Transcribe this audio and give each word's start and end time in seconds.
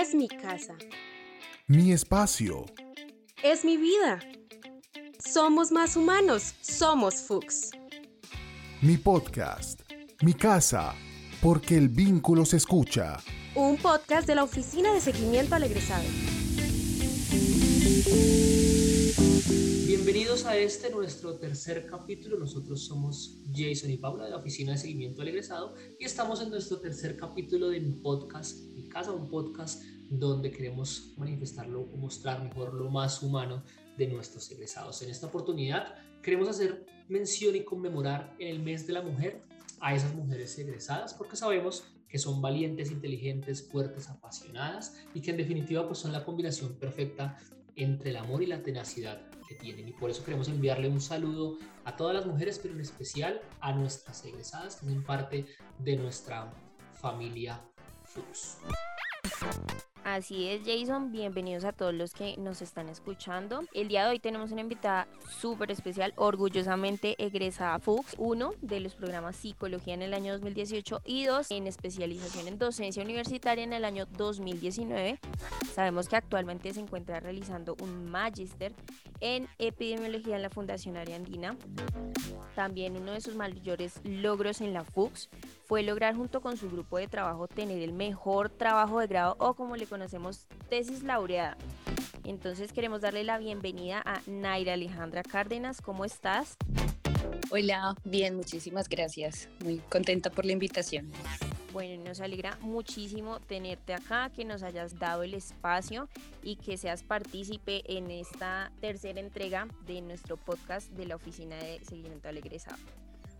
Es 0.00 0.14
mi 0.14 0.28
casa. 0.28 0.76
Mi 1.66 1.90
espacio. 1.90 2.66
Es 3.42 3.64
mi 3.64 3.76
vida. 3.76 4.20
Somos 5.18 5.72
más 5.72 5.96
humanos. 5.96 6.54
Somos 6.60 7.16
Fuchs. 7.16 7.72
Mi 8.80 8.96
podcast. 8.96 9.80
Mi 10.22 10.34
casa. 10.34 10.94
Porque 11.42 11.76
el 11.76 11.88
vínculo 11.88 12.44
se 12.44 12.58
escucha. 12.58 13.16
Un 13.56 13.76
podcast 13.76 14.28
de 14.28 14.36
la 14.36 14.44
Oficina 14.44 14.94
de 14.94 15.00
Seguimiento 15.00 15.56
al 15.56 15.64
Egresado. 15.64 16.04
Bienvenidos 20.08 20.46
a 20.46 20.56
este 20.56 20.90
nuestro 20.90 21.38
tercer 21.38 21.86
capítulo. 21.86 22.38
Nosotros 22.38 22.86
somos 22.86 23.42
Jason 23.52 23.90
y 23.90 23.98
Paula 23.98 24.24
de 24.24 24.30
la 24.30 24.38
Oficina 24.38 24.72
de 24.72 24.78
Seguimiento 24.78 25.20
al 25.20 25.28
Egresado 25.28 25.74
y 25.98 26.04
estamos 26.06 26.40
en 26.40 26.48
nuestro 26.48 26.80
tercer 26.80 27.18
capítulo 27.18 27.68
de 27.68 27.80
mi 27.80 27.92
podcast, 27.92 28.58
Mi 28.74 28.88
Casa, 28.88 29.12
un 29.12 29.28
podcast 29.28 29.82
donde 30.10 30.50
queremos 30.50 31.12
manifestarlo 31.16 31.82
o 31.82 31.96
mostrar 31.96 32.42
mejor 32.42 32.74
lo 32.74 32.90
más 32.90 33.22
humano 33.22 33.62
de 33.96 34.06
nuestros 34.06 34.50
egresados. 34.50 35.02
En 35.02 35.10
esta 35.10 35.26
oportunidad 35.26 35.94
queremos 36.22 36.48
hacer 36.48 36.86
mención 37.08 37.56
y 37.56 37.64
conmemorar 37.64 38.34
en 38.38 38.48
el 38.48 38.62
mes 38.62 38.86
de 38.86 38.92
la 38.92 39.02
mujer 39.02 39.42
a 39.80 39.94
esas 39.94 40.14
mujeres 40.14 40.58
egresadas 40.58 41.14
porque 41.14 41.36
sabemos 41.36 41.84
que 42.08 42.18
son 42.18 42.40
valientes, 42.40 42.90
inteligentes, 42.90 43.68
fuertes, 43.68 44.08
apasionadas 44.08 44.96
y 45.14 45.20
que 45.20 45.30
en 45.30 45.36
definitiva 45.36 45.86
pues 45.86 45.98
son 45.98 46.12
la 46.12 46.24
combinación 46.24 46.74
perfecta 46.74 47.38
entre 47.76 48.10
el 48.10 48.16
amor 48.16 48.42
y 48.42 48.46
la 48.46 48.62
tenacidad 48.62 49.28
que 49.46 49.54
tienen. 49.54 49.88
Y 49.88 49.92
por 49.92 50.10
eso 50.10 50.24
queremos 50.24 50.48
enviarle 50.48 50.88
un 50.88 51.00
saludo 51.00 51.58
a 51.84 51.96
todas 51.96 52.14
las 52.14 52.26
mujeres, 52.26 52.58
pero 52.58 52.74
en 52.74 52.80
especial 52.80 53.40
a 53.60 53.72
nuestras 53.72 54.24
egresadas 54.24 54.76
que 54.76 54.86
son 54.86 55.02
parte 55.04 55.46
de 55.78 55.96
nuestra 55.96 56.52
familia 56.92 57.62
FUS. 58.04 58.58
Así 60.14 60.48
es, 60.48 60.62
Jason. 60.64 61.12
Bienvenidos 61.12 61.66
a 61.66 61.72
todos 61.72 61.92
los 61.92 62.14
que 62.14 62.34
nos 62.38 62.62
están 62.62 62.88
escuchando. 62.88 63.64
El 63.74 63.88
día 63.88 64.04
de 64.04 64.12
hoy 64.12 64.18
tenemos 64.18 64.50
una 64.52 64.62
invitada 64.62 65.06
súper 65.28 65.70
especial, 65.70 66.14
orgullosamente 66.16 67.14
egresada 67.22 67.78
FUX, 67.78 68.14
uno 68.16 68.54
de 68.62 68.80
los 68.80 68.94
programas 68.94 69.36
Psicología 69.36 69.92
en 69.92 70.00
el 70.00 70.14
año 70.14 70.32
2018 70.32 71.02
y 71.04 71.26
dos 71.26 71.50
en 71.50 71.66
especialización 71.66 72.48
en 72.48 72.58
docencia 72.58 73.02
universitaria 73.02 73.62
en 73.62 73.74
el 73.74 73.84
año 73.84 74.06
2019. 74.06 75.20
Sabemos 75.74 76.08
que 76.08 76.16
actualmente 76.16 76.72
se 76.72 76.80
encuentra 76.80 77.20
realizando 77.20 77.76
un 77.82 78.10
magíster 78.10 78.72
en 79.20 79.46
epidemiología 79.58 80.36
en 80.36 80.42
la 80.42 80.48
Fundación 80.48 80.96
Ariandina. 80.96 81.58
También 82.54 82.96
uno 82.96 83.12
de 83.12 83.20
sus 83.20 83.34
mayores 83.34 84.00
logros 84.04 84.62
en 84.62 84.72
la 84.72 84.84
FUX 84.84 85.28
fue 85.68 85.82
lograr 85.82 86.16
junto 86.16 86.40
con 86.40 86.56
su 86.56 86.70
grupo 86.70 86.96
de 86.96 87.08
trabajo 87.08 87.46
tener 87.46 87.82
el 87.82 87.92
mejor 87.92 88.48
trabajo 88.48 89.00
de 89.00 89.06
grado 89.06 89.36
o 89.38 89.52
como 89.52 89.76
le 89.76 89.86
conocemos 89.86 90.46
tesis 90.70 91.02
laureada. 91.02 91.58
Entonces 92.24 92.72
queremos 92.72 93.02
darle 93.02 93.22
la 93.22 93.36
bienvenida 93.36 94.02
a 94.04 94.22
Naira 94.26 94.72
Alejandra 94.72 95.22
Cárdenas. 95.22 95.82
¿Cómo 95.82 96.06
estás? 96.06 96.56
Hola, 97.50 97.94
bien, 98.02 98.34
muchísimas 98.34 98.88
gracias. 98.88 99.50
Muy 99.62 99.78
contenta 99.90 100.30
por 100.30 100.46
la 100.46 100.52
invitación. 100.52 101.12
Bueno, 101.74 102.02
nos 102.02 102.22
alegra 102.22 102.56
muchísimo 102.62 103.38
tenerte 103.40 103.92
acá, 103.92 104.30
que 104.34 104.46
nos 104.46 104.62
hayas 104.62 104.98
dado 104.98 105.22
el 105.22 105.34
espacio 105.34 106.08
y 106.42 106.56
que 106.56 106.78
seas 106.78 107.02
partícipe 107.02 107.82
en 107.94 108.10
esta 108.10 108.72
tercera 108.80 109.20
entrega 109.20 109.68
de 109.86 110.00
nuestro 110.00 110.38
podcast 110.38 110.90
de 110.92 111.04
la 111.04 111.16
Oficina 111.16 111.56
de 111.56 111.78
Seguimiento 111.84 112.30
al 112.30 112.38
Egresado. 112.38 112.78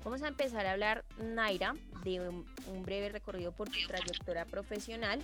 Vamos 0.05 0.23
a 0.23 0.29
empezar 0.29 0.65
a 0.67 0.73
hablar, 0.73 1.05
Naira, 1.19 1.75
de 2.05 2.21
un, 2.21 2.47
breve 2.85 3.09
recorrido 3.11 3.53
por 3.53 3.69
tu 3.69 3.79
trayectoria 3.87 4.45
profesional 4.45 5.21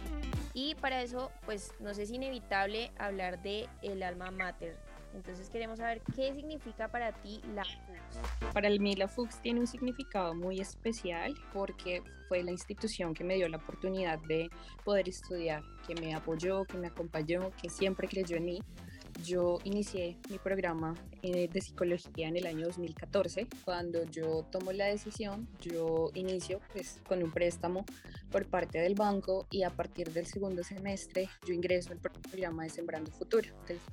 y 0.53 0.75
para 0.75 1.03
eso, 1.03 1.31
pues 1.45 1.73
nos 1.81 1.99
es 1.99 2.11
inevitable 2.11 2.91
hablar 2.99 3.41
de 3.43 3.69
el 3.83 4.03
alma 4.03 4.31
mater. 4.31 4.77
Entonces 5.15 5.49
queremos 5.49 5.79
saber 5.79 6.03
qué 6.17 6.35
significa 6.35 6.89
para 6.89 7.13
ti 7.13 7.41
la 7.55 7.65
FUX. 7.65 8.53
Para 8.53 8.69
mí 8.69 8.97
la 8.97 9.07
FUX 9.07 9.41
tiene 9.41 9.61
un 9.61 9.67
significado 9.69 10.35
muy 10.35 10.61
especial 10.61 11.35
porque 11.53 12.03
fue 12.29 12.43
la 12.43 12.51
institución 12.51 13.15
que 13.15 13.23
me 13.23 13.37
dio 13.37 13.49
la 13.49 13.59
oportunidad 13.59 14.19
de 14.19 14.51
poder 14.85 15.09
estudiar, 15.09 15.63
que 15.87 15.95
me 15.95 16.15
apoyó, 16.15 16.65
que 16.65 16.77
me 16.77 16.89
acompañó, 16.89 17.53
que 17.63 17.71
siempre 17.71 18.09
creyó 18.09 18.37
en 18.37 18.45
mí 18.45 18.63
yo 19.23 19.59
inicié 19.65 20.17
mi 20.31 20.39
programa 20.39 20.95
eh, 21.23 21.49
de 21.49 21.61
psicología 21.61 22.29
en 22.29 22.37
el 22.37 22.47
año 22.47 22.67
2014. 22.67 23.47
Cuando 23.65 24.05
yo 24.05 24.45
tomo 24.51 24.73
la 24.73 24.87
decisión, 24.87 25.49
yo 25.61 26.11
inicio 26.15 26.61
pues, 26.73 27.01
con 27.07 27.23
un 27.23 27.31
préstamo 27.31 27.85
por 28.31 28.47
parte 28.47 28.79
del 28.79 28.95
banco 28.95 29.47
y 29.51 29.63
a 29.63 29.71
partir 29.71 30.13
del 30.13 30.27
segundo 30.27 30.65
semestre 30.65 31.29
yo 31.47 31.55
ingreso 31.55 31.93
al 31.93 31.99
programa 31.99 32.65
de 32.65 32.71
Sembrando 32.71 33.13
Futuro 33.13 33.49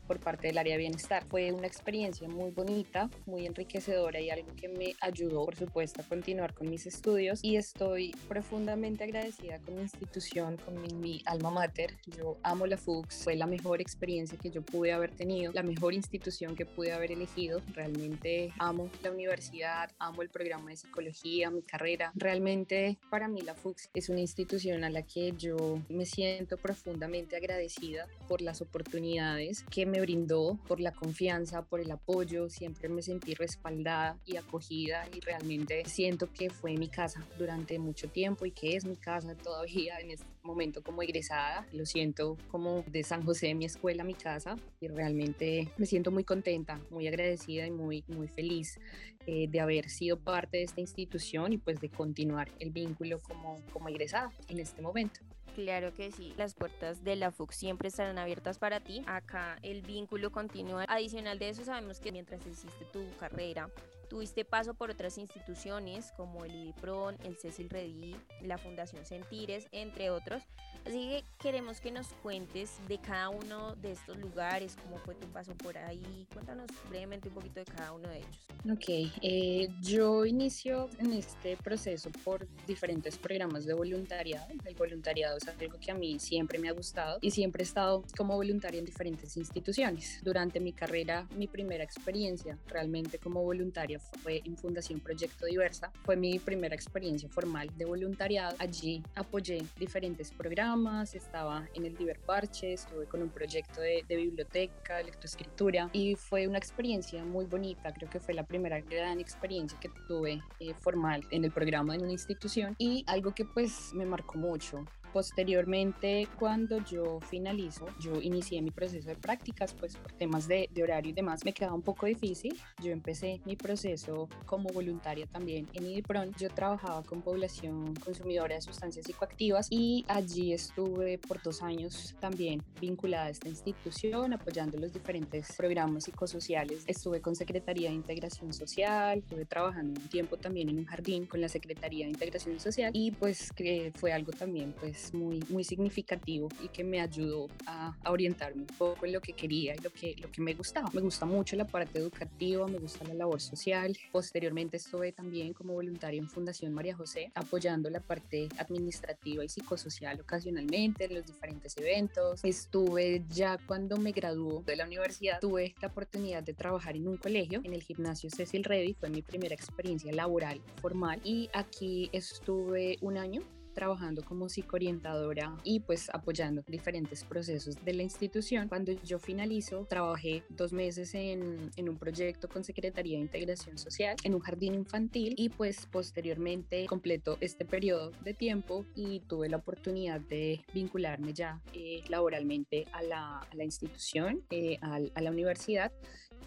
por 0.07 0.19
parte 0.19 0.47
del 0.47 0.57
área 0.57 0.73
de 0.73 0.79
bienestar. 0.79 1.25
Fue 1.25 1.51
una 1.51 1.67
experiencia 1.67 2.27
muy 2.27 2.51
bonita, 2.51 3.09
muy 3.25 3.45
enriquecedora 3.45 4.19
y 4.19 4.29
algo 4.29 4.53
que 4.55 4.67
me 4.67 4.95
ayudó, 5.01 5.45
por 5.45 5.55
supuesto, 5.55 6.01
a 6.01 6.05
continuar 6.05 6.53
con 6.53 6.69
mis 6.69 6.87
estudios 6.87 7.39
y 7.43 7.55
estoy 7.55 8.15
profundamente 8.27 9.03
agradecida 9.03 9.59
con 9.59 9.75
mi 9.75 9.81
institución, 9.81 10.57
con 10.57 10.81
mi, 10.81 10.93
mi 10.95 11.21
alma 11.25 11.51
mater. 11.51 11.97
Yo 12.17 12.37
amo 12.43 12.65
la 12.65 12.77
FUX, 12.77 13.23
fue 13.23 13.35
la 13.35 13.45
mejor 13.45 13.79
experiencia 13.79 14.37
que 14.37 14.49
yo 14.49 14.61
pude 14.63 14.91
haber 14.91 15.10
tenido, 15.11 15.51
la 15.53 15.63
mejor 15.63 15.94
institución 15.94 16.55
que 16.55 16.66
pude 16.66 16.91
haber 16.91 17.11
elegido. 17.11 17.61
Realmente 17.73 18.53
amo 18.59 18.89
la 19.03 19.11
universidad, 19.11 19.91
amo 19.99 20.22
el 20.22 20.29
programa 20.29 20.69
de 20.69 20.77
psicología, 20.77 21.49
mi 21.49 21.61
carrera. 21.61 22.11
Realmente 22.16 22.97
para 23.09 23.27
mí 23.27 23.41
la 23.41 23.55
FUX 23.55 23.89
es 23.94 24.09
una 24.09 24.19
institución 24.19 24.83
a 24.83 24.89
la 24.89 25.03
que 25.03 25.33
yo 25.38 25.81
me 25.89 26.05
siento 26.05 26.57
profundamente 26.57 27.35
agradecida 27.35 28.07
por 28.27 28.41
las 28.41 28.61
oportunidades 28.61 29.63
que 29.69 29.85
me 29.85 30.01
brindó, 30.01 30.59
por 30.67 30.79
la 30.79 30.91
confianza, 30.91 31.63
por 31.63 31.79
el 31.79 31.91
apoyo. 31.91 32.49
Siempre 32.49 32.89
me 32.89 33.01
sentí 33.01 33.33
respaldada 33.33 34.17
y 34.25 34.38
acogida 34.38 35.07
y 35.16 35.19
realmente 35.19 35.83
siento 35.85 36.31
que 36.31 36.49
fue 36.49 36.78
mi 36.78 36.88
casa 36.88 37.25
durante 37.38 37.79
mucho 37.79 38.09
tiempo 38.09 38.45
y 38.45 38.51
que 38.51 38.75
es 38.75 38.85
mi 38.85 38.95
casa 38.95 39.35
todavía 39.35 39.99
en 39.99 40.11
este 40.11 40.25
momento 40.44 40.84
como 40.84 41.02
egresada. 41.03 41.68
Lo 41.72 41.85
siento 41.85 42.38
como 42.50 42.84
de 42.88 43.03
San 43.03 43.24
José, 43.24 43.53
mi 43.53 43.66
escuela, 43.66 44.03
mi 44.03 44.13
casa 44.13 44.56
y 44.79 44.88
realmente 44.88 45.72
me 45.78 45.85
siento 45.85 46.12
muy 46.12 46.24
contenta, 46.24 46.79
muy 46.90 47.07
agradecida 47.07 47.66
y 47.66 47.72
muy, 47.72 48.03
muy 48.07 48.28
feliz 48.28 48.79
eh, 49.28 49.47
de 49.47 49.59
haber 49.59 49.90
sido 49.90 50.19
parte 50.19 50.57
de 50.57 50.63
esta 50.63 50.81
institución 50.81 51.53
y 51.53 51.57
pues 51.57 51.79
de 51.79 51.90
continuar 51.90 52.50
el 52.59 52.72
vínculo 52.72 53.19
como, 53.22 53.62
como 53.72 53.90
egresada 53.90 54.31
en 54.47 54.59
este 54.59 54.81
momento. 54.81 55.22
Claro 55.56 55.94
que 55.94 56.12
sí, 56.12 56.34
las 56.38 56.53
puertas 56.53 57.03
de 57.03 57.17
la 57.17 57.31
FUC 57.31 57.51
siempre 57.51 57.89
estarán 57.89 58.17
abiertas 58.17 58.57
para 58.57 58.79
ti. 58.79 59.03
Acá 59.06 59.57
el 59.63 59.81
vínculo 59.81 60.31
continúa. 60.31 60.85
Adicional 60.88 61.39
de 61.39 61.50
eso, 61.50 61.66
sabemos 61.66 62.00
que 62.00 62.12
mientras 62.13 62.45
hiciste 62.45 62.85
tu 62.85 63.06
carrera, 63.19 63.69
tuviste 64.09 64.45
paso 64.45 64.73
por 64.73 64.90
otras 64.90 65.17
instituciones 65.17 66.13
como 66.16 66.45
el 66.45 66.56
IDIPRON, 66.56 67.17
el 67.23 67.38
Cecil 67.38 67.69
Redí, 67.69 68.16
la 68.41 68.57
Fundación 68.57 69.06
Sentires, 69.06 69.67
entre 69.72 70.09
otros. 70.09 70.44
Así 70.85 71.09
que 71.09 71.23
queremos 71.39 71.79
que 71.79 71.91
nos 71.91 72.07
cuentes 72.23 72.79
de 72.87 72.97
cada 72.97 73.29
uno 73.29 73.75
de 73.75 73.91
estos 73.91 74.17
lugares, 74.17 74.75
cómo 74.83 74.97
fue 74.97 75.15
tu 75.15 75.27
paso 75.27 75.53
por 75.55 75.77
ahí. 75.77 76.27
Cuéntanos 76.33 76.67
brevemente 76.89 77.29
un 77.29 77.35
poquito 77.35 77.59
de 77.59 77.65
cada 77.65 77.93
uno 77.93 78.09
de 78.09 78.17
ellos. 78.17 78.47
Ok, 78.71 79.11
eh, 79.21 79.67
yo 79.81 80.25
inicio 80.25 80.89
en 80.99 81.13
este 81.13 81.57
proceso 81.57 82.09
por 82.23 82.47
diferentes 82.67 83.17
programas 83.17 83.65
de 83.65 83.73
voluntariado. 83.73 84.47
El 84.65 84.75
voluntariado 84.75 85.37
es 85.37 85.47
algo 85.47 85.79
que 85.79 85.91
a 85.91 85.95
mí 85.95 86.19
siempre 86.19 86.59
me 86.59 86.69
ha 86.69 86.73
gustado 86.73 87.17
y 87.21 87.31
siempre 87.31 87.63
he 87.63 87.65
estado 87.65 88.03
como 88.17 88.35
voluntaria 88.35 88.79
en 88.79 88.85
diferentes 88.85 89.35
instituciones. 89.37 90.19
Durante 90.23 90.59
mi 90.59 90.73
carrera, 90.73 91.27
mi 91.35 91.47
primera 91.47 91.83
experiencia 91.83 92.57
realmente 92.67 93.17
como 93.17 93.43
voluntaria 93.43 93.99
fue 93.99 94.41
en 94.45 94.57
Fundación 94.57 94.99
Proyecto 94.99 95.45
Diversa. 95.45 95.91
Fue 96.03 96.15
mi 96.15 96.39
primera 96.39 96.75
experiencia 96.75 97.29
formal 97.29 97.69
de 97.77 97.85
voluntariado. 97.85 98.55
Allí 98.59 99.03
apoyé 99.15 99.63
diferentes 99.77 100.31
programas, 100.31 100.71
estaba 101.14 101.68
en 101.73 101.85
el 101.85 101.97
Diver 101.97 102.18
Parche, 102.20 102.73
estuve 102.73 103.06
con 103.06 103.22
un 103.22 103.29
proyecto 103.29 103.82
de, 103.82 104.06
biblioteca, 104.08 104.97
de 104.97 105.06
lectoescritura 105.06 105.90
y 105.91 106.16
fue 106.16 106.47
una 106.47 106.58
experiencia 106.58 107.26
muy 107.26 107.46
bonita. 107.46 107.91
Creo 107.91 108.09
que 108.09 108.22
fue 108.22 108.34
la 108.34 108.46
primera 108.46 108.79
gran 108.79 109.20
experiencia 109.20 109.78
que 109.82 109.90
tuve 110.08 110.41
eh, 110.62 110.73
formal 110.79 111.28
en 111.32 111.44
el 111.44 111.52
programa 111.52 111.96
en 111.96 112.03
una 112.03 112.14
institución 112.14 112.76
y 112.78 113.03
algo 113.08 113.34
que 113.34 113.44
pues 113.44 113.94
me 113.94 114.06
marcó 114.06 114.38
mucho 114.38 114.85
Posteriormente, 115.13 116.28
cuando 116.40 116.84
yo 116.85 117.19
finalizo, 117.22 117.85
yo 117.99 118.22
inicié 118.22 118.61
mi 118.61 118.72
proceso 118.72 119.09
de 119.09 119.16
prácticas, 119.16 119.73
pues 119.73 119.97
por 119.97 120.11
temas 120.13 120.47
de, 120.47 120.69
horario 120.81 121.11
y 121.11 121.13
demás, 121.13 121.43
me 121.46 121.53
quedaba 121.53 121.75
un 121.75 121.81
poco 121.81 122.05
difícil. 122.05 122.58
Yo 122.81 122.91
empecé 122.91 123.41
mi 123.46 123.55
proceso 123.55 124.29
como 124.46 124.69
voluntaria 124.69 125.28
también 125.28 125.67
en 125.73 125.85
IDIPRON. 125.85 126.34
Yo 126.37 126.49
trabajaba 126.49 127.03
con 127.03 127.22
población 127.22 127.93
consumidora 127.96 128.55
de 128.55 128.61
sustancias 128.61 129.05
psicoactivas 129.05 129.67
y 129.69 130.05
allí 130.08 130.53
estuve 130.53 131.17
por 131.17 131.41
dos 131.41 131.61
años 131.61 132.16
también 132.19 132.63
vinculada 132.79 133.25
a 133.25 133.29
esta 133.29 133.49
institución, 133.49 134.34
apoyando 134.34 134.78
los 134.78 134.93
diferentes 134.93 135.53
programas 135.58 136.05
psicosociales. 136.05 136.84
Estuve 136.87 137.22
con 137.22 137.35
Secretaría 137.35 137.90
de 137.90 137.96
Integración 137.96 138.53
Social, 138.53 139.19
estuve 139.19 139.46
trabajando 139.46 139.99
un 139.99 140.08
tiempo 140.08 140.37
también 140.37 140.69
en 140.69 140.79
un 140.79 140.85
jardín 140.85 141.25
con 141.25 141.41
la 141.41 141.49
Secretaría 141.49 142.05
de 142.05 142.11
Integración 142.11 142.59
Social 142.59 142.91
y 142.93 143.11
pues 143.11 143.52
que 143.52 143.91
fue 143.96 144.13
algo 144.13 144.31
también 144.31 144.73
pues 144.79 145.00
pues 145.01 145.13
muy, 145.13 145.43
muy 145.49 145.63
significativo 145.63 146.49
y 146.63 146.67
que 146.67 146.83
me 146.83 147.01
ayudó 147.01 147.47
a, 147.65 147.95
orientarme 148.05 148.61
un 148.61 148.67
poco 148.67 149.05
en 149.05 149.13
lo 149.13 149.21
que 149.21 149.33
quería 149.33 149.73
y 149.75 149.79
lo 149.79 149.89
que, 149.89 150.15
lo 150.19 150.31
que 150.31 150.41
me 150.41 150.53
gustaba. 150.53 150.89
Me 150.93 151.01
gusta 151.01 151.25
mucho 151.25 151.55
la 151.55 151.65
parte 151.65 151.99
educativa, 151.99 152.67
me 152.67 152.77
gusta 152.77 153.05
la 153.05 153.13
labor 153.13 153.41
social. 153.41 153.97
Posteriormente 154.11 154.77
estuve 154.77 155.11
también 155.11 155.53
como 155.53 155.73
voluntaria 155.73 156.19
en 156.19 156.27
Fundación 156.27 156.73
María 156.73 156.95
José, 156.95 157.31
apoyando 157.35 157.89
la 157.89 158.01
parte 158.01 158.49
administrativa 158.57 159.43
y 159.43 159.49
psicosocial 159.49 160.19
ocasionalmente 160.19 161.05
en 161.05 161.15
los 161.15 161.25
diferentes 161.25 161.77
eventos. 161.77 162.43
Estuve 162.43 163.23
ya 163.29 163.57
cuando 163.65 163.97
me 163.97 164.11
graduó 164.11 164.61
de 164.63 164.75
la 164.75 164.85
universidad, 164.85 165.39
tuve 165.39 165.73
la 165.81 165.87
oportunidad 165.87 166.43
de 166.43 166.53
trabajar 166.53 166.95
en 166.95 167.07
un 167.07 167.17
colegio, 167.17 167.61
en 167.63 167.73
el 167.73 167.81
gimnasio 167.81 168.29
Cecil 168.29 168.63
Revy, 168.63 168.95
fue 168.99 169.09
mi 169.09 169.21
primera 169.21 169.55
experiencia 169.55 170.11
laboral 170.11 170.61
formal 170.81 171.21
y 171.23 171.49
aquí 171.53 172.09
estuve 172.11 172.97
un 173.01 173.17
año 173.17 173.41
trabajando 173.73 174.23
como 174.23 174.50
psicoorientadora 174.50 175.56
y 175.64 175.79
pues 175.82 176.09
apoyando 176.14 176.64
diferentes 176.68 177.23
procesos 177.23 177.76
de 177.84 177.94
la 177.94 178.03
institución. 178.03 178.68
Cuando 178.68 178.91
yo 178.91 179.20
finalizo, 179.20 179.85
trabajé 179.85 180.44
dos 180.50 180.73
meses 180.73 181.14
en, 181.16 181.72
en 181.76 181.90
un 181.90 181.97
proyecto 181.97 182.47
con 182.47 182.64
Secretaría 182.64 183.18
de 183.18 183.23
Integración 183.23 183.78
Social 183.78 184.16
en 184.23 184.34
un 184.34 184.41
jardín 184.41 184.73
infantil 184.73 185.34
y 185.38 185.50
pues 185.50 185.88
posteriormente 185.88 186.85
completo 186.85 187.38
este 187.41 187.66
periodo 187.66 188.12
de 188.23 188.34
tiempo 188.34 188.85
y 188.96 189.22
tuve 189.22 189.50
la 189.50 189.58
oportunidad 189.58 190.22
de 190.22 190.62
vincularme 190.73 191.34
ya 191.34 191.62
eh, 191.73 192.03
laboralmente 192.09 192.85
a 192.91 193.02
la, 193.03 193.40
a 193.40 193.56
la 193.56 193.64
institución, 193.64 194.44
eh, 194.50 194.78
a, 194.82 195.00
a, 195.14 195.22
la 195.22 195.32
universidad, 195.32 195.91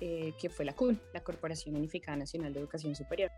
eh, 0.00 0.32
que 0.40 0.50
fue 0.50 0.64
la 0.64 0.74
CUN, 0.74 1.00
la 1.12 1.22
Corporación 1.22 1.76
Unificada 1.76 2.16
Nacional 2.16 2.52
de 2.52 2.60
Educación 2.60 2.94
Superior. 2.94 3.30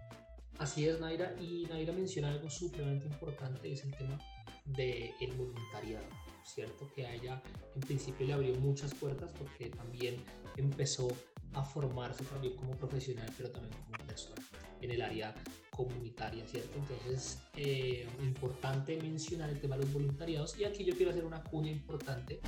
Así 0.59 0.89
es, 0.89 1.01
Naira. 1.01 1.35
Y 1.41 1.67
Naira 1.69 1.93
menciona 1.93 2.31
algo 2.31 2.49
supremamente 2.49 3.07
importante, 3.07 3.73
es 3.73 3.85
el 3.85 3.95
tema 3.97 4.19
del 4.65 5.11
el 5.21 5.33
voluntariado, 5.33 6.07
¿cierto? 6.45 6.91
Que 6.95 7.07
a 7.07 7.15
ella 7.15 7.43
en 7.75 7.81
principio 7.83 8.27
le 8.27 8.33
abrió 8.33 8.55
muchas 8.57 8.95
puertas 8.95 9.33
porque 9.33 9.71
también 9.71 10.17
empezó 10.57 11.09
a 11.53 11.63
formarse 11.63 12.25
también 12.25 12.57
como 12.57 12.73
profesional, 12.73 13.31
pero 13.37 13.51
también 13.51 13.75
como 13.85 14.07
persona 14.07 14.43
en 14.81 14.91
el 14.91 15.03
área 15.03 15.35
comunitaria, 15.71 16.47
¿cierto? 16.47 16.79
Entonces, 16.79 17.39
eh, 17.57 18.07
importante 18.23 18.97
mencionar 19.01 19.51
el 19.51 19.61
tema 19.61 19.77
de 19.77 19.85
los 19.85 19.93
voluntariados 19.93 20.59
y 20.59 20.65
aquí 20.65 20.85
yo 20.85 20.97
quiero 20.97 21.11
hacer 21.11 21.25
una 21.25 21.43
cuña 21.43 21.71
importante 21.71 22.41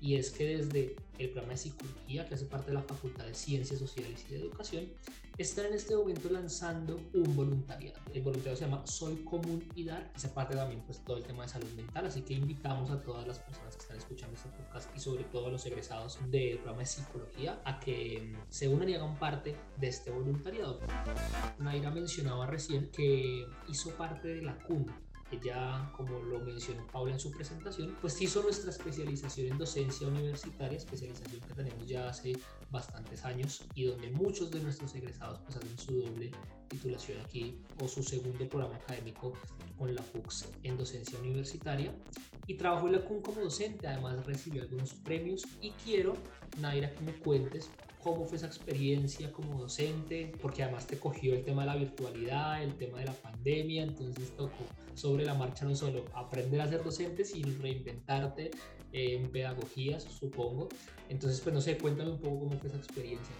y 0.00 0.16
es 0.16 0.30
que 0.30 0.56
desde 0.58 0.96
el 1.18 1.30
programa 1.30 1.52
de 1.52 1.58
psicología, 1.58 2.28
que 2.28 2.34
hace 2.34 2.46
parte 2.46 2.68
de 2.68 2.74
la 2.74 2.82
Facultad 2.82 3.24
de 3.24 3.34
Ciencias 3.34 3.78
Sociales 3.78 4.24
y 4.28 4.34
de 4.34 4.40
Educación, 4.40 4.88
están 5.36 5.66
en 5.66 5.74
este 5.74 5.94
momento 5.94 6.28
lanzando 6.30 7.00
un 7.14 7.36
voluntariado. 7.36 8.00
El 8.12 8.22
voluntariado 8.22 8.56
se 8.56 8.64
llama 8.64 8.84
Soy 8.86 9.16
Común 9.24 9.64
y 9.76 9.84
Dar, 9.84 10.10
hace 10.14 10.28
parte 10.28 10.56
también 10.56 10.82
pues 10.84 10.98
todo 11.04 11.16
el 11.16 11.22
tema 11.22 11.44
de 11.44 11.48
salud 11.48 11.70
mental, 11.76 12.06
así 12.06 12.22
que 12.22 12.34
invitamos 12.34 12.90
a 12.90 13.00
todas 13.02 13.26
las 13.26 13.38
personas 13.38 13.76
que 13.76 13.82
están 13.82 13.98
escuchando 13.98 14.34
este 14.34 14.48
podcast 14.48 14.96
y 14.96 15.00
sobre 15.00 15.24
todo 15.24 15.46
a 15.46 15.50
los 15.50 15.64
egresados 15.66 16.18
del 16.30 16.56
programa 16.56 16.80
de 16.80 16.86
psicología 16.86 17.60
a 17.64 17.78
que 17.78 18.20
mm, 18.20 18.50
se 18.50 18.68
unan 18.68 18.88
y 18.88 18.94
hagan 18.94 19.16
parte 19.18 19.54
de 19.76 19.88
este 19.88 20.10
voluntariado. 20.10 20.80
Naira 21.58 21.90
mencionaba 21.92 22.46
recién 22.46 22.90
que 22.90 23.46
hizo 23.68 23.90
parte 23.90 24.28
de 24.28 24.42
la 24.42 24.58
CUN, 24.64 24.86
ya 25.36 25.90
como 25.96 26.18
lo 26.20 26.40
mencionó 26.40 26.86
Paula 26.86 27.12
en 27.12 27.20
su 27.20 27.30
presentación, 27.30 27.96
pues 28.00 28.20
hizo 28.20 28.42
nuestra 28.42 28.70
especialización 28.70 29.48
en 29.48 29.58
docencia 29.58 30.08
universitaria, 30.08 30.78
especialización 30.78 31.40
que 31.40 31.54
tenemos 31.54 31.86
ya 31.86 32.08
hace 32.08 32.32
bastantes 32.70 33.24
años 33.24 33.64
y 33.74 33.84
donde 33.84 34.10
muchos 34.10 34.50
de 34.50 34.60
nuestros 34.60 34.94
egresados 34.94 35.40
pues 35.40 35.56
hacen 35.56 35.78
su 35.78 36.02
doble 36.02 36.30
titulación 36.68 37.20
aquí 37.20 37.58
o 37.82 37.88
su 37.88 38.02
segundo 38.02 38.48
programa 38.48 38.76
académico 38.76 39.32
con 39.76 39.94
la 39.94 40.02
FUX 40.02 40.48
en 40.62 40.76
docencia 40.76 41.18
universitaria. 41.18 41.94
Y 42.46 42.54
trabajó 42.54 42.86
en 42.86 42.94
la 42.94 43.04
CUN 43.04 43.20
como 43.20 43.42
docente, 43.42 43.86
además 43.86 44.24
recibió 44.24 44.62
algunos 44.62 44.94
premios 44.94 45.46
y 45.60 45.70
quiero, 45.72 46.14
Naira, 46.58 46.90
que 46.94 47.04
me 47.04 47.12
cuentes 47.12 47.68
cómo 48.02 48.24
fue 48.24 48.36
esa 48.36 48.46
experiencia 48.46 49.32
como 49.32 49.60
docente, 49.60 50.32
porque 50.40 50.62
además 50.62 50.86
te 50.86 50.98
cogió 50.98 51.34
el 51.34 51.44
tema 51.44 51.62
de 51.62 51.66
la 51.66 51.76
virtualidad, 51.76 52.62
el 52.62 52.74
tema 52.76 52.98
de 52.98 53.06
la 53.06 53.12
pandemia, 53.12 53.82
entonces 53.82 54.34
tocó 54.36 54.64
sobre 54.94 55.24
la 55.24 55.34
marcha 55.34 55.64
no 55.64 55.74
solo 55.74 56.04
aprender 56.14 56.60
a 56.60 56.68
ser 56.68 56.82
docente, 56.82 57.24
sino 57.24 57.48
reinventarte 57.60 58.50
en 58.92 59.30
pedagogías, 59.30 60.04
supongo. 60.04 60.68
Entonces, 61.08 61.40
pues 61.40 61.54
no 61.54 61.60
sé, 61.60 61.78
cuéntame 61.78 62.10
un 62.10 62.20
poco 62.20 62.40
cómo 62.40 62.58
fue 62.58 62.68
esa 62.68 62.78
experiencia. 62.78 63.34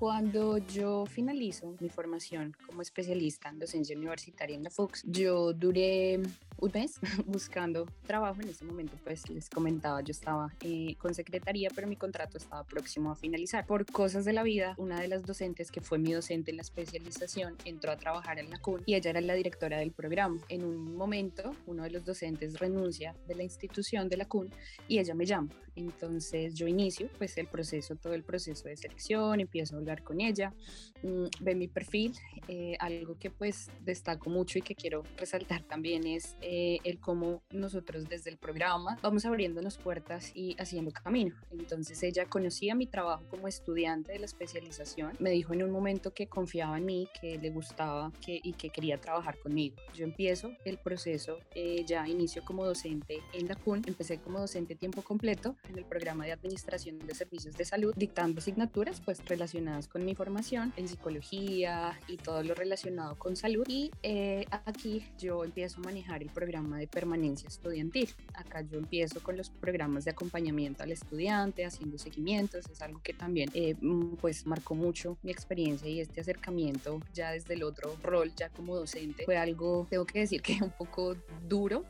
Cuando 0.00 0.56
yo 0.56 1.04
finalizo 1.04 1.76
mi 1.78 1.90
formación 1.90 2.56
como 2.66 2.80
especialista 2.80 3.50
en 3.50 3.58
docencia 3.58 3.94
universitaria 3.94 4.56
en 4.56 4.62
la 4.62 4.70
FUX, 4.70 5.02
yo 5.04 5.52
duré 5.52 6.18
un 6.56 6.70
mes 6.72 6.98
buscando 7.26 7.84
trabajo. 8.06 8.40
En 8.40 8.48
ese 8.48 8.64
momento, 8.64 8.96
pues 9.04 9.28
les 9.28 9.50
comentaba, 9.50 10.00
yo 10.00 10.12
estaba 10.12 10.54
eh, 10.62 10.94
con 10.96 11.12
secretaría, 11.12 11.68
pero 11.74 11.86
mi 11.86 11.96
contrato 11.96 12.38
estaba 12.38 12.64
próximo 12.64 13.12
a 13.12 13.14
finalizar. 13.14 13.66
Por 13.66 13.84
cosas 13.84 14.24
de 14.24 14.32
la 14.32 14.42
vida, 14.42 14.74
una 14.78 14.98
de 14.98 15.08
las 15.08 15.26
docentes 15.26 15.70
que 15.70 15.82
fue 15.82 15.98
mi 15.98 16.12
docente 16.12 16.50
en 16.50 16.56
la 16.56 16.62
especialización 16.62 17.56
entró 17.66 17.92
a 17.92 17.96
trabajar 17.96 18.38
en 18.38 18.48
la 18.48 18.58
CUN 18.58 18.82
y 18.86 18.94
ella 18.94 19.10
era 19.10 19.20
la 19.20 19.34
directora 19.34 19.78
del 19.80 19.92
programa. 19.92 20.40
En 20.48 20.64
un 20.64 20.96
momento, 20.96 21.54
uno 21.66 21.82
de 21.82 21.90
los 21.90 22.06
docentes 22.06 22.58
renuncia 22.58 23.14
de 23.28 23.34
la 23.34 23.42
institución 23.42 24.08
de 24.08 24.16
la 24.16 24.24
CUN 24.24 24.48
y 24.88 24.98
ella 24.98 25.14
me 25.14 25.26
llama. 25.26 25.50
Entonces 25.76 26.54
yo 26.54 26.66
inicio 26.66 27.08
pues 27.18 27.36
el 27.38 27.46
proceso, 27.46 27.96
todo 27.96 28.14
el 28.14 28.22
proceso 28.22 28.68
de 28.68 28.76
selección, 28.76 29.40
empiezo 29.40 29.76
a 29.76 29.78
hablar 29.90 30.04
con 30.04 30.20
ella, 30.20 30.54
mm, 31.02 31.24
ve 31.40 31.54
mi 31.54 31.68
perfil, 31.68 32.14
eh, 32.48 32.76
algo 32.78 33.18
que 33.18 33.30
pues 33.30 33.70
destaco 33.84 34.30
mucho 34.30 34.58
y 34.58 34.62
que 34.62 34.74
quiero 34.74 35.02
resaltar 35.16 35.62
también 35.62 36.06
es 36.06 36.36
eh, 36.40 36.78
el 36.84 36.98
cómo 37.00 37.42
nosotros 37.50 38.08
desde 38.08 38.30
el 38.30 38.38
programa 38.38 38.98
vamos 39.02 39.24
abriéndonos 39.24 39.78
puertas 39.78 40.32
y 40.34 40.56
haciendo 40.58 40.90
camino. 40.90 41.34
Entonces 41.50 42.02
ella 42.02 42.26
conocía 42.26 42.74
mi 42.74 42.86
trabajo 42.86 43.24
como 43.28 43.48
estudiante 43.48 44.12
de 44.12 44.18
la 44.18 44.26
especialización, 44.26 45.16
me 45.18 45.30
dijo 45.30 45.52
en 45.54 45.62
un 45.62 45.70
momento 45.70 46.12
que 46.12 46.28
confiaba 46.28 46.78
en 46.78 46.84
mí, 46.84 47.08
que 47.20 47.38
le 47.38 47.50
gustaba 47.50 48.12
que, 48.24 48.40
y 48.42 48.52
que 48.52 48.70
quería 48.70 49.00
trabajar 49.00 49.38
conmigo. 49.38 49.76
Yo 49.94 50.04
empiezo 50.04 50.52
el 50.64 50.78
proceso, 50.78 51.38
eh, 51.54 51.84
ya 51.86 52.08
inicio 52.08 52.42
como 52.44 52.64
docente 52.64 53.20
en 53.32 53.48
la 53.48 53.56
CUN, 53.56 53.82
empecé 53.86 54.18
como 54.18 54.40
docente 54.40 54.74
tiempo 54.74 55.02
completo 55.02 55.56
en 55.68 55.78
el 55.78 55.84
programa 55.84 56.24
de 56.24 56.32
administración 56.32 56.98
de 56.98 57.14
servicios 57.14 57.56
de 57.56 57.64
salud, 57.64 57.94
dictando 57.96 58.40
asignaturas 58.40 59.00
pues 59.00 59.24
relacionadas 59.24 59.79
con 59.88 60.04
mi 60.04 60.14
formación 60.14 60.72
en 60.76 60.88
psicología 60.88 61.98
y 62.08 62.16
todo 62.16 62.42
lo 62.42 62.54
relacionado 62.54 63.16
con 63.18 63.36
salud. 63.36 63.64
Y 63.68 63.90
eh, 64.02 64.46
aquí 64.64 65.04
yo 65.18 65.44
empiezo 65.44 65.80
a 65.80 65.84
manejar 65.84 66.22
el 66.22 66.30
programa 66.30 66.78
de 66.78 66.86
permanencia 66.86 67.48
estudiantil. 67.48 68.10
Acá 68.34 68.62
yo 68.62 68.78
empiezo 68.78 69.22
con 69.22 69.36
los 69.36 69.50
programas 69.50 70.04
de 70.04 70.12
acompañamiento 70.12 70.82
al 70.82 70.92
estudiante, 70.92 71.64
haciendo 71.64 71.98
seguimientos. 71.98 72.66
Es 72.70 72.82
algo 72.82 73.00
que 73.02 73.14
también 73.14 73.50
eh, 73.54 73.74
pues 74.20 74.46
marcó 74.46 74.74
mucho 74.74 75.18
mi 75.22 75.30
experiencia 75.30 75.88
y 75.88 76.00
este 76.00 76.20
acercamiento 76.20 77.00
ya 77.14 77.32
desde 77.32 77.54
el 77.54 77.62
otro 77.62 77.96
rol, 78.02 78.32
ya 78.36 78.48
como 78.50 78.76
docente, 78.76 79.24
fue 79.24 79.36
algo, 79.36 79.86
tengo 79.88 80.04
que 80.04 80.20
decir 80.20 80.42
que 80.42 80.58
un 80.62 80.70
poco 80.70 81.16
duro 81.48 81.84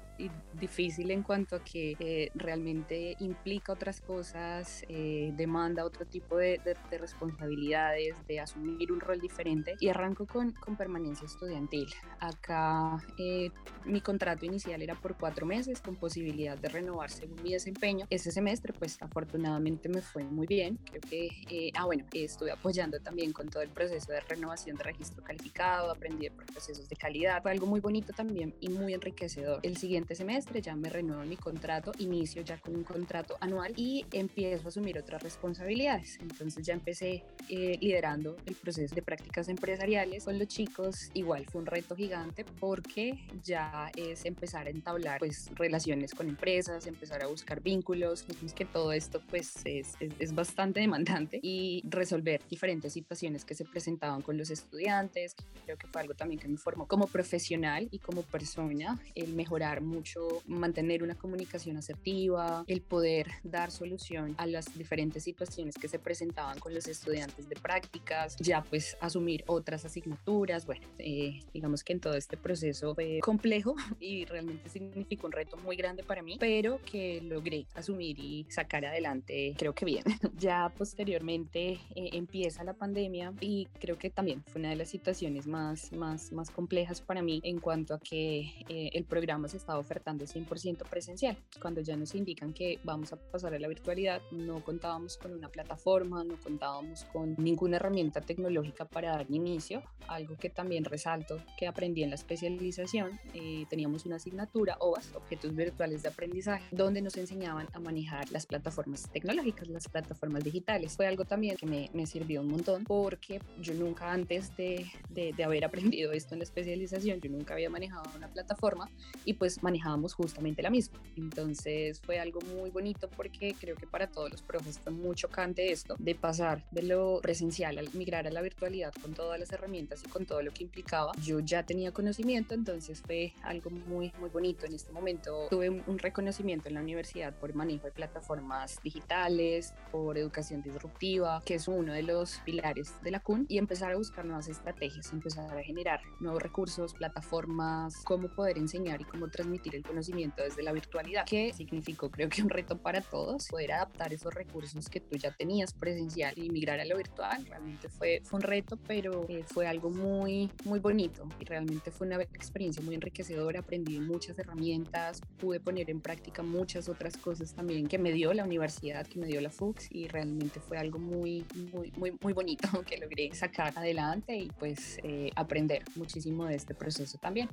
difícil 0.60 1.10
en 1.10 1.22
cuanto 1.22 1.56
a 1.56 1.64
que 1.64 1.96
eh, 1.98 2.30
realmente 2.34 3.16
implica 3.20 3.72
otras 3.72 4.00
cosas, 4.00 4.84
eh, 4.88 5.32
demanda 5.36 5.84
otro 5.84 6.04
tipo 6.04 6.36
de, 6.36 6.60
de, 6.64 6.98
responsabilidades, 6.98 8.14
de 8.26 8.40
asumir 8.40 8.92
un 8.92 9.00
rol 9.00 9.20
diferente 9.20 9.76
y 9.80 9.88
arranco 9.88 10.26
con, 10.26 10.52
con 10.52 10.76
permanencia 10.76 11.26
estudiantil. 11.26 11.88
Acá 12.18 12.98
eh, 13.18 13.50
mi 13.84 14.00
contrato 14.00 14.44
inicial 14.44 14.82
era 14.82 14.94
por 14.94 15.16
cuatro 15.16 15.46
meses 15.46 15.80
con 15.80 15.96
posibilidad 15.96 16.58
de 16.58 16.68
renovar 16.68 17.10
según 17.10 17.42
mi 17.42 17.52
desempeño. 17.52 18.06
Este 18.10 18.30
semestre 18.30 18.72
pues 18.72 19.00
afortunadamente 19.00 19.88
me 19.88 20.02
fue 20.02 20.24
muy 20.24 20.46
bien, 20.46 20.78
creo 20.84 21.00
que, 21.08 21.70
ah 21.74 21.86
bueno, 21.86 22.04
estuve 22.12 22.50
apoyando 22.50 23.00
también 23.00 23.32
con 23.32 23.48
todo 23.48 23.62
el 23.62 23.70
proceso 23.70 24.12
de 24.12 24.20
renovación 24.20 24.76
de 24.76 24.84
registro 24.84 25.22
calificado, 25.22 25.90
aprendí 25.90 26.28
de 26.28 26.30
procesos 26.30 26.88
de 26.88 26.96
calidad, 26.96 27.42
fue 27.42 27.50
algo 27.52 27.66
muy 27.66 27.80
bonito 27.80 28.12
también 28.12 28.54
y 28.60 28.68
muy 28.68 28.94
enriquecedor. 28.94 29.60
El 29.62 29.76
siguiente 29.76 30.09
semestre 30.14 30.60
ya 30.60 30.74
me 30.74 30.88
renuevo 30.88 31.22
mi 31.24 31.36
contrato, 31.36 31.92
inicio 31.98 32.42
ya 32.42 32.58
con 32.58 32.76
un 32.76 32.84
contrato 32.84 33.36
anual 33.40 33.72
y 33.76 34.04
empiezo 34.12 34.66
a 34.66 34.68
asumir 34.68 34.98
otras 34.98 35.22
responsabilidades. 35.22 36.18
Entonces 36.20 36.64
ya 36.66 36.74
empecé 36.74 37.24
eh, 37.48 37.78
liderando 37.80 38.36
el 38.46 38.54
proceso 38.54 38.94
de 38.94 39.02
prácticas 39.02 39.48
empresariales 39.48 40.24
con 40.24 40.38
los 40.38 40.48
chicos. 40.48 41.10
Igual 41.14 41.46
fue 41.46 41.60
un 41.60 41.66
reto 41.66 41.94
gigante 41.96 42.44
porque 42.58 43.18
ya 43.44 43.90
es 43.96 44.24
empezar 44.24 44.66
a 44.66 44.70
entablar 44.70 45.18
pues 45.18 45.50
relaciones 45.54 46.14
con 46.14 46.28
empresas, 46.28 46.86
empezar 46.86 47.22
a 47.22 47.26
buscar 47.26 47.60
vínculos. 47.60 48.26
Es 48.44 48.52
que 48.52 48.64
todo 48.64 48.92
esto 48.92 49.20
pues 49.28 49.56
es, 49.64 49.94
es, 50.00 50.12
es 50.18 50.34
bastante 50.34 50.80
demandante 50.80 51.40
y 51.42 51.82
resolver 51.88 52.40
diferentes 52.48 52.92
situaciones 52.92 53.44
que 53.44 53.54
se 53.54 53.64
presentaban 53.64 54.22
con 54.22 54.36
los 54.36 54.50
estudiantes. 54.50 55.34
Creo 55.64 55.76
que 55.76 55.86
fue 55.86 56.00
algo 56.00 56.14
también 56.14 56.40
que 56.40 56.48
me 56.48 56.56
formó 56.56 56.86
como 56.86 57.06
profesional 57.06 57.88
y 57.90 57.98
como 57.98 58.22
persona, 58.22 59.00
el 59.14 59.34
mejorar 59.34 59.80
mucho 59.80 59.99
mucho 60.00 60.42
mantener 60.46 61.02
una 61.02 61.14
comunicación 61.14 61.76
asertiva, 61.76 62.64
el 62.66 62.80
poder 62.80 63.26
dar 63.42 63.70
solución 63.70 64.34
a 64.38 64.46
las 64.46 64.78
diferentes 64.78 65.24
situaciones 65.24 65.74
que 65.74 65.88
se 65.88 65.98
presentaban 65.98 66.58
con 66.58 66.72
los 66.72 66.86
estudiantes 66.88 67.50
de 67.50 67.56
prácticas, 67.56 68.36
ya 68.38 68.62
pues 68.62 68.96
asumir 69.02 69.44
otras 69.46 69.84
asignaturas. 69.84 70.64
Bueno, 70.64 70.86
eh, 70.98 71.40
digamos 71.52 71.84
que 71.84 71.92
en 71.92 72.00
todo 72.00 72.14
este 72.14 72.38
proceso 72.38 72.94
fue 72.94 73.20
complejo 73.20 73.74
y 74.00 74.24
realmente 74.24 74.70
significó 74.70 75.26
un 75.26 75.32
reto 75.32 75.58
muy 75.58 75.76
grande 75.76 76.02
para 76.02 76.22
mí, 76.22 76.38
pero 76.40 76.80
que 76.90 77.20
logré 77.20 77.66
asumir 77.74 78.18
y 78.18 78.46
sacar 78.48 78.86
adelante, 78.86 79.54
creo 79.58 79.74
que 79.74 79.84
bien. 79.84 80.04
ya 80.38 80.72
posteriormente 80.78 81.72
eh, 81.94 82.10
empieza 82.14 82.64
la 82.64 82.72
pandemia 82.72 83.34
y 83.38 83.68
creo 83.78 83.98
que 83.98 84.08
también 84.08 84.42
fue 84.46 84.60
una 84.60 84.70
de 84.70 84.76
las 84.76 84.88
situaciones 84.88 85.46
más, 85.46 85.92
más, 85.92 86.32
más 86.32 86.50
complejas 86.50 87.02
para 87.02 87.20
mí 87.20 87.42
en 87.44 87.58
cuanto 87.58 87.92
a 87.92 88.00
que 88.00 88.64
eh, 88.70 88.90
el 88.94 89.04
programa 89.04 89.46
se 89.48 89.58
estaba 89.58 89.79
ofertando 89.80 90.24
100% 90.24 90.88
presencial. 90.88 91.36
Cuando 91.60 91.80
ya 91.80 91.96
nos 91.96 92.14
indican 92.14 92.52
que 92.52 92.78
vamos 92.84 93.12
a 93.12 93.16
pasar 93.16 93.54
a 93.54 93.58
la 93.58 93.68
virtualidad, 93.68 94.20
no 94.30 94.62
contábamos 94.64 95.16
con 95.16 95.32
una 95.32 95.48
plataforma, 95.48 96.24
no 96.24 96.38
contábamos 96.38 97.04
con 97.12 97.34
ninguna 97.38 97.76
herramienta 97.76 98.20
tecnológica 98.20 98.84
para 98.84 99.10
dar 99.10 99.26
inicio, 99.30 99.82
algo 100.08 100.36
que 100.36 100.50
también 100.50 100.84
resalto 100.84 101.38
que 101.58 101.66
aprendí 101.66 102.02
en 102.02 102.10
la 102.10 102.16
especialización. 102.16 103.20
Eh, 103.34 103.66
teníamos 103.68 104.06
una 104.06 104.16
asignatura, 104.16 104.76
OVAS, 104.80 105.14
Objetos 105.14 105.54
Virtuales 105.54 106.02
de 106.02 106.08
Aprendizaje, 106.08 106.64
donde 106.70 107.02
nos 107.02 107.16
enseñaban 107.16 107.68
a 107.72 107.80
manejar 107.80 108.30
las 108.30 108.46
plataformas 108.46 109.10
tecnológicas, 109.10 109.68
las 109.68 109.88
plataformas 109.88 110.44
digitales. 110.44 110.96
Fue 110.96 111.06
algo 111.06 111.24
también 111.24 111.56
que 111.56 111.66
me, 111.66 111.90
me 111.92 112.06
sirvió 112.06 112.40
un 112.40 112.48
montón 112.48 112.84
porque 112.84 113.40
yo 113.60 113.74
nunca 113.74 114.12
antes 114.12 114.56
de, 114.56 114.86
de, 115.10 115.32
de 115.32 115.44
haber 115.44 115.64
aprendido 115.70 116.12
esto 116.12 116.34
en 116.34 116.40
la 116.40 116.44
especialización, 116.44 117.20
yo 117.20 117.30
nunca 117.30 117.54
había 117.54 117.70
manejado 117.70 118.02
una 118.16 118.28
plataforma 118.28 118.90
y 119.24 119.34
pues 119.34 119.62
manejábamos 119.70 120.14
justamente 120.14 120.62
la 120.62 120.70
misma. 120.70 121.00
Entonces 121.16 122.00
fue 122.00 122.18
algo 122.18 122.40
muy 122.56 122.70
bonito 122.70 123.08
porque 123.16 123.54
creo 123.58 123.76
que 123.76 123.86
para 123.86 124.08
todos 124.08 124.30
los 124.30 124.42
profes 124.42 124.80
fue 124.80 124.90
muy 124.90 125.14
chocante 125.14 125.70
esto 125.70 125.94
de 125.98 126.14
pasar 126.16 126.64
de 126.72 126.82
lo 126.82 127.20
presencial 127.22 127.78
al 127.78 127.88
migrar 127.94 128.26
a 128.26 128.30
la 128.30 128.42
virtualidad 128.42 128.92
con 129.00 129.14
todas 129.14 129.38
las 129.38 129.52
herramientas 129.52 130.02
y 130.04 130.08
con 130.08 130.26
todo 130.26 130.42
lo 130.42 130.50
que 130.52 130.64
implicaba. 130.64 131.12
Yo 131.22 131.38
ya 131.38 131.64
tenía 131.64 131.92
conocimiento, 131.92 132.54
entonces 132.54 133.00
fue 133.00 133.32
algo 133.42 133.70
muy, 133.70 134.12
muy 134.18 134.30
bonito. 134.30 134.66
En 134.66 134.74
este 134.74 134.90
momento 134.90 135.46
tuve 135.48 135.70
un 135.70 135.98
reconocimiento 135.98 136.68
en 136.68 136.74
la 136.74 136.80
universidad 136.80 137.32
por 137.38 137.54
manejo 137.54 137.84
de 137.86 137.92
plataformas 137.92 138.80
digitales, 138.82 139.72
por 139.92 140.18
educación 140.18 140.62
disruptiva, 140.62 141.42
que 141.44 141.54
es 141.54 141.68
uno 141.68 141.92
de 141.92 142.02
los 142.02 142.38
pilares 142.44 142.94
de 143.02 143.12
la 143.12 143.20
CUN, 143.20 143.46
y 143.48 143.58
empezar 143.58 143.92
a 143.92 143.96
buscar 143.96 144.24
nuevas 144.24 144.48
estrategias, 144.48 145.12
empezar 145.12 145.56
a 145.56 145.62
generar 145.62 146.00
nuevos 146.18 146.42
recursos, 146.42 146.94
plataformas, 146.94 147.94
cómo 148.04 148.28
poder 148.34 148.58
enseñar 148.58 149.00
y 149.00 149.04
cómo 149.04 149.28
transmitir 149.28 149.59
el 149.68 149.82
conocimiento 149.82 150.42
desde 150.42 150.62
la 150.62 150.72
virtualidad, 150.72 151.24
que 151.26 151.52
significó 151.52 152.10
creo 152.10 152.28
que 152.28 152.42
un 152.42 152.50
reto 152.50 152.78
para 152.78 153.00
todos, 153.00 153.48
poder 153.48 153.72
adaptar 153.72 154.12
esos 154.12 154.32
recursos 154.34 154.88
que 154.88 155.00
tú 155.00 155.16
ya 155.16 155.32
tenías 155.32 155.72
presencial 155.72 156.36
y 156.36 156.50
migrar 156.50 156.80
a 156.80 156.84
lo 156.84 156.96
virtual. 156.96 157.44
Realmente 157.46 157.88
fue, 157.88 158.20
fue 158.24 158.38
un 158.38 158.42
reto, 158.42 158.78
pero 158.86 159.26
eh, 159.28 159.44
fue 159.46 159.66
algo 159.66 159.90
muy, 159.90 160.50
muy 160.64 160.80
bonito 160.80 161.28
y 161.38 161.44
realmente 161.44 161.90
fue 161.90 162.06
una 162.06 162.22
experiencia 162.22 162.82
muy 162.82 162.94
enriquecedora. 162.94 163.60
Aprendí 163.60 163.98
muchas 164.00 164.38
herramientas, 164.38 165.20
pude 165.38 165.60
poner 165.60 165.90
en 165.90 166.00
práctica 166.00 166.42
muchas 166.42 166.88
otras 166.88 167.16
cosas 167.16 167.54
también 167.54 167.86
que 167.86 167.98
me 167.98 168.12
dio 168.12 168.32
la 168.32 168.44
universidad, 168.44 169.06
que 169.06 169.18
me 169.18 169.26
dio 169.26 169.40
la 169.40 169.50
FUX 169.50 169.88
y 169.90 170.08
realmente 170.08 170.60
fue 170.60 170.78
algo 170.78 170.98
muy, 170.98 171.44
muy, 171.72 171.92
muy, 171.96 172.16
muy 172.20 172.32
bonito 172.32 172.68
que 172.86 172.98
logré 172.98 173.32
sacar 173.34 173.72
adelante 173.76 174.36
y 174.36 174.48
pues 174.58 174.98
eh, 175.02 175.30
aprender 175.36 175.84
muchísimo 175.94 176.46
de 176.46 176.56
este 176.56 176.74
proceso 176.74 177.18
también 177.18 177.48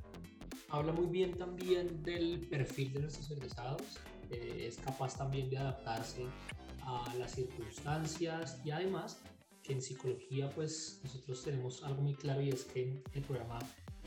habla 0.70 0.92
muy 0.92 1.08
bien 1.08 1.38
también 1.38 2.04
del 2.04 2.48
perfil 2.48 2.94
de 2.94 3.00
nuestros 3.02 3.32
egresados, 3.32 3.82
eh, 4.32 4.66
es 4.68 4.78
capaz 4.78 5.18
también 5.18 5.50
de 5.50 5.58
adaptarse 5.58 6.26
a 6.82 7.14
las 7.16 7.32
circunstancias 7.34 8.60
y 8.64 8.72
además 8.72 9.20
que 9.64 9.74
en 9.74 9.82
psicología 9.82 10.50
pues 10.52 11.02
nosotros 11.04 11.44
tenemos 11.44 11.84
algo 11.84 12.02
muy 12.02 12.16
claro 12.16 12.42
y 12.42 12.50
es 12.50 12.64
que 12.64 13.04
el 13.14 13.22
programa 13.24 13.60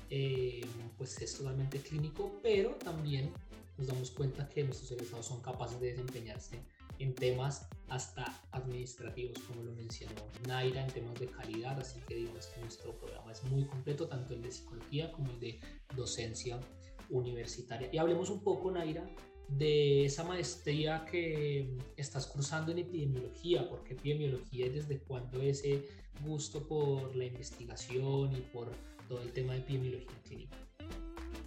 eh, 0.09 0.63
pues 0.97 1.21
es 1.21 1.37
totalmente 1.37 1.79
clínico, 1.79 2.39
pero 2.43 2.71
también 2.77 3.33
nos 3.79 3.87
damos 3.87 4.11
cuenta 4.11 4.49
que 4.49 4.65
nuestros 4.65 4.91
egresados 4.93 5.27
son 5.27 5.41
capaces 5.41 5.81
de 5.81 5.93
desempeñarse 5.93 6.61
en 7.01 7.15
temas 7.15 7.67
hasta 7.89 8.41
administrativos, 8.53 9.39
como 9.41 9.63
lo 9.63 9.73
mencionó 9.73 10.23
Naira, 10.47 10.85
en 10.85 10.93
temas 10.93 11.19
de 11.19 11.27
calidad, 11.27 11.79
así 11.81 11.99
que 12.07 12.15
digamos 12.15 12.47
que 12.47 12.61
nuestro 12.61 12.97
programa 12.99 13.33
es 13.33 13.43
muy 13.45 13.65
completo, 13.65 14.07
tanto 14.07 14.35
el 14.35 14.43
de 14.43 14.53
psicología 14.53 15.11
como 15.11 15.33
el 15.33 15.41
de 15.41 15.61
docencia 15.97 16.61
universitaria. 17.09 17.89
Y 17.91 17.99
hablemos 17.99 18.31
un 18.31 18.45
poco, 18.45 18.71
Naira, 18.71 19.11
de 19.49 20.05
esa 20.05 20.23
maestría 20.23 21.05
que 21.11 21.77
estás 21.97 22.27
cursando 22.27 22.71
en 22.71 22.79
epidemiología, 22.79 23.69
porque 23.69 23.95
epidemiología 23.95 24.67
y 24.67 24.69
desde 24.69 25.01
cuándo 25.01 25.41
ese 25.41 25.89
gusto 26.25 26.69
por 26.69 27.17
la 27.17 27.25
investigación 27.25 28.37
y 28.37 28.41
por 28.53 28.71
todo 29.09 29.23
el 29.23 29.33
tema 29.33 29.55
de 29.55 29.61
epidemiología 29.61 30.23
clínica. 30.25 30.57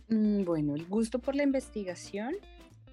Mm, 0.10 0.43
bueno, 0.43 0.75
el 0.75 0.86
gusto 0.88 1.19
por 1.19 1.36
la 1.36 1.43
investigación 1.43 2.36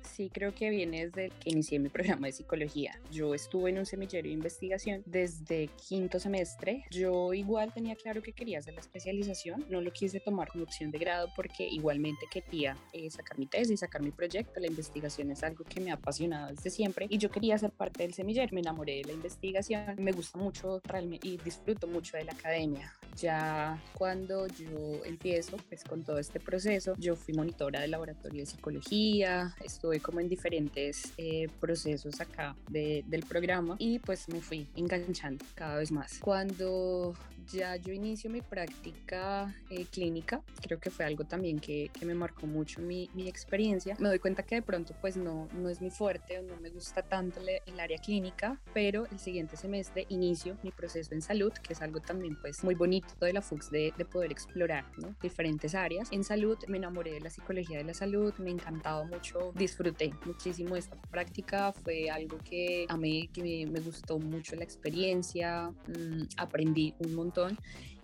sí 0.02 0.30
creo 0.32 0.54
que 0.54 0.70
viene 0.70 1.06
desde 1.06 1.30
que 1.40 1.50
inicié 1.50 1.78
mi 1.78 1.88
programa 2.00 2.26
de 2.26 2.32
psicología. 2.32 2.98
Yo 3.10 3.34
estuve 3.34 3.70
en 3.70 3.78
un 3.78 3.86
semillero 3.86 4.28
de 4.28 4.34
investigación 4.34 5.02
desde 5.06 5.68
quinto 5.88 6.18
semestre. 6.18 6.84
Yo 6.90 7.32
igual 7.32 7.72
tenía 7.72 7.96
claro 7.96 8.22
que 8.22 8.32
quería 8.32 8.58
hacer 8.58 8.74
la 8.74 8.80
especialización. 8.80 9.64
No 9.68 9.80
lo 9.80 9.92
quise 9.92 10.20
tomar 10.20 10.48
como 10.48 10.64
opción 10.64 10.90
de 10.90 10.98
grado 10.98 11.28
porque 11.36 11.66
igualmente 11.66 12.26
quería 12.30 12.76
eh, 12.92 13.10
sacar 13.10 13.38
mi 13.38 13.46
tesis, 13.46 13.80
sacar 13.80 14.02
mi 14.02 14.10
proyecto. 14.10 14.60
La 14.60 14.66
investigación 14.66 15.30
es 15.30 15.42
algo 15.42 15.64
que 15.64 15.80
me 15.80 15.90
ha 15.90 15.94
apasionado 15.94 16.48
desde 16.48 16.70
siempre 16.70 17.06
y 17.08 17.18
yo 17.18 17.30
quería 17.30 17.58
ser 17.58 17.70
parte 17.70 18.02
del 18.02 18.14
semillero. 18.14 18.48
Me 18.52 18.60
enamoré 18.60 18.96
de 18.96 19.04
la 19.04 19.12
investigación. 19.12 19.96
Me 19.98 20.12
gusta 20.12 20.38
mucho 20.38 20.80
realmente 20.84 21.28
y 21.28 21.36
disfruto 21.38 21.86
mucho 21.86 22.16
de 22.16 22.24
la 22.24 22.32
academia. 22.32 22.94
Ya 23.16 23.82
cuando 23.94 24.46
yo 24.46 25.04
empiezo 25.04 25.56
pues 25.68 25.84
con 25.84 26.04
todo 26.04 26.18
este 26.18 26.40
proceso, 26.40 26.94
yo 26.98 27.16
fui 27.16 27.34
monitora 27.34 27.80
del 27.80 27.90
laboratorio 27.90 28.40
de 28.40 28.46
psicología, 28.46 29.54
estuve 29.64 29.89
con 29.98 30.10
como 30.10 30.20
en 30.20 30.28
diferentes 30.28 31.12
eh, 31.18 31.48
procesos 31.60 32.20
acá 32.20 32.56
del 32.68 33.22
programa 33.28 33.76
y 33.78 34.00
pues 34.00 34.28
me 34.28 34.40
fui 34.40 34.66
enganchando 34.74 35.44
cada 35.54 35.76
vez 35.76 35.92
más. 35.92 36.18
Cuando 36.18 37.14
ya 37.46 37.76
yo 37.76 37.92
inicio 37.92 38.30
mi 38.30 38.42
práctica 38.42 39.54
eh, 39.70 39.86
clínica, 39.90 40.42
creo 40.60 40.78
que 40.78 40.90
fue 40.90 41.04
algo 41.04 41.24
también 41.24 41.58
que, 41.58 41.90
que 41.92 42.06
me 42.06 42.14
marcó 42.14 42.46
mucho 42.46 42.80
mi, 42.80 43.08
mi, 43.14 43.28
experiencia, 43.28 43.96
me 43.98 44.08
doy 44.08 44.18
cuenta 44.18 44.42
que 44.42 44.56
de 44.56 44.62
pronto 44.62 44.94
pues 45.00 45.16
no, 45.16 45.48
no 45.54 45.68
es 45.68 45.80
mi 45.80 45.90
fuerte 45.90 46.38
o 46.38 46.42
no 46.42 46.56
me 46.60 46.70
gusta 46.70 47.02
tanto 47.02 47.40
el 47.40 47.80
área 47.80 47.98
clínica, 47.98 48.60
pero 48.74 49.06
el 49.10 49.18
siguiente 49.18 49.56
semestre 49.56 50.06
inicio 50.08 50.56
mi 50.62 50.70
proceso 50.70 51.14
en 51.14 51.22
salud, 51.22 51.52
que 51.52 51.72
es 51.72 51.82
algo 51.82 52.00
también 52.00 52.36
pues 52.40 52.62
muy 52.64 52.74
bonito 52.74 53.14
de 53.20 53.32
la 53.32 53.42
FUX 53.42 53.70
de, 53.70 53.92
de 53.96 54.04
poder 54.04 54.32
explorar 54.32 54.84
¿no? 54.98 55.14
diferentes 55.22 55.74
áreas. 55.74 56.08
En 56.10 56.24
salud 56.24 56.58
me 56.68 56.78
enamoré 56.78 57.12
de 57.12 57.20
la 57.20 57.30
psicología 57.30 57.78
de 57.78 57.84
la 57.84 57.94
salud, 57.94 58.34
me 58.38 58.50
encantaba 58.50 59.04
mucho, 59.04 59.52
disfrutar 59.56 59.79
muchísimo 60.24 60.76
esta 60.76 60.96
práctica, 61.10 61.72
fue 61.72 62.10
algo 62.10 62.38
que 62.38 62.86
a 62.88 62.96
mí 62.96 63.28
que 63.32 63.66
me, 63.66 63.80
gustó 63.80 64.18
mucho 64.18 64.56
la 64.56 64.64
experiencia, 64.64 65.70
mm, 65.70 66.22
aprendí 66.36 66.94
un 66.98 67.14
montón 67.14 67.58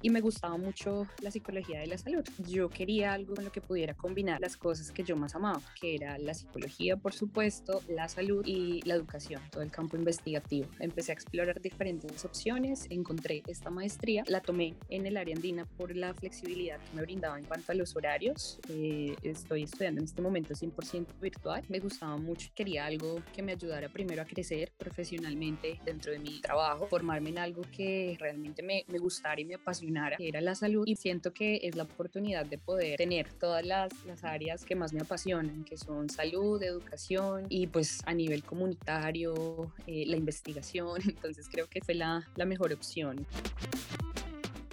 y 0.06 0.10
me 0.10 0.20
gustaba 0.20 0.56
mucho 0.56 1.08
la 1.20 1.32
psicología 1.32 1.80
de 1.80 1.88
la 1.88 1.98
salud. 1.98 2.22
Yo 2.46 2.70
quería 2.70 3.12
algo 3.12 3.34
con 3.34 3.44
lo 3.44 3.50
que 3.50 3.60
pudiera 3.60 3.92
combinar 3.92 4.40
las 4.40 4.56
cosas 4.56 4.92
que 4.92 5.02
yo 5.02 5.16
más 5.16 5.34
amaba, 5.34 5.60
que 5.80 5.96
era 5.96 6.16
la 6.16 6.32
psicología, 6.32 6.96
por 6.96 7.12
supuesto, 7.12 7.82
la 7.88 8.08
salud 8.08 8.44
y 8.46 8.82
la 8.82 8.94
educación, 8.94 9.42
todo 9.50 9.64
el 9.64 9.72
campo 9.72 9.96
investigativo. 9.96 10.68
Empecé 10.78 11.10
a 11.10 11.14
explorar 11.14 11.60
diferentes 11.60 12.24
opciones, 12.24 12.86
encontré 12.88 13.42
esta 13.48 13.68
maestría, 13.68 14.22
la 14.28 14.40
tomé 14.40 14.76
en 14.90 15.06
el 15.06 15.16
área 15.16 15.34
andina 15.34 15.64
por 15.64 15.96
la 15.96 16.14
flexibilidad 16.14 16.78
que 16.78 16.94
me 16.96 17.02
brindaba 17.02 17.36
en 17.36 17.44
cuanto 17.44 17.72
a 17.72 17.74
los 17.74 17.96
horarios. 17.96 18.60
Eh, 18.68 19.16
estoy 19.24 19.64
estudiando 19.64 20.02
en 20.02 20.04
este 20.04 20.22
momento 20.22 20.54
100% 20.54 21.18
virtual. 21.20 21.64
Me 21.68 21.80
gustaba 21.80 22.16
mucho, 22.16 22.48
quería 22.54 22.86
algo 22.86 23.24
que 23.34 23.42
me 23.42 23.50
ayudara 23.50 23.88
primero 23.88 24.22
a 24.22 24.24
crecer 24.24 24.72
profesionalmente 24.78 25.80
dentro 25.84 26.12
de 26.12 26.20
mi 26.20 26.40
trabajo, 26.40 26.86
formarme 26.86 27.30
en 27.30 27.38
algo 27.38 27.62
que 27.62 28.16
realmente 28.20 28.62
me, 28.62 28.84
me 28.86 28.98
gustara 28.98 29.40
y 29.40 29.44
me 29.44 29.56
apasionara 29.56 29.95
que 30.16 30.28
era 30.28 30.40
la 30.40 30.54
salud, 30.54 30.86
y 30.86 30.96
siento 30.96 31.32
que 31.32 31.60
es 31.62 31.76
la 31.76 31.84
oportunidad 31.84 32.46
de 32.46 32.58
poder 32.58 32.96
tener 32.96 33.32
todas 33.32 33.64
las, 33.64 33.92
las 34.04 34.24
áreas 34.24 34.64
que 34.64 34.74
más 34.74 34.92
me 34.92 35.00
apasionan, 35.00 35.64
que 35.64 35.76
son 35.76 36.08
salud, 36.10 36.62
educación 36.62 37.46
y 37.48 37.66
pues 37.66 38.00
a 38.06 38.14
nivel 38.14 38.42
comunitario, 38.42 39.72
eh, 39.86 40.04
la 40.06 40.16
investigación, 40.16 41.00
entonces 41.06 41.48
creo 41.50 41.66
que 41.68 41.80
fue 41.80 41.94
la, 41.94 42.28
la 42.36 42.44
mejor 42.44 42.72
opción. 42.72 43.26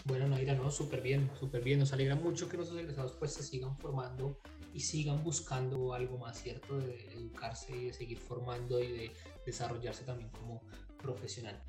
Bueno, 0.05 0.27
Naira, 0.27 0.53
no, 0.55 0.69
súper 0.69 1.01
bien, 1.01 1.29
súper 1.39 1.63
bien. 1.63 1.79
Nos 1.79 1.93
alegra 1.93 2.15
mucho 2.15 2.49
que 2.49 2.57
nuestros 2.57 2.79
egresados 2.79 3.13
pues 3.13 3.33
se 3.33 3.41
sigan 3.41 3.77
formando 3.77 4.37
y 4.73 4.81
sigan 4.81 5.23
buscando 5.23 5.93
algo 5.93 6.17
más, 6.17 6.41
¿cierto? 6.41 6.77
De 6.77 7.13
educarse 7.13 7.73
y 7.75 7.85
de 7.85 7.93
seguir 7.93 8.17
formando 8.17 8.81
y 8.81 8.91
de 8.91 9.11
desarrollarse 9.45 10.03
también 10.03 10.29
como 10.31 10.61
profesional. 11.01 11.61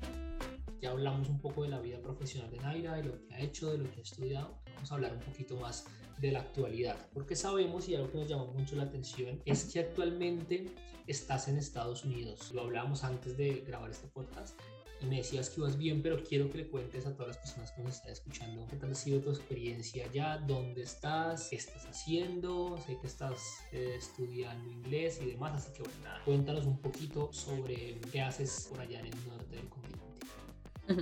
Ya 0.81 0.91
hablamos 0.91 1.29
un 1.29 1.39
poco 1.39 1.63
de 1.63 1.69
la 1.69 1.79
vida 1.79 1.99
profesional 2.01 2.51
de 2.51 2.57
Naira, 2.57 2.95
de 2.95 3.03
lo 3.03 3.19
que 3.19 3.33
ha 3.33 3.39
hecho, 3.39 3.71
de 3.71 3.77
lo 3.77 3.89
que 3.91 3.99
ha 3.99 4.03
estudiado. 4.03 4.59
Vamos 4.75 4.91
a 4.91 4.95
hablar 4.95 5.13
un 5.13 5.19
poquito 5.19 5.55
más 5.57 5.85
de 6.19 6.31
la 6.31 6.39
actualidad, 6.39 6.97
porque 7.13 7.35
sabemos 7.35 7.89
y 7.89 7.95
algo 7.95 8.09
que 8.09 8.17
nos 8.19 8.29
llamó 8.29 8.47
mucho 8.47 8.75
la 8.75 8.83
atención 8.83 9.41
es 9.45 9.65
que 9.65 9.79
actualmente 9.79 10.65
estás 11.07 11.47
en 11.47 11.57
Estados 11.57 12.05
Unidos. 12.05 12.51
Lo 12.53 12.61
hablábamos 12.61 13.03
antes 13.03 13.35
de 13.37 13.63
grabar 13.67 13.91
este 13.91 14.07
podcast 14.07 14.57
y 15.01 15.05
me 15.07 15.17
decías 15.17 15.49
que 15.49 15.59
ibas 15.59 15.77
bien, 15.77 16.01
pero 16.01 16.23
quiero 16.23 16.49
que 16.49 16.59
le 16.59 16.67
cuentes 16.67 17.05
a 17.05 17.13
todas 17.13 17.29
las 17.29 17.37
personas 17.37 17.71
que 17.71 17.81
nos 17.81 17.95
están 17.95 18.11
escuchando 18.11 18.65
qué 18.67 18.77
tal 18.77 18.91
ha 18.91 18.95
sido 18.95 19.19
tu 19.19 19.29
experiencia 19.29 20.05
allá, 20.05 20.37
dónde 20.37 20.83
estás, 20.83 21.49
qué 21.49 21.57
estás 21.57 21.85
haciendo, 21.85 22.77
sé 22.77 22.97
que 22.99 23.07
estás 23.07 23.59
eh, 23.71 23.95
estudiando 23.97 24.71
inglés 24.71 25.19
y 25.21 25.31
demás, 25.31 25.53
así 25.53 25.73
que 25.73 25.83
bueno, 25.83 25.97
nada, 26.03 26.21
cuéntanos 26.23 26.65
un 26.65 26.79
poquito 26.79 27.31
sobre 27.33 27.99
qué 28.11 28.21
haces 28.21 28.67
por 28.69 28.79
allá 28.79 28.99
en 29.01 29.07
el 29.07 29.27
norte 29.27 29.55
del 29.55 29.69
continente. 29.69 30.05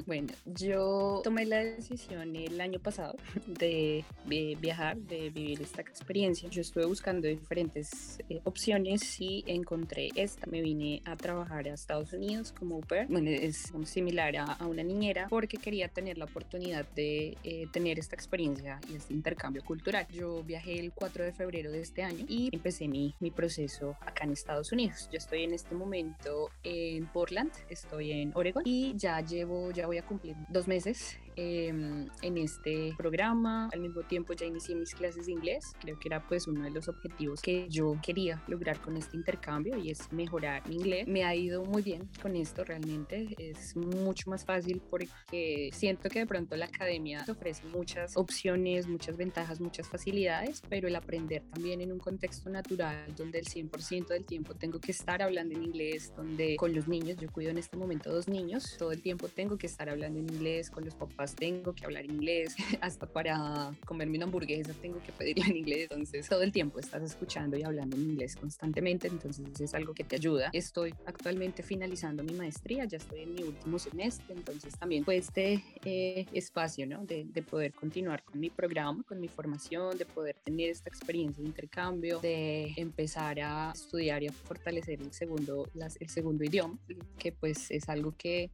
Bueno, 0.06 0.34
yo 0.46 1.22
tomé 1.24 1.46
la 1.46 1.58
decisión 1.58 2.36
el 2.36 2.60
año 2.62 2.80
pasado 2.80 3.16
de 3.46 4.06
viajar, 4.26 4.98
de 4.98 5.30
vivir 5.30 5.62
esta 5.62 5.82
experiencia. 5.82 6.50
Yo 6.50 6.62
estuve 6.62 6.86
buscando 6.86 7.28
diferentes 7.28 8.20
eh, 8.30 8.40
opciones 8.44 9.20
y 9.20 9.44
encontré 9.48 10.10
esta. 10.16 10.46
Me 10.48 10.62
vine 10.62 11.02
a 11.06 11.16
trabajar 11.16 11.68
a 11.68 11.74
Estados 11.74 12.14
Unidos 12.14 12.54
como 12.58 12.76
au 12.76 12.84
Bueno, 13.10 13.30
es 13.30 13.72
similar 13.86 14.36
a, 14.38 14.66
una 14.66 14.84
niñera 14.84 15.28
porque 15.30 15.58
quería 15.58 15.88
tener 15.90 16.18
la 16.18 16.26
oportunidad 16.26 16.88
de 16.96 17.38
eh, 17.44 17.68
tener 17.72 18.00
esta 18.00 18.16
experiencia 18.16 18.80
y 18.90 18.96
este 18.96 19.14
intercambio 19.14 19.64
cultural. 19.64 20.08
Yo 20.12 20.44
viajé 20.44 20.80
el 20.80 20.94
4 20.94 21.26
de 21.26 21.34
febrero 21.34 21.72
de 21.72 21.82
este 21.82 22.04
año 22.04 22.26
y 22.28 22.50
empecé 22.54 22.88
mi, 22.88 23.16
mi 23.20 23.32
proceso 23.32 23.98
acá 24.02 24.24
en 24.24 24.32
Estados 24.32 24.72
Unidos. 24.72 25.10
Yo 25.12 25.18
estoy 25.18 25.44
en 25.44 25.54
este 25.54 25.76
momento 25.76 26.50
en 26.64 27.06
Portland, 27.08 27.52
estoy 27.70 28.12
en 28.12 28.32
Oregon 28.36 28.64
y 28.66 28.94
ya 28.96 29.20
llevo 29.22 29.73
ya 29.74 29.88
voy 29.88 29.98
a 29.98 30.06
cumplir 30.06 30.36
dos 30.50 30.68
meses 30.68 31.18
Em, 31.36 32.08
en 32.22 32.38
este 32.38 32.94
programa. 32.98 33.70
Al 33.74 33.80
mismo 33.80 34.02
tiempo 34.04 34.34
ya 34.34 34.46
inicié 34.46 34.76
mis 34.76 34.94
clases 34.94 35.26
de 35.26 35.32
inglés. 35.32 35.74
Creo 35.82 35.98
que 36.00 36.08
era 36.08 36.26
pues 36.28 36.48
uno 36.48 36.64
de 36.64 36.72
los 36.72 36.88
objetivos 36.88 37.42
que 37.42 37.68
yo 37.70 37.98
quería 38.04 38.44
lograr 38.48 38.80
con 38.82 38.98
este 38.98 39.18
intercambio 39.18 39.78
y 39.78 39.90
es 39.90 40.12
mejorar 40.12 40.68
mi 40.68 40.76
inglés. 40.76 41.08
Me 41.08 41.24
ha 41.24 41.36
ido 41.36 41.64
muy 41.64 41.82
bien 41.82 42.08
con 42.22 42.36
esto 42.36 42.64
realmente. 42.64 43.28
Es 43.38 43.76
mucho 43.76 44.30
más 44.30 44.46
fácil 44.46 44.82
porque 44.90 45.70
siento 45.74 46.10
que 46.10 46.20
de 46.20 46.28
pronto 46.28 46.56
la 46.56 46.66
academia 46.66 47.24
te 47.26 47.32
ofrece 47.32 47.66
muchas 47.68 48.16
opciones, 48.16 48.88
muchas 48.88 49.18
ventajas, 49.18 49.60
muchas 49.60 49.88
facilidades, 49.88 50.62
pero 50.70 50.88
el 50.88 50.96
aprender 50.96 51.44
también 51.52 51.82
en 51.82 51.92
un 51.92 52.00
contexto 52.00 52.50
natural 52.50 53.14
donde 53.16 53.40
el 53.40 53.46
100% 53.46 54.08
del 54.08 54.26
tiempo 54.26 54.54
tengo 54.54 54.80
que 54.80 54.92
estar 54.92 55.22
hablando 55.22 55.56
en 55.56 55.64
inglés, 55.64 56.14
donde 56.16 56.56
con 56.58 56.74
los 56.74 56.88
niños, 56.88 57.18
yo 57.20 57.32
cuido 57.32 57.52
en 57.52 57.58
este 57.58 57.78
momento 57.78 58.12
dos 58.12 58.28
niños, 58.28 58.76
todo 58.78 58.92
el 58.92 59.02
tiempo 59.02 59.28
tengo 59.30 59.58
que 59.58 59.68
estar 59.68 59.90
hablando 59.90 60.20
en 60.20 60.30
inglés 60.30 60.70
con 60.70 60.86
los 60.86 60.96
papás 60.96 61.23
tengo 61.28 61.74
que 61.74 61.86
hablar 61.86 62.06
inglés, 62.06 62.56
hasta 62.82 63.06
para 63.06 63.76
comerme 63.86 64.18
una 64.18 64.26
hamburguesa 64.26 64.74
tengo 64.82 65.02
que 65.02 65.12
pedirla 65.12 65.46
en 65.46 65.58
inglés, 65.58 65.88
entonces 65.90 66.28
todo 66.28 66.42
el 66.42 66.52
tiempo 66.52 66.80
estás 66.80 67.04
escuchando 67.04 67.58
y 67.58 67.64
hablando 67.64 67.96
en 67.96 68.04
inglés 68.04 68.36
constantemente, 68.36 69.08
entonces 69.08 69.60
es 69.60 69.74
algo 69.74 69.94
que 69.94 70.04
te 70.04 70.16
ayuda. 70.16 70.50
Estoy 70.54 70.94
actualmente 71.06 71.64
finalizando 71.64 72.24
mi 72.24 72.34
maestría, 72.34 72.86
ya 72.86 72.98
estoy 72.98 73.22
en 73.22 73.34
mi 73.34 73.44
último 73.44 73.80
semestre, 73.80 74.34
entonces 74.36 74.78
también 74.78 75.04
fue 75.06 75.18
este 75.18 75.64
eh, 75.86 76.26
espacio, 76.34 76.86
¿no? 76.86 77.06
De, 77.06 77.26
de 77.26 77.42
poder 77.42 77.74
continuar 77.74 78.24
con 78.24 78.40
mi 78.40 78.50
programa, 78.50 79.04
con 79.04 79.20
mi 79.20 79.28
formación, 79.28 79.98
de 79.98 80.06
poder 80.06 80.36
tener 80.44 80.70
esta 80.70 80.90
experiencia 80.90 81.42
de 81.42 81.50
intercambio, 81.50 82.20
de 82.20 82.74
empezar 82.78 83.40
a 83.40 83.72
estudiar 83.74 84.24
y 84.24 84.28
a 84.28 84.34
fortalecer 84.34 85.02
el 85.02 85.14
segundo, 85.14 85.70
las, 85.74 86.00
el 86.02 86.10
segundo 86.10 86.44
idioma, 86.44 86.78
que 87.18 87.32
pues 87.32 87.72
es 87.72 87.90
algo 87.90 88.14
que 88.18 88.52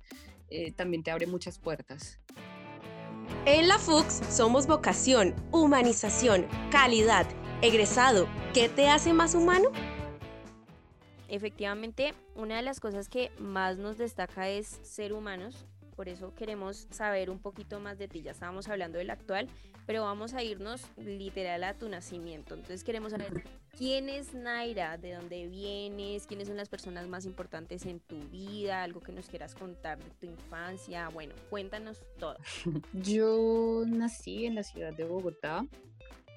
eh, 0.50 0.72
también 0.72 1.04
te 1.04 1.12
abre 1.12 1.28
muchas 1.28 1.60
puertas. 1.60 2.20
En 3.46 3.68
la 3.68 3.80
FUX 3.80 4.22
somos 4.30 4.68
vocación, 4.68 5.36
humanización, 5.52 6.48
calidad, 6.72 7.26
egresado. 7.62 8.28
¿Qué 8.54 8.70
te 8.70 8.90
hace 8.90 9.14
más 9.14 9.36
humano? 9.36 9.70
Efectivamente, 11.28 12.14
una 12.36 12.58
de 12.58 12.64
las 12.64 12.80
cosas 12.80 13.08
que 13.08 13.32
más 13.40 13.78
nos 13.78 13.98
destaca 13.98 14.50
es 14.50 14.80
ser 14.84 15.14
humanos. 15.14 15.66
Por 16.00 16.08
eso 16.08 16.34
queremos 16.34 16.88
saber 16.92 17.30
un 17.30 17.40
poquito 17.40 17.82
más 17.82 17.98
de 17.98 18.08
ti. 18.08 18.22
Ya 18.22 18.32
estábamos 18.32 18.70
hablando 18.70 18.98
del 18.98 19.10
actual, 19.10 19.50
pero 19.86 20.04
vamos 20.04 20.34
a 20.34 20.42
irnos 20.42 20.82
literal 20.96 21.62
a 21.66 21.74
tu 21.74 21.90
nacimiento. 21.90 22.54
Entonces 22.54 22.86
queremos 22.86 23.12
saber 23.12 23.44
quién 23.78 24.08
es 24.08 24.34
Naira, 24.34 24.98
de 24.98 25.16
dónde 25.16 25.48
vienes, 25.48 26.26
quiénes 26.26 26.48
son 26.48 26.56
las 26.56 26.70
personas 26.70 27.06
más 27.10 27.26
importantes 27.26 27.86
en 27.86 28.00
tu 28.00 28.18
vida, 28.30 28.84
algo 28.84 29.02
que 29.02 29.12
nos 29.12 29.28
quieras 29.28 29.56
contar 29.56 29.98
de 30.02 30.10
tu 30.12 30.26
infancia. 30.26 31.10
Bueno, 31.10 31.36
cuéntanos 31.50 32.02
todo. 32.18 32.38
Yo 32.94 33.84
nací 33.86 34.46
en 34.46 34.56
la 34.56 34.64
ciudad 34.64 34.94
de 34.94 35.04
Bogotá, 35.04 35.68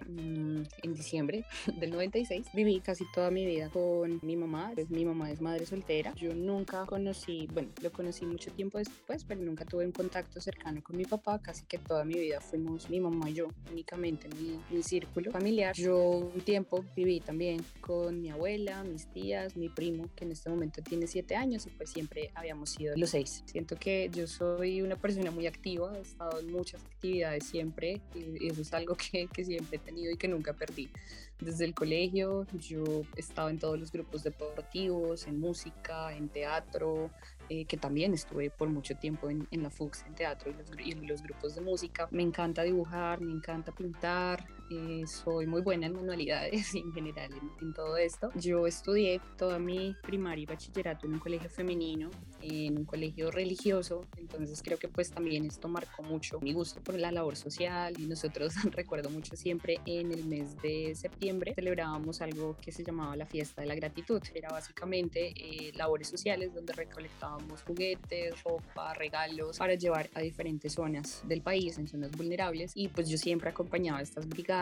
en 0.09 0.95
diciembre 0.95 1.45
del 1.81 1.91
96. 1.91 2.49
Viví 2.53 2.81
casi 2.81 3.05
toda 3.13 3.31
mi 3.31 3.45
vida 3.47 3.71
con 3.71 4.21
mi 4.23 4.37
mamá, 4.37 4.73
pues 4.75 4.91
mi 4.91 5.05
mamá 5.05 5.31
es 5.31 5.41
madre 5.41 5.67
soltera. 5.67 6.15
Yo 6.17 6.35
nunca 6.35 6.85
conocí, 6.87 7.49
bueno, 7.53 7.71
lo 7.81 7.93
conocí 7.93 8.27
mucho 8.27 8.51
tiempo 8.53 8.79
después, 8.79 9.25
pero 9.25 9.41
nunca 9.41 9.65
tuve 9.65 9.85
un 9.85 9.93
contacto 9.93 10.41
cercano 10.41 10.83
con 10.83 10.97
mi 10.97 11.05
papá. 11.05 11.41
Casi 11.41 11.65
que 11.65 11.79
toda 11.79 12.05
mi 12.05 12.15
vida 12.15 12.41
fuimos 12.41 12.91
mi 12.91 13.01
mamá 13.01 13.31
y 13.31 13.35
yo, 13.35 13.49
únicamente 13.71 14.29
mi, 14.41 14.59
mi 14.71 14.83
círculo 14.83 15.31
familiar. 15.31 15.75
Yo 15.75 15.99
un 15.99 16.41
tiempo 16.41 16.85
viví 16.97 17.21
también 17.21 17.65
con 17.81 18.21
mi 18.21 18.31
abuela, 18.31 18.85
mis 18.85 19.07
tías, 19.07 19.57
mi 19.57 19.69
primo, 19.69 20.09
que 20.15 20.25
en 20.25 20.33
este 20.33 20.51
momento 20.51 20.83
tiene 20.83 21.07
siete 21.07 21.35
años 21.35 21.67
y 21.67 21.71
pues 21.71 21.91
siempre 21.91 22.31
habíamos 22.35 22.71
sido 22.71 22.97
los 22.97 23.11
seis. 23.11 23.43
Siento 23.47 23.77
que 23.77 24.11
yo 24.13 24.27
soy 24.27 24.83
una 24.83 24.97
persona 24.97 25.31
muy 25.31 25.47
activa, 25.47 25.93
he 25.97 26.01
estado 26.01 26.41
en 26.41 26.53
muchas 26.53 26.83
actividades 26.85 27.45
siempre 27.45 28.01
y 28.15 28.49
eso 28.49 28.63
es 28.63 28.73
algo 28.73 28.97
que, 28.97 29.27
que 29.29 29.45
siempre 29.45 29.77
he 29.77 29.81
y 29.97 30.17
que 30.17 30.29
nunca 30.29 30.53
perdí. 30.53 30.91
Desde 31.41 31.65
el 31.65 31.75
colegio 31.75 32.47
yo 32.53 33.03
estaba 33.17 33.51
en 33.51 33.59
todos 33.59 33.79
los 33.79 33.91
grupos 33.91 34.23
deportivos, 34.23 35.27
en 35.27 35.41
música, 35.41 36.15
en 36.15 36.29
teatro, 36.29 37.11
eh, 37.49 37.65
que 37.65 37.77
también 37.77 38.15
estuve 38.15 38.51
por 38.51 38.69
mucho 38.69 38.95
tiempo 38.95 39.29
en, 39.29 39.49
en 39.51 39.63
la 39.63 39.71
FUX, 39.71 40.05
en 40.07 40.15
teatro 40.15 40.51
y 40.51 40.55
los, 40.55 40.87
y 40.87 41.07
los, 41.07 41.23
grupos 41.23 41.55
de 41.55 41.61
música. 41.61 42.09
Me 42.11 42.23
encanta 42.23 42.63
dibujar, 42.63 43.21
me 43.21 43.33
encanta 43.33 43.73
pintar, 43.73 44.47
eh, 44.73 45.07
soy 45.07 45.47
muy 45.47 45.61
buena 45.61 45.87
en 45.87 45.95
manualidades 45.95 46.75
en 46.75 46.93
general 46.93 47.31
en, 47.61 47.73
todo 47.75 47.97
esto. 47.97 48.31
Yo 48.35 48.67
estudié 48.67 49.21
toda 49.37 49.59
mi 49.59 49.95
primaria 50.03 50.43
y 50.43 50.47
bachillerato 50.47 51.07
en 51.07 51.15
un 51.15 51.19
colegio 51.19 51.49
femenino, 51.49 52.11
en 52.41 52.79
un 52.79 52.85
colegio 52.85 53.31
religioso, 53.31 54.05
entonces 54.17 54.63
creo 54.63 54.79
que 54.79 54.89
pues 54.89 55.11
también 55.11 55.45
esto 55.45 55.69
marcó 55.69 56.03
mucho 56.03 56.39
mi 56.41 56.53
gusto 56.53 56.83
por 56.83 56.99
la 56.99 57.11
labor 57.13 57.37
social 57.37 57.95
y 57.99 58.07
nosotros 58.07 58.55
recuerdo 58.73 59.11
mucho 59.11 59.37
siempre 59.37 59.79
en 59.87 60.13
el 60.13 60.25
mes 60.25 60.57
de 60.61 60.95
septiembre 60.95 61.55
celebrábamos 61.55 62.21
algo 62.21 62.57
que 62.61 62.73
se 62.73 62.85
llamaba 62.85 63.17
la 63.17 63.27
fiesta 63.27 63.63
de 63.63 63.69
la 63.69 63.75
gratitud. 63.75 64.23
Era 64.35 64.49
básicamente 64.51 65.33
eh, 65.37 65.73
labores 65.75 66.09
sociales 66.09 66.53
donde 66.55 66.73
recolectábamos 66.73 67.63
juguetes, 67.63 68.43
ropa, 68.43 68.95
regalos 68.95 69.59
para 69.59 69.75
llevar 69.75 70.11
a 70.15 70.21
diferentes 70.21 70.75
zonas 70.75 71.23
del 71.27 71.43
país, 71.43 71.79
en 71.79 71.89
zonas 71.89 72.11
vulnerables 72.13 72.73
y 72.75 72.89
pues 72.89 73.09
yo 73.09 73.17
siempre 73.17 73.51
acompañaba 73.51 73.99
a 73.99 74.03
estas 74.03 74.29
brigadas 74.29 74.62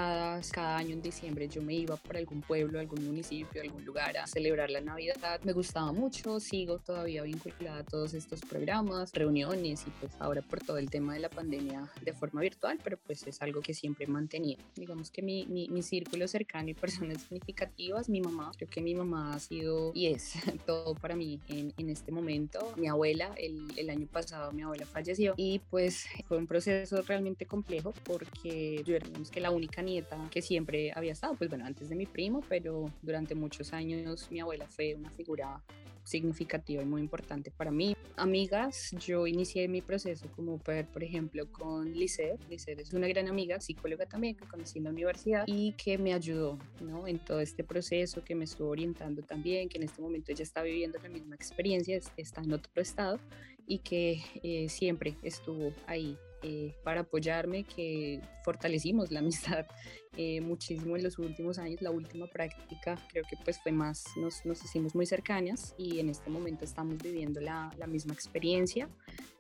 cada 0.53 0.77
año 0.77 0.95
en 0.95 1.03
diciembre 1.03 1.49
yo 1.49 1.63
me 1.63 1.75
iba 1.75 1.97
para 1.97 2.19
algún 2.19 2.41
pueblo, 2.41 2.79
algún 2.81 3.05
municipio, 3.05 3.63
algún 3.63 3.85
lugar 3.85 4.17
a 4.17 4.27
celebrar 4.27 4.71
la 4.71 4.81
Navidad. 4.81 5.41
Me 5.45 5.53
gustaba 5.53 5.93
mucho, 5.93 6.41
sigo 6.41 6.79
todavía 6.79 7.23
vinculada 7.23 7.79
a 7.79 7.85
todos 7.85 8.15
estos 8.15 8.41
programas, 8.41 9.13
reuniones 9.13 9.85
y 9.87 9.91
pues 10.01 10.13
ahora 10.19 10.43
por 10.43 10.61
todo 10.61 10.79
el 10.79 10.91
tema 10.91 11.15
de 11.15 11.21
la 11.21 11.29
pandemia 11.29 11.91
de 12.03 12.13
forma 12.13 12.41
virtual, 12.41 12.79
pero 12.83 12.99
pues 12.99 13.27
es 13.27 13.43
algo 13.43 13.61
que 13.61 13.75
siempre 13.75 14.07
he 14.07 14.09
mantenido. 14.09 14.63
Digamos 14.75 15.11
que 15.11 15.23
mi, 15.23 15.47
mi, 15.47 15.69
mi 15.69 15.83
círculo 15.83 16.27
cercano 16.29 16.71
y 16.71 16.75
personas 16.75 17.23
significativas, 17.29 18.09
mi 18.09 18.21
mamá, 18.21 18.53
creo 18.57 18.71
que 18.71 18.81
mi 18.81 18.95
mamá 18.95 19.35
ha 19.35 19.39
sido 19.39 19.93
y 19.95 20.07
es 20.07 20.33
todo 20.67 20.95
para 20.95 21.15
mí 21.15 21.41
en, 21.49 21.73
en 21.77 21.91
este 21.91 22.11
momento. 22.11 22.73
Mi 22.77 22.89
abuela, 22.89 23.33
el, 23.37 23.67
el 23.77 23.91
año 23.91 24.07
pasado 24.07 24.53
mi 24.53 24.63
abuela 24.63 24.87
falleció 24.87 25.35
y 25.37 25.59
pues 25.71 26.07
fue 26.27 26.39
un 26.39 26.47
proceso 26.47 27.03
realmente 27.03 27.47
complejo 27.47 27.93
porque 28.05 28.83
yo 28.85 28.97
era 28.97 29.07
que 29.31 29.41
la 29.41 29.51
única 29.51 29.80
nieta 29.83 30.16
que 30.31 30.43
siempre 30.43 30.93
había 30.95 31.12
estado, 31.12 31.35
pues 31.35 31.51
bueno, 31.51 31.64
antes 31.66 31.88
de 31.88 31.97
mi 31.97 32.07
primo, 32.07 32.43
pero 32.49 32.90
durante 33.03 33.35
muchos 33.35 33.73
años 33.73 34.31
mi 34.31 34.40
abuela 34.40 34.66
fue 34.66 34.95
una 34.95 35.11
figura 35.11 35.62
significativa 36.05 36.83
y 36.83 36.87
muy 36.87 37.01
importante 37.01 37.51
para 37.51 37.71
mí. 37.71 37.97
Amigas, 38.16 38.90
yo 38.99 39.27
inicié 39.27 39.69
mi 39.69 39.81
proceso 39.81 40.27
como 40.35 40.59
per, 40.59 40.87
por 40.87 41.03
ejemplo, 41.03 41.51
con 41.51 41.93
Lice. 41.93 42.37
Lice 42.49 42.73
es 42.73 42.93
una 42.93 43.09
gran 43.09 43.29
amiga, 43.29 43.61
psicóloga 43.61 44.07
también, 44.07 44.37
que 44.37 44.47
conocí 44.47 44.79
en 44.79 44.85
la 44.85 44.90
universidad 44.90 45.45
y 45.47 45.73
que 45.73 45.99
me 45.99 46.12
ayudó 46.12 46.59
¿no? 46.81 47.07
en 47.07 47.19
todo 47.19 47.40
este 47.40 47.64
proceso, 47.64 48.25
que 48.25 48.35
me 48.35 48.45
estuvo 48.45 48.71
orientando 48.71 49.23
también, 49.23 49.69
que 49.69 49.79
en 49.79 49.85
este 49.85 50.03
momento 50.03 50.33
ella 50.33 50.43
está 50.43 50.62
viviendo 50.62 50.99
la 51.03 51.09
misma 51.09 51.35
experiencia, 51.35 51.99
está 52.16 52.43
en 52.43 52.53
otro 52.53 52.83
estado 52.83 53.19
y 53.66 53.79
que 53.79 54.23
eh, 54.43 54.69
siempre 54.69 55.16
estuvo 55.23 55.73
ahí 55.87 56.19
eh, 56.42 56.74
para 56.85 57.03
apoyarme, 57.03 57.64
que 57.64 58.20
fortalecimos 58.44 59.11
la 59.11 59.20
amistad 59.20 59.66
eh, 60.16 60.40
muchísimo 60.40 60.96
en 60.96 61.05
los 61.05 61.18
últimos 61.18 61.59
años. 61.59 61.83
La 61.83 61.90
última 61.90 62.26
práctica 62.26 62.98
creo 63.11 63.24
que 63.29 63.37
pues 63.44 63.61
fue 63.62 63.72
más, 63.72 64.05
nos, 64.16 64.44
nos 64.44 64.62
hicimos 64.64 64.94
muy 64.94 65.07
cercanas 65.07 65.74
y 65.79 66.00
en 66.00 66.09
este 66.09 66.31
momento 66.31 66.64
estamos 66.64 66.98
viviendo 66.98 67.40
la, 67.40 67.70
la 67.79 67.87
misma 67.87 68.14
experiencia. 68.14 68.88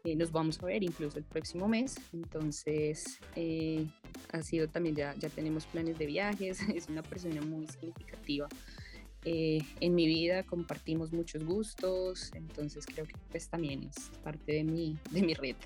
Eh, 0.04 0.16
nos 0.16 0.32
vamos 0.32 0.60
a 0.62 0.66
ver 0.66 0.82
incluso 0.82 1.18
el 1.18 1.24
próximo 1.24 1.68
mes, 1.68 1.96
entonces 2.12 3.20
ha 4.32 4.42
sido 4.42 4.68
también, 4.68 4.96
ya, 4.96 5.14
ya 5.18 5.28
tenemos 5.28 5.66
planes 5.66 5.98
de 5.98 6.06
viajes, 6.06 6.60
es 6.74 6.88
una 6.88 7.02
persona 7.02 7.42
muy 7.42 7.66
significativa 7.66 8.48
eh, 9.24 9.60
en 9.80 9.94
mi 9.94 10.06
vida 10.06 10.44
compartimos 10.44 11.12
muchos 11.12 11.44
gustos, 11.44 12.30
entonces 12.34 12.86
creo 12.86 13.04
que 13.04 13.14
pues 13.30 13.48
también 13.48 13.82
es 13.82 14.10
parte 14.22 14.52
de 14.52 14.64
mi, 14.64 14.98
de 15.10 15.22
mi 15.22 15.34
red. 15.34 15.56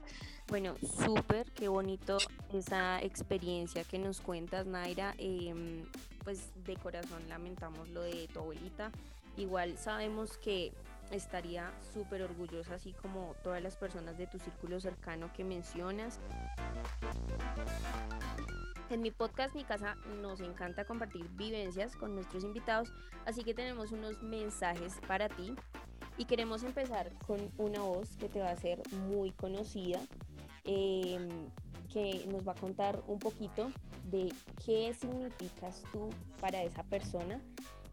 Bueno, 0.49 0.75
súper, 1.05 1.51
qué 1.53 1.69
bonito 1.69 2.19
esa 2.53 3.01
experiencia 3.03 3.83
que 3.85 3.99
nos 3.99 4.21
cuentas, 4.21 4.67
Naira. 4.67 5.15
Em, 5.19 5.87
pues 6.23 6.53
de 6.65 6.77
corazón 6.77 7.29
lamentamos 7.29 7.89
lo 7.89 8.03
de 8.03 8.29
tu 8.29 8.41
abuelita. 8.41 8.91
Igual 9.37 9.79
sabemos 9.79 10.37
que 10.37 10.73
estaría 11.11 11.73
súper 11.93 12.23
orgullosa, 12.23 12.75
así 12.75 12.93
como 12.93 13.35
todas 13.43 13.63
las 13.63 13.77
personas 13.77 14.19
de 14.19 14.27
tu 14.27 14.39
círculo 14.39 14.81
cercano 14.81 15.33
que 15.33 15.45
mencionas. 15.45 16.21
En 18.91 19.01
mi 19.01 19.11
podcast 19.11 19.55
Mi 19.55 19.65
Casa 19.65 19.97
nos 20.21 20.41
encanta 20.41 20.85
compartir 20.85 21.27
vivencias 21.31 21.97
con 21.97 22.15
nuestros 22.15 22.45
invitados, 22.45 22.93
así 23.25 23.43
que 23.43 23.55
tenemos 23.55 23.93
unos 23.93 24.23
mensajes 24.23 25.01
para 25.09 25.29
ti 25.29 25.55
y 26.17 26.27
queremos 26.27 26.63
empezar 26.63 27.11
con 27.27 27.51
una 27.59 27.81
voz 27.81 28.17
que 28.17 28.29
te 28.29 28.41
va 28.41 28.51
a 28.51 28.57
ser 28.57 28.83
muy 29.09 29.33
conocida, 29.33 30.01
em, 30.65 31.29
que 31.93 32.27
nos 32.27 32.47
va 32.47 32.53
a 32.53 32.57
contar 32.57 33.03
un 33.07 33.19
poquito 33.19 33.71
de 34.11 34.33
qué 34.65 34.93
significas 34.95 35.83
tú 35.93 36.11
para 36.41 36.63
esa 36.63 36.83
persona. 36.85 37.41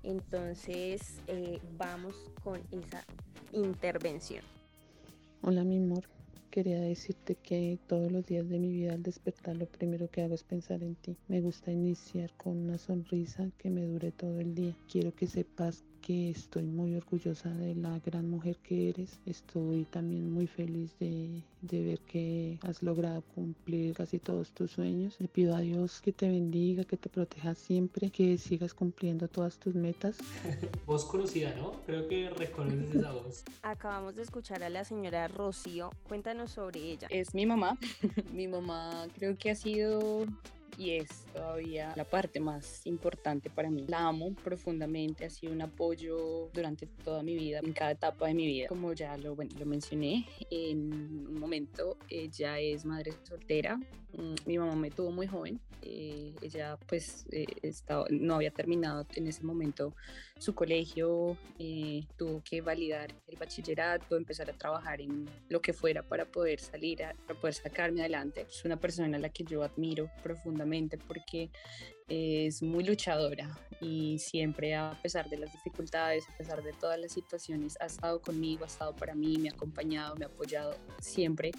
Entonces 0.03 1.21
eh, 1.27 1.59
vamos 1.77 2.15
con 2.43 2.59
esa 2.71 3.05
intervención. 3.51 4.43
Hola 5.43 5.63
mi 5.63 5.77
amor, 5.77 6.03
Quería 6.51 6.81
decirte 6.81 7.35
que 7.35 7.79
todos 7.87 8.11
los 8.11 8.25
días 8.25 8.49
de 8.49 8.59
mi 8.59 8.73
vida 8.73 8.91
al 8.91 9.03
despertar 9.03 9.55
lo 9.55 9.67
primero 9.67 10.09
que 10.11 10.21
hago 10.21 10.35
es 10.35 10.43
pensar 10.43 10.83
en 10.83 10.95
ti. 10.95 11.15
Me 11.29 11.39
gusta 11.39 11.71
iniciar 11.71 12.29
con 12.35 12.57
una 12.57 12.77
sonrisa 12.77 13.49
que 13.57 13.69
me 13.69 13.85
dure 13.85 14.11
todo 14.11 14.37
el 14.41 14.53
día. 14.53 14.75
Quiero 14.91 15.15
que 15.15 15.27
sepas 15.27 15.85
que 16.01 16.29
estoy 16.29 16.63
muy 16.63 16.95
orgullosa 16.95 17.49
de 17.49 17.75
la 17.75 17.99
gran 17.99 18.29
mujer 18.29 18.57
que 18.57 18.89
eres. 18.89 19.19
Estoy 19.25 19.85
también 19.85 20.31
muy 20.31 20.47
feliz 20.47 20.91
de, 20.99 21.43
ver 21.61 21.99
que 21.99 22.59
has 22.63 22.81
logrado 22.83 23.21
cumplir 23.35 23.95
casi 23.95 24.19
todos 24.19 24.51
tus 24.51 24.71
sueños. 24.71 25.15
Le 25.19 25.27
pido 25.27 25.55
a 25.55 25.59
Dios 25.59 26.01
que 26.01 26.11
te 26.11 26.27
bendiga, 26.27 26.83
que 26.83 26.97
te 26.97 27.09
proteja 27.09 27.55
siempre, 27.55 28.09
que 28.09 28.37
sigas 28.37 28.73
cumpliendo 28.73 29.27
todas 29.27 29.57
tus 29.57 29.75
metas. 29.75 30.17
voz 30.85 31.05
conocida, 31.05 31.55
¿no? 31.55 31.73
Creo 31.85 32.07
que 32.07 32.29
reconoces 32.29 32.95
esa 32.95 33.11
voz. 33.11 33.43
Acabamos 33.61 34.15
de 34.15 34.23
escuchar 34.23 34.63
a 34.63 34.69
la 34.69 34.83
señora 34.83 35.27
Rocío. 35.27 35.91
Cuéntanos 36.07 36.51
sobre 36.51 36.79
ella. 36.79 37.07
Es 37.09 37.33
mi 37.33 37.45
mamá. 37.45 37.77
mi 38.33 38.47
mamá 38.47 39.07
creo 39.15 39.37
que 39.37 39.51
ha 39.51 39.55
sido 39.55 40.25
y 40.77 40.91
es 40.91 41.25
todavía 41.33 41.93
la 41.95 42.03
parte 42.03 42.39
más 42.39 42.85
importante 42.85 43.49
para 43.49 43.69
mí. 43.69 43.85
La 43.87 44.07
amo 44.07 44.33
profundamente, 44.43 45.25
ha 45.25 45.29
sido 45.29 45.53
un 45.53 45.61
apoyo 45.61 46.49
durante 46.53 46.87
toda 46.87 47.23
mi 47.23 47.35
vida, 47.35 47.59
en 47.63 47.73
cada 47.73 47.91
etapa 47.91 48.27
de 48.27 48.33
mi 48.33 48.45
vida. 48.45 48.67
Como 48.67 48.93
ya 48.93 49.17
lo, 49.17 49.35
bueno, 49.35 49.51
lo 49.59 49.65
mencioné, 49.65 50.25
en 50.49 51.27
un 51.27 51.39
momento 51.39 51.97
ella 52.09 52.59
es 52.59 52.85
madre 52.85 53.13
soltera, 53.23 53.79
mi 54.45 54.57
mamá 54.57 54.75
me 54.75 54.91
tuvo 54.91 55.11
muy 55.11 55.27
joven, 55.27 55.59
eh, 55.81 56.33
ella 56.41 56.77
pues 56.87 57.25
eh, 57.31 57.45
estaba, 57.61 58.05
no 58.09 58.35
había 58.35 58.51
terminado 58.51 59.05
en 59.15 59.27
ese 59.27 59.43
momento 59.43 59.95
su 60.37 60.53
colegio, 60.53 61.37
eh, 61.59 62.03
tuvo 62.17 62.41
que 62.43 62.61
validar 62.61 63.13
el 63.27 63.37
bachillerato, 63.37 64.15
empezar 64.15 64.49
a 64.49 64.53
trabajar 64.53 65.01
en 65.01 65.29
lo 65.49 65.61
que 65.61 65.73
fuera 65.73 66.03
para 66.03 66.25
poder 66.25 66.59
salir, 66.59 66.99
para 67.27 67.39
poder 67.39 67.53
sacarme 67.53 68.01
adelante. 68.01 68.45
Es 68.49 68.65
una 68.65 68.77
persona 68.77 69.17
a 69.17 69.19
la 69.19 69.29
que 69.29 69.43
yo 69.43 69.63
admiro 69.63 70.09
profundamente 70.23 70.97
porque 70.97 71.49
es 72.11 72.61
muy 72.61 72.83
luchadora 72.83 73.57
y 73.79 74.19
siempre 74.19 74.75
a 74.75 74.99
pesar 75.01 75.29
de 75.29 75.37
las 75.37 75.53
dificultades, 75.53 76.27
a 76.27 76.37
pesar 76.37 76.61
de 76.61 76.73
todas 76.73 76.99
las 76.99 77.13
situaciones, 77.13 77.77
ha 77.79 77.85
estado 77.85 78.21
conmigo, 78.21 78.65
ha 78.65 78.67
estado 78.67 78.93
para 78.93 79.15
mí, 79.15 79.37
me 79.37 79.47
ha 79.47 79.53
acompañado, 79.53 80.15
me 80.17 80.25
ha 80.25 80.27
apoyado 80.27 80.75
siempre 80.99 81.51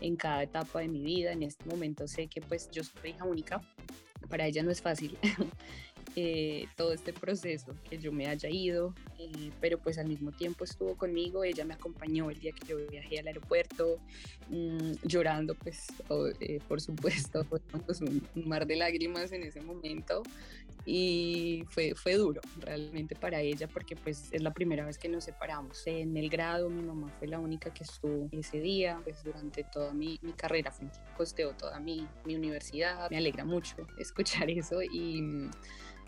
en 0.00 0.16
cada 0.16 0.42
etapa 0.42 0.80
de 0.80 0.88
mi 0.88 1.00
vida. 1.00 1.30
En 1.30 1.44
este 1.44 1.64
momento 1.66 2.08
sé 2.08 2.26
que 2.26 2.40
pues 2.40 2.68
yo 2.72 2.82
soy 2.82 3.10
hija 3.10 3.24
única, 3.24 3.60
para 4.28 4.46
ella 4.46 4.64
no 4.64 4.72
es 4.72 4.82
fácil 4.82 5.16
Eh, 6.16 6.66
todo 6.76 6.92
este 6.92 7.12
proceso, 7.12 7.72
que 7.88 7.96
yo 7.98 8.10
me 8.10 8.26
haya 8.26 8.48
ido, 8.48 8.94
eh, 9.18 9.52
pero 9.60 9.78
pues 9.78 9.96
al 9.96 10.08
mismo 10.08 10.32
tiempo 10.32 10.64
estuvo 10.64 10.96
conmigo, 10.96 11.44
ella 11.44 11.64
me 11.64 11.74
acompañó 11.74 12.30
el 12.30 12.40
día 12.40 12.50
que 12.50 12.66
yo 12.66 12.78
viajé 12.88 13.20
al 13.20 13.28
aeropuerto, 13.28 13.98
mm, 14.48 14.94
llorando 15.04 15.54
pues 15.54 15.86
eh, 16.40 16.58
por 16.66 16.80
supuesto, 16.80 17.44
pues, 17.86 18.00
un 18.00 18.22
mar 18.34 18.66
de 18.66 18.74
lágrimas 18.74 19.30
en 19.30 19.44
ese 19.44 19.60
momento 19.60 20.24
y 20.84 21.64
fue, 21.68 21.94
fue 21.94 22.14
duro 22.14 22.40
realmente 22.58 23.14
para 23.14 23.40
ella 23.40 23.68
porque 23.68 23.94
pues 23.94 24.30
es 24.32 24.42
la 24.42 24.52
primera 24.52 24.84
vez 24.84 24.98
que 24.98 25.08
nos 25.08 25.24
separamos. 25.24 25.86
En 25.86 26.16
el 26.16 26.28
grado 26.28 26.70
mi 26.70 26.82
mamá 26.82 27.08
fue 27.18 27.28
la 27.28 27.38
única 27.38 27.72
que 27.72 27.84
estuvo 27.84 28.28
ese 28.32 28.60
día, 28.60 29.00
pues 29.04 29.22
durante 29.22 29.62
toda 29.62 29.92
mi, 29.92 30.18
mi 30.22 30.32
carrera, 30.32 30.72
costeó 31.16 31.52
toda 31.52 31.78
mi, 31.78 32.08
mi 32.24 32.34
universidad, 32.34 33.08
me 33.10 33.18
alegra 33.18 33.44
mucho 33.44 33.76
escuchar 33.98 34.50
eso 34.50 34.82
y 34.82 35.22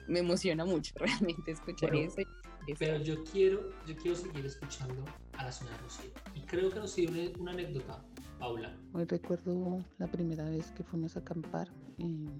me 0.08 0.20
emociona 0.20 0.64
mucho 0.64 0.92
realmente 0.98 1.52
escuchar 1.52 1.94
eso. 1.94 2.22
Pero 2.78 3.02
yo 3.02 3.22
quiero, 3.24 3.70
yo 3.86 3.96
quiero 3.96 4.16
seguir 4.16 4.46
escuchando 4.46 5.04
a 5.36 5.44
la 5.44 5.52
señora 5.52 5.76
Rocío. 5.78 6.10
Y 6.34 6.40
creo 6.42 6.70
que 6.70 6.78
nos 6.78 6.94
dio 6.94 7.10
una, 7.10 7.22
una 7.38 7.52
anécdota 7.52 8.04
Paula. 8.38 8.76
Hoy 8.92 9.04
recuerdo 9.04 9.84
la 9.98 10.08
primera 10.08 10.44
vez 10.50 10.72
que 10.72 10.82
fuimos 10.82 11.16
a 11.16 11.20
acampar. 11.20 11.68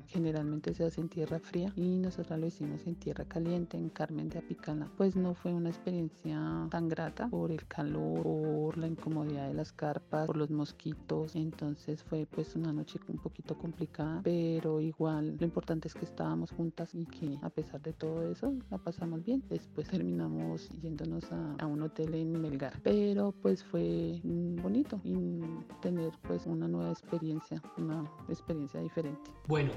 Generalmente 0.08 0.74
se 0.74 0.84
hace 0.84 1.00
en 1.00 1.08
tierra 1.08 1.38
fría 1.38 1.72
y 1.76 1.98
nosotros 1.98 2.38
lo 2.38 2.46
hicimos 2.46 2.86
en 2.86 2.94
tierra 2.96 3.24
caliente, 3.24 3.76
en 3.76 3.88
Carmen 3.88 4.28
de 4.28 4.38
Apicala. 4.38 4.88
Pues 4.96 5.16
no 5.16 5.34
fue 5.34 5.52
una 5.52 5.70
experiencia 5.70 6.66
tan 6.70 6.88
grata 6.88 7.28
por 7.28 7.50
el 7.50 7.66
calor, 7.66 8.22
por 8.22 8.78
la 8.78 8.86
incomodidad 8.86 9.48
de 9.48 9.54
las 9.54 9.72
carpas, 9.72 10.26
por 10.26 10.36
los 10.36 10.50
mosquitos. 10.50 11.36
Entonces 11.36 12.02
fue 12.02 12.26
pues 12.26 12.54
una 12.56 12.72
noche 12.72 12.98
un 13.08 13.18
poquito 13.18 13.56
complicada, 13.56 14.20
pero 14.22 14.80
igual 14.80 15.36
lo 15.38 15.44
importante 15.44 15.88
es 15.88 15.94
que 15.94 16.04
estábamos 16.04 16.50
juntas 16.50 16.94
y 16.94 17.06
que 17.06 17.38
a 17.42 17.50
pesar 17.50 17.80
de 17.82 17.92
todo 17.92 18.30
eso 18.30 18.54
la 18.70 18.78
pasamos 18.78 19.24
bien. 19.24 19.42
Después 19.48 19.88
terminamos 19.88 20.68
yéndonos 20.80 21.30
a, 21.32 21.54
a 21.58 21.66
un 21.66 21.82
hotel 21.82 22.14
en 22.14 22.40
Melgar, 22.40 22.80
pero 22.82 23.32
pues 23.32 23.62
fue 23.62 24.20
bonito 24.24 25.00
y 25.04 25.40
tener 25.80 26.12
pues 26.26 26.46
una 26.46 26.68
nueva 26.68 26.90
experiencia, 26.90 27.62
una 27.76 28.04
experiencia 28.28 28.80
diferente. 28.80 29.30
Bueno, 29.52 29.72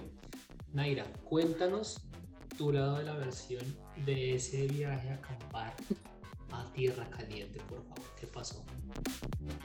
Naira, 0.71 1.03
cuéntanos 1.25 2.07
tu 2.57 2.71
lado 2.71 2.97
de 2.97 3.03
la 3.03 3.15
versión 3.15 3.61
de 4.05 4.35
ese 4.35 4.67
viaje 4.67 5.09
a 5.09 5.15
acampar 5.15 5.73
a 6.61 6.71
tierra 6.73 7.09
caliente, 7.09 7.59
por 7.69 7.83
favor. 7.83 8.15
¿Qué 8.19 8.27
pasó? 8.27 8.63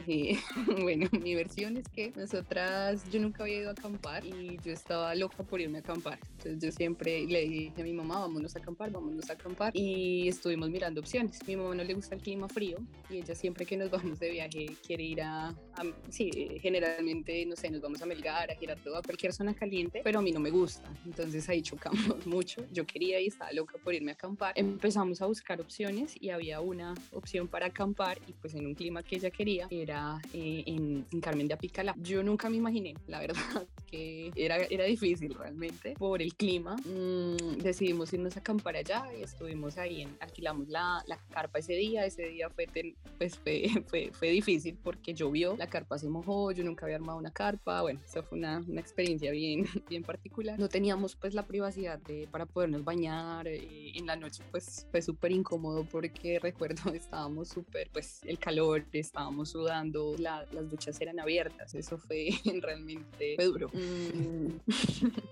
bueno, 0.83 1.09
mi 1.23 1.35
versión 1.35 1.77
es 1.77 1.89
que 1.89 2.13
nosotras, 2.17 3.09
yo 3.11 3.21
nunca 3.21 3.43
había 3.43 3.59
ido 3.59 3.69
a 3.69 3.73
acampar 3.73 4.25
y 4.25 4.59
yo 4.65 4.73
estaba 4.73 5.15
loca 5.15 5.43
por 5.43 5.61
irme 5.61 5.79
a 5.79 5.81
acampar. 5.81 6.19
Entonces 6.39 6.59
yo 6.61 6.73
siempre 6.73 7.27
le 7.27 7.43
dije 7.43 7.81
a 7.81 7.85
mi 7.85 7.93
mamá, 7.93 8.21
vámonos 8.21 8.57
a 8.57 8.59
acampar, 8.59 8.91
vámonos 8.91 9.31
a 9.31 9.35
acampar. 9.35 9.73
Y 9.75 10.29
estuvimos 10.29 10.71
mirando 10.71 11.01
opciones. 11.01 11.39
Mi 11.47 11.57
mamá 11.57 11.75
no 11.75 11.85
le 11.85 11.95
gusta 11.95 12.15
el 12.15 12.23
clima 12.23 12.49
frío 12.49 12.79
y 13.09 13.19
ella 13.19 13.35
siempre 13.35 13.67
que 13.67 13.77
nos 13.77 13.91
vamos 13.91 14.19
de 14.19 14.31
viaje 14.31 14.67
quiere 14.87 15.05
ir 15.05 15.23
a, 15.23 15.55
sí, 16.09 16.31
generalmente, 16.61 17.45
no 17.47 17.57
sé, 17.57 17.71
nos 17.71 17.81
vamos 17.81 18.03
a 18.03 18.07
Melgar, 18.07 18.51
a 18.51 18.55
Girardot, 18.55 18.97
a 18.97 19.03
cualquier 19.03 19.33
zona 19.33 19.55
caliente, 19.55 20.01
pero 20.03 20.19
a 20.19 20.23
mí 20.23 20.33
no 20.33 20.41
me 20.41 20.51
gusta. 20.51 20.91
Entonces 21.05 21.49
ahí 21.49 21.63
chocamos 21.63 22.01
mucho. 22.27 22.65
Yo 22.73 22.87
quería 22.87 23.21
y 23.21 23.27
estaba 23.27 23.53
loca 23.53 23.79
por 23.83 23.95
irme 23.95 24.11
a 24.13 24.15
acampar. 24.15 24.55
Empezamos 24.57 25.23
a 25.23 25.27
buscar 25.27 25.61
opciones 25.61 26.15
y 26.21 26.31
había 26.31 26.61
una 26.61 26.80
opción 27.13 27.49
para 27.49 27.67
acampar 27.67 28.19
y 28.27 28.33
pues 28.33 28.55
en 28.55 28.67
un 28.67 28.75
clima 28.75 29.03
que 29.03 29.17
ella 29.17 29.31
quería 29.31 29.67
era 29.71 30.21
eh, 30.33 30.65
en, 30.67 31.05
Carmen 31.21 31.49
de 31.49 31.55
Apicala. 31.55 31.95
Yo 31.99 32.23
nunca 32.23 32.49
me 32.49 32.57
imaginé, 32.57 32.95
la 33.07 33.21
verdad, 33.21 33.67
era, 33.93 34.57
era 34.57 34.85
difícil 34.85 35.35
realmente 35.35 35.95
por 35.99 36.23
el 36.23 36.35
clima. 36.35 36.77
Mm, 36.85 37.59
decidimos 37.59 38.13
irnos 38.13 38.37
a 38.37 38.41
acampar 38.41 38.77
allá 38.77 39.05
y 39.19 39.23
estuvimos 39.23 39.79
ahí, 39.79 40.07
alquilamos 40.21 40.69
la, 40.69 41.03
la, 41.07 41.19
carpa 41.31 41.59
ese 41.59 41.75
día. 41.75 42.05
Ese 42.05 42.29
día 42.29 42.51
fue, 42.51 42.67
pues 43.19 43.37
fue, 43.39 43.65
fue, 43.89 44.11
fue, 44.13 44.31
difícil 44.31 44.79
porque 44.83 45.15
llovió, 45.15 45.57
la 45.57 45.67
carpa 45.67 45.99
se 45.99 46.09
mojó, 46.09 46.53
yo 46.53 46.65
nunca 46.65 46.87
había 46.87 46.97
armado 46.97 47.19
una 47.19 47.31
carpa. 47.31 47.83
Bueno, 47.83 48.01
eso 48.05 48.23
fue 48.23 48.39
una, 48.39 48.59
una 48.67 48.81
experiencia 48.81 49.31
bien, 49.31 49.67
bien 49.89 50.03
particular. 50.03 50.59
No 50.59 50.69
teníamos 50.69 51.17
pues 51.17 51.35
la 51.35 51.47
privacidad 51.47 51.99
de, 51.99 52.29
para 52.31 52.47
podernos 52.47 52.85
bañar. 52.85 53.47
En 53.49 54.07
la 54.07 54.17
noche 54.17 54.43
pues 54.51 54.87
fue 54.91 55.03
súper 55.03 55.33
incómodo 55.33 55.85
porque 55.85 56.39
recuerdo 56.43 56.93
estábamos 56.93 57.49
súper, 57.49 57.91
pues 57.93 58.21
el 58.25 58.39
calor, 58.39 58.85
estábamos 58.93 59.51
sudando, 59.51 60.15
las 60.19 60.71
duchas 60.71 61.01
eran 61.01 61.21
abiertas. 61.21 61.75
Eso 61.75 61.99
fue 61.99 62.31
realmente 62.61 63.37
duro. 63.39 63.71
Mm. 63.81 64.59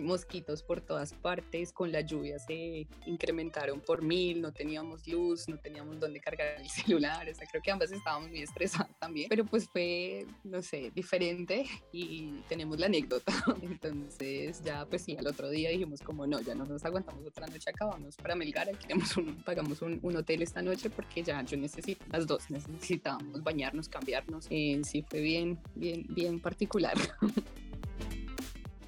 mosquitos 0.00 0.62
por 0.62 0.80
todas 0.80 1.12
partes, 1.12 1.72
con 1.72 1.92
la 1.92 2.00
lluvia 2.00 2.38
se 2.38 2.86
incrementaron 3.06 3.80
por 3.80 4.02
mil, 4.02 4.40
no 4.40 4.52
teníamos 4.52 5.06
luz, 5.06 5.48
no 5.48 5.58
teníamos 5.58 5.98
dónde 6.00 6.20
cargar 6.20 6.60
el 6.60 6.68
celular, 6.70 7.28
o 7.28 7.34
sea, 7.34 7.46
creo 7.46 7.62
que 7.62 7.70
ambas 7.70 7.92
estábamos 7.92 8.30
muy 8.30 8.42
estresadas 8.42 8.90
también, 8.98 9.28
pero 9.28 9.44
pues 9.44 9.68
fue, 9.68 10.26
no 10.44 10.62
sé, 10.62 10.90
diferente 10.94 11.66
y 11.92 12.40
tenemos 12.48 12.78
la 12.78 12.86
anécdota, 12.86 13.32
entonces 13.62 14.62
ya 14.64 14.86
pues 14.86 15.02
sí, 15.02 15.16
al 15.16 15.26
otro 15.26 15.48
día 15.50 15.70
dijimos 15.70 16.00
como 16.00 16.26
no, 16.26 16.40
ya 16.40 16.54
no 16.54 16.64
nos 16.64 16.84
aguantamos 16.84 17.26
otra 17.26 17.46
noche 17.46 17.70
acá, 17.70 17.86
vamos 17.86 18.16
para 18.16 18.34
Melgar, 18.34 18.76
queremos 18.78 19.16
un, 19.16 19.42
pagamos 19.42 19.82
un, 19.82 19.98
un, 20.02 20.16
hotel 20.16 20.42
esta 20.42 20.62
noche 20.62 20.90
porque 20.90 21.22
ya 21.22 21.42
yo 21.42 21.56
necesito, 21.56 22.04
las 22.10 22.26
dos 22.26 22.50
necesitábamos 22.50 23.42
bañarnos, 23.42 23.88
cambiarnos, 23.88 24.46
eh, 24.50 24.80
sí 24.84 25.02
fue 25.02 25.20
bien, 25.20 25.58
bien, 25.74 26.06
bien 26.08 26.40
particular. 26.40 26.96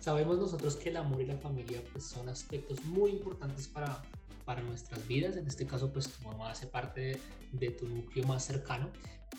Sabemos 0.00 0.38
nosotros 0.38 0.76
que 0.76 0.90
el 0.90 0.96
amor 0.96 1.20
y 1.20 1.26
la 1.26 1.36
familia 1.36 1.82
pues, 1.92 2.04
son 2.04 2.28
aspectos 2.28 2.84
muy 2.84 3.10
importantes 3.10 3.66
para, 3.66 4.02
para 4.44 4.62
nuestras 4.62 5.06
vidas. 5.08 5.36
En 5.36 5.46
este 5.46 5.66
caso, 5.66 5.92
pues 5.92 6.08
tu 6.08 6.24
mamá 6.24 6.50
hace 6.50 6.66
parte 6.66 7.20
de, 7.52 7.70
tu 7.70 7.88
núcleo 7.88 8.26
más 8.26 8.44
cercano, 8.44 8.90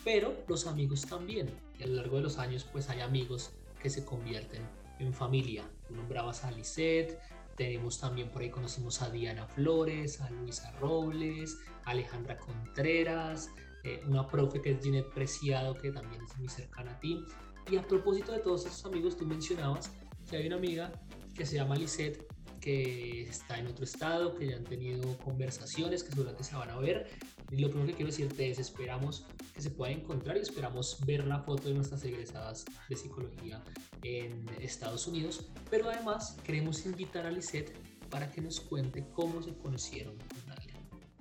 pero 0.04 0.34
los 0.48 0.66
amigos 0.66 1.02
también. 1.02 1.50
A 1.82 1.86
lo 1.86 1.94
largo 1.94 2.16
de 2.16 2.22
los 2.22 2.38
años, 2.38 2.66
pues 2.70 2.90
hay 2.90 3.00
amigos 3.00 3.52
que 3.82 3.88
se 3.88 4.04
convierten 4.04 4.62
en 4.98 5.14
familia. 5.14 5.64
Tú 5.88 5.94
nombrabas 5.94 6.44
a 6.44 6.50
Lisette, 6.50 7.18
tenemos 7.56 7.98
también 7.98 8.30
por 8.30 8.42
ahí 8.42 8.50
conocimos 8.50 9.00
a 9.02 9.10
Diana 9.10 9.46
Flores, 9.46 10.20
a 10.20 10.30
Luisa 10.30 10.70
Robles, 10.80 11.58
a 11.84 11.90
Alejandra 11.90 12.38
Contreras, 12.38 13.50
eh, 13.84 14.02
una 14.06 14.26
profe 14.26 14.60
que 14.60 14.72
es 14.72 14.82
Ginette 14.82 15.10
Preciado, 15.12 15.74
que 15.74 15.90
también 15.90 16.22
es 16.22 16.36
muy 16.36 16.48
cercana 16.48 16.92
a 16.92 17.00
ti. 17.00 17.24
Y 17.70 17.76
a 17.76 17.86
propósito 17.86 18.32
de 18.32 18.40
todos 18.40 18.66
esos 18.66 18.84
amigos, 18.84 19.16
tú 19.16 19.26
mencionabas 19.26 19.92
hay 20.36 20.46
una 20.46 20.56
amiga 20.56 20.92
que 21.34 21.46
se 21.46 21.56
llama 21.56 21.76
Lisette 21.76 22.26
que 22.60 23.22
está 23.22 23.58
en 23.58 23.66
otro 23.66 23.84
estado, 23.84 24.34
que 24.34 24.48
ya 24.48 24.56
han 24.56 24.64
tenido 24.64 25.16
conversaciones, 25.18 26.02
que 26.02 26.10
seguramente 26.10 26.44
se 26.44 26.54
van 26.54 26.70
a 26.70 26.78
ver. 26.78 27.08
Y 27.50 27.56
lo 27.56 27.68
primero 27.68 27.88
que 27.88 27.94
quiero 27.94 28.10
decirte 28.10 28.50
es, 28.50 28.58
esperamos 28.58 29.24
que 29.54 29.62
se 29.62 29.70
pueda 29.70 29.92
encontrar 29.92 30.36
y 30.36 30.40
esperamos 30.40 30.98
ver 31.06 31.26
la 31.26 31.40
foto 31.40 31.68
de 31.68 31.74
nuestras 31.74 32.04
egresadas 32.04 32.64
de 32.88 32.96
psicología 32.96 33.62
en 34.02 34.46
Estados 34.60 35.06
Unidos. 35.06 35.46
Pero 35.70 35.88
además 35.88 36.36
queremos 36.44 36.84
invitar 36.84 37.26
a 37.26 37.30
Lisette 37.30 37.74
para 38.10 38.30
que 38.30 38.40
nos 38.40 38.60
cuente 38.60 39.06
cómo 39.14 39.42
se 39.42 39.54
conocieron 39.54 40.14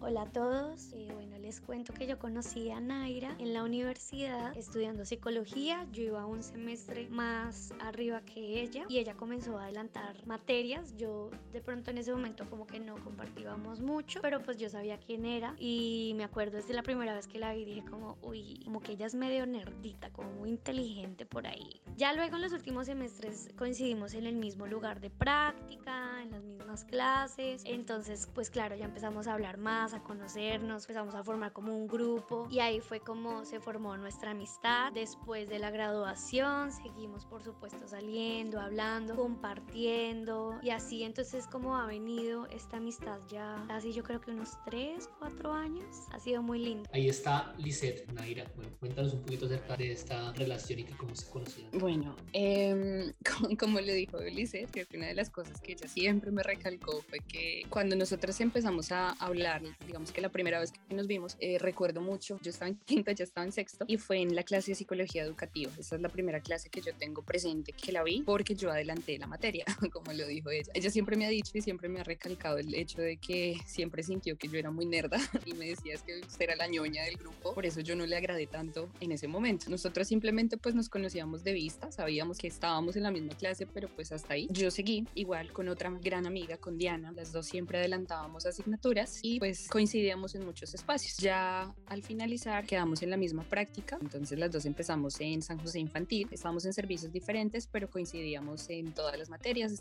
Hola 0.02 0.22
a 0.22 0.32
todos, 0.32 0.94
eh, 0.94 1.10
bueno 1.14 1.38
les 1.40 1.60
cuento 1.60 1.94
que 1.94 2.06
yo 2.08 2.20
conocí 2.20 2.70
a 2.70 2.80
Naira 2.80 3.36
en 3.40 3.54
la 3.54 3.64
universidad 3.64 4.56
estudiando 4.56 5.04
psicología, 5.04 5.88
yo 5.92 6.04
iba 6.04 6.26
un 6.26 6.42
semestre 6.42 7.10
más 7.10 7.74
arriba 7.80 8.22
que 8.22 8.62
ella 8.62 8.86
y 8.88 9.00
ella 9.00 9.16
comenzó 9.16 9.58
a 9.58 9.64
adelantar 9.64 10.26
materias, 10.26 10.96
yo 10.96 11.32
de 11.52 11.60
pronto 11.60 11.92
en 11.92 11.98
ese 11.98 12.14
momento 12.14 12.50
como 12.50 12.66
que 12.66 12.80
no 12.80 13.04
compartíamos 13.04 13.82
mucho, 13.82 14.22
pero 14.22 14.42
pues 14.42 14.58
yo 14.58 14.70
sabía 14.70 15.00
quién 15.00 15.26
era 15.26 15.56
y 15.58 16.14
me 16.16 16.24
acuerdo 16.24 16.58
desde 16.58 16.74
la 16.74 16.84
primera 16.84 17.14
vez 17.14 17.28
que 17.28 17.40
la 17.40 17.52
vi 17.54 17.66
dije 17.66 17.84
como, 17.84 18.18
uy, 18.22 18.62
como 18.64 18.80
que 18.82 18.92
ella 18.92 19.08
es 19.08 19.16
medio 19.16 19.48
nerdita, 19.48 20.12
como 20.12 20.32
muy 20.32 20.50
inteligente 20.50 21.26
por 21.26 21.48
ahí. 21.48 21.82
Ya 21.98 22.14
luego 22.14 22.36
en 22.36 22.44
los 22.44 22.54
últimos 22.54 22.86
semestres 22.86 23.50
coincidimos 23.58 24.14
en 24.14 24.28
el 24.28 24.36
mismo 24.36 24.68
lugar 24.68 25.02
de 25.02 25.10
práctica, 25.10 26.22
en 26.22 26.32
las 26.32 26.44
mismas 26.44 26.86
clases, 26.86 27.64
entonces 27.66 28.30
pues 28.34 28.50
claro, 28.50 28.76
ya 28.76 28.86
empezamos 28.86 29.28
a 29.28 29.34
hablar 29.34 29.58
más 29.58 29.89
a 29.94 30.02
conocernos, 30.04 30.84
empezamos 30.84 31.16
a 31.16 31.24
formar 31.24 31.54
como 31.54 31.76
un 31.76 31.88
grupo 31.88 32.48
y 32.50 32.60
ahí 32.60 32.80
fue 32.80 33.00
como 33.00 33.46
se 33.46 33.60
formó 33.60 33.98
nuestra 33.98 34.32
amistad. 34.32 34.92
Después 34.94 35.50
de 35.50 35.60
la 35.60 35.72
graduación 35.72 36.72
seguimos 36.72 37.26
por 37.26 37.44
supuesto 37.44 37.88
saliendo, 37.88 38.60
hablando, 38.60 39.16
compartiendo 39.16 40.60
y 40.62 40.70
así 40.70 41.04
entonces 41.04 41.48
como 41.48 41.78
ha 41.78 41.86
venido 41.86 42.46
esta 42.48 42.78
amistad 42.78 43.20
ya 43.28 43.64
casi 43.68 43.92
yo 43.94 44.04
creo 44.04 44.22
que 44.22 44.32
unos 44.32 44.58
3, 44.66 45.10
4 45.20 45.54
años. 45.54 45.86
Ha 46.12 46.20
sido 46.20 46.42
muy 46.42 46.60
lindo. 46.60 46.90
Ahí 46.92 47.10
está 47.10 47.54
Lisette, 47.58 48.12
Naira. 48.14 48.46
Bueno, 48.56 48.72
cuéntanos 48.80 49.14
un 49.14 49.22
poquito 49.22 49.46
acerca 49.46 49.78
de 49.78 49.92
esta 49.92 50.34
relación 50.34 50.80
y 50.80 50.84
que 50.86 50.98
cómo 50.98 51.16
se 51.16 51.30
conocieron. 51.30 51.72
Bueno, 51.80 52.16
eh, 52.34 53.14
como, 53.42 53.58
como, 53.58 53.80
le 53.80 53.94
dijo 53.94 54.20
Lisette, 54.20 54.70
creo 54.72 54.88
que 54.88 54.98
una 54.98 55.08
de 55.08 55.16
las 55.16 55.30
cosas 55.30 55.60
que 55.62 55.74
ella 55.74 55.88
siempre 55.88 56.32
me 56.32 56.44
recalcó 56.44 57.02
fue 57.02 57.20
que 57.20 57.64
cuando 57.70 57.96
nosotros 57.96 58.40
empezamos 58.42 58.92
a 58.92 59.12
hablar 59.12 59.62
digamos 59.86 60.12
que 60.12 60.22
la 60.22 60.30
primera 60.30 60.60
vez 60.60 60.72
que 60.72 60.96
nos 60.96 61.08
vimos, 61.08 61.38
eh, 61.40 61.58
recuerdo 61.60 62.02
mucho, 62.02 62.40
yo 62.42 62.52
estaba 62.52 62.70
en 62.70 62.76
quinta, 62.76 63.12
ya 63.12 63.24
estaba 63.24 63.46
en 63.46 63.52
sexto, 63.52 63.86
y 63.88 63.98
fue 63.98 64.22
en 64.22 64.36
la 64.36 64.44
clase 64.44 64.72
de 64.72 64.76
psicología 64.76 65.24
educativa. 65.24 65.72
Esa 65.78 65.96
es 65.96 66.02
la 66.02 66.10
primera 66.10 66.42
clase 66.42 66.70
que 66.70 66.82
yo 66.82 66.94
tengo 66.94 67.22
presente 67.22 67.74
que 67.74 67.92
la 67.92 68.04
vi 68.04 68.24
porque 68.24 68.56
yo 68.56 68.72
adelanté 68.72 69.18
la 69.18 69.28
materia, 69.28 69.66
como 69.94 70.12
lo 70.14 70.28
dijo 70.28 70.52
ella. 70.52 70.72
Ella 70.74 70.90
siempre 70.90 71.16
me 71.16 71.26
ha 71.26 71.30
dicho 71.30 71.52
y 71.54 71.62
siempre 71.62 71.90
me 71.90 72.00
ha 72.00 72.04
recalcado 72.04 72.58
el 72.58 72.74
hecho 72.76 73.02
de 73.02 73.18
que 73.18 73.58
siempre 73.66 74.04
sintió 74.04 74.38
que 74.38 74.48
yo 74.48 74.60
era 74.60 74.72
muy 74.72 74.86
nerda 74.86 75.18
y 75.46 75.54
me 75.54 75.68
decía 75.68 75.94
es 75.94 76.04
que 76.04 76.20
usted 76.20 76.46
era 76.46 76.56
la 76.56 76.68
ñoña 76.68 77.04
del 77.04 77.18
grupo, 77.18 77.54
por 77.54 77.66
eso 77.66 77.80
yo 77.82 77.96
no 77.96 78.06
le 78.06 78.16
agradé 78.16 78.48
tanto 78.48 78.90
en 79.00 79.12
ese 79.12 79.28
momento. 79.28 79.70
Nosotros 79.70 80.08
simplemente 80.08 80.58
pues 80.58 80.76
nos 80.76 80.90
conocíamos 80.90 81.44
de 81.44 81.54
vista, 81.54 81.92
sabíamos 81.92 82.38
que 82.38 82.48
estábamos 82.48 82.96
en 82.96 83.04
la 83.04 83.12
misma 83.12 83.36
clase, 83.36 83.66
pero 83.66 83.88
pues 83.88 84.12
hasta 84.12 84.34
ahí. 84.34 84.48
Yo 84.52 84.72
seguí 84.72 85.08
igual 85.16 85.52
con 85.52 85.70
otra 85.70 85.90
gran 86.02 86.28
amiga, 86.28 86.58
con 86.58 86.78
Diana, 86.78 87.12
las 87.12 87.32
dos 87.32 87.48
siempre 87.48 87.80
adelantábamos 87.80 88.46
asignaturas 88.46 89.20
y 89.24 89.40
pues 89.40 89.69
coincidíamos 89.70 90.36
en 90.36 90.46
muchos 90.46 90.74
espacios. 90.74 91.18
Ya 91.18 91.74
al 91.86 92.04
finalizar 92.04 92.66
quedamos 92.66 93.02
en 93.02 93.10
la 93.10 93.18
misma 93.18 93.44
práctica, 93.44 93.98
entonces 94.02 94.38
las 94.38 94.52
dos 94.52 94.66
empezamos 94.66 95.20
en 95.22 95.42
San 95.42 95.60
José 95.60 95.80
Infantil, 95.80 96.28
estábamos 96.32 96.66
en 96.66 96.74
servicios 96.74 97.12
diferentes, 97.12 97.68
pero 97.68 97.90
coincidíamos 97.90 98.70
en 98.70 98.94
todas 98.94 99.18
las 99.18 99.30
materias. 99.30 99.80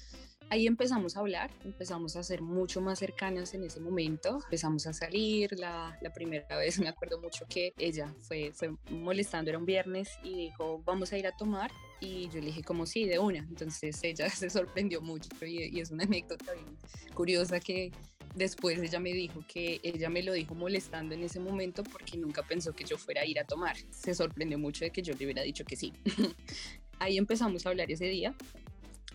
Ahí 0.51 0.67
empezamos 0.67 1.17
a 1.17 1.21
hablar, 1.21 1.51
empezamos 1.65 2.17
a 2.17 2.23
ser 2.23 2.41
mucho 2.41 2.81
más 2.81 2.99
cercanas 2.99 3.53
en 3.53 3.65
ese 3.65 3.81
momento, 3.81 4.41
empezamos 4.45 4.87
a 4.87 4.95
salir, 4.95 5.59
la, 5.59 5.99
la 6.01 6.13
primera 6.13 6.57
vez 6.57 6.79
me 6.79 6.89
acuerdo 6.89 7.21
mucho 7.21 7.45
que 7.49 7.75
ella 7.77 8.15
fue, 8.21 8.53
fue 8.55 8.75
molestando, 8.91 9.51
era 9.51 9.59
un 9.59 9.67
viernes 9.67 10.09
y 10.23 10.35
dijo, 10.35 10.83
vamos 10.87 11.13
a 11.13 11.19
ir 11.19 11.27
a 11.27 11.37
tomar 11.37 11.71
y 12.01 12.29
yo 12.29 12.41
le 12.41 12.47
dije 12.47 12.63
como 12.63 12.87
sí, 12.87 13.05
de 13.05 13.19
una. 13.19 13.39
Entonces 13.41 14.03
ella 14.03 14.29
se 14.31 14.49
sorprendió 14.49 15.01
mucho 15.01 15.29
y, 15.43 15.77
y, 15.77 15.81
es 15.81 15.91
una 15.91 16.05
anécdota 16.05 16.53
bien 16.53 16.77
curiosa 17.15 17.61
que 17.61 17.93
Después 18.35 18.79
ella 18.79 19.01
me 19.01 19.13
dijo 19.13 19.43
que 19.47 19.81
ella 19.83 20.09
me 20.11 20.23
lo 20.23 20.33
dijo 20.33 20.55
molestando 20.55 21.15
en 21.15 21.25
ese 21.25 21.41
momento 21.41 21.83
porque 21.83 22.17
nunca 22.17 22.43
pensó 22.43 22.73
que 22.73 22.85
yo 22.85 22.97
fuera 22.99 23.23
a 23.23 23.27
ir 23.27 23.39
a 23.39 23.45
tomar. 23.45 23.77
Se 23.91 24.15
sorprendió 24.15 24.59
mucho 24.59 24.85
de 24.85 24.91
que 24.91 25.03
yo 25.03 25.15
le 25.15 25.25
hubiera 25.25 25.43
dicho 25.43 25.65
que 25.65 25.77
sí. 25.77 25.93
Ahí 26.99 27.17
empezamos 27.17 27.65
a 27.65 27.69
hablar 27.71 27.91
ese 27.91 28.07
día 28.07 28.35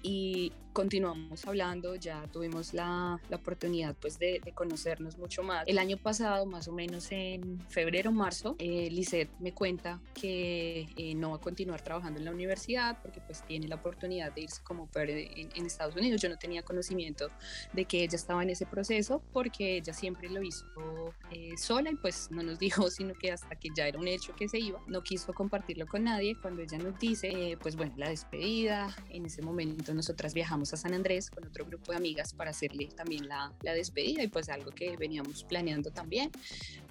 y 0.03 0.51
continuamos 0.73 1.45
hablando, 1.45 1.95
ya 1.95 2.27
tuvimos 2.31 2.73
la, 2.73 3.21
la 3.29 3.37
oportunidad 3.37 3.95
pues 4.01 4.17
de, 4.17 4.41
de, 4.43 4.51
conocernos 4.51 5.17
mucho 5.17 5.43
más. 5.43 5.63
El 5.67 5.77
año 5.77 5.97
pasado, 5.97 6.45
más 6.45 6.67
o 6.67 6.73
menos 6.73 7.11
en 7.11 7.61
febrero, 7.69 8.11
marzo, 8.11 8.55
eh, 8.57 8.89
Lisette 8.91 9.29
me 9.39 9.53
cuenta 9.53 10.01
que 10.13 10.87
eh, 10.97 11.15
no 11.15 11.29
va 11.29 11.35
a 11.37 11.39
continuar 11.39 11.81
trabajando 11.81 12.19
en 12.19 12.25
la 12.25 12.31
universidad 12.31 12.99
porque 13.01 13.21
pues 13.21 13.45
tiene 13.45 13.67
la 13.67 13.75
oportunidad 13.75 14.33
de 14.33 14.41
irse 14.41 14.61
como 14.63 14.89
en, 14.95 15.49
en, 15.55 15.65
Estados 15.65 15.95
Unidos. 15.95 16.21
Yo 16.21 16.29
no 16.29 16.37
tenía 16.37 16.63
conocimiento 16.63 17.27
de 17.71 17.85
que 17.85 18.03
ella 18.03 18.15
estaba 18.15 18.41
en 18.41 18.49
ese 18.49 18.65
proceso 18.65 19.21
porque 19.31 19.77
ella 19.77 19.93
siempre 19.93 20.29
lo 20.29 20.41
hizo 20.41 20.65
eh, 21.31 21.55
sola 21.57 21.91
y 21.91 21.95
pues 21.95 22.29
no 22.31 22.41
nos 22.41 22.57
dijo 22.63 22.89
sino 22.89 23.13
que 23.13 23.31
hasta 23.31 23.55
que 23.55 23.69
ya 23.75 23.87
era 23.87 23.99
un 23.99 24.07
hecho 24.07 24.35
que 24.35 24.49
se 24.49 24.59
iba, 24.59 24.79
no 24.87 25.03
quiso 25.03 25.33
compartirlo 25.33 25.85
con 25.85 26.03
nadie. 26.05 26.35
Cuando 26.41 26.63
ella 26.63 26.79
nos 26.79 26.97
dice, 26.99 27.29
eh, 27.29 27.57
pues 27.61 27.75
bueno, 27.75 27.93
la 27.97 28.09
despedida, 28.09 28.95
en 29.09 29.27
ese 29.27 29.43
momento 29.43 29.92
nosotras 29.93 30.33
viajamos 30.33 30.73
a 30.73 30.77
San 30.77 30.93
Andrés 30.93 31.29
con 31.29 31.45
otro 31.45 31.65
grupo 31.65 31.91
de 31.91 31.97
amigas 31.97 32.33
para 32.33 32.51
hacerle 32.51 32.87
también 32.95 33.27
la, 33.27 33.53
la 33.61 33.73
despedida 33.73 34.23
y 34.23 34.27
pues 34.27 34.49
algo 34.49 34.71
que 34.71 34.97
veníamos 34.97 35.43
planeando 35.43 35.91
también. 35.91 36.31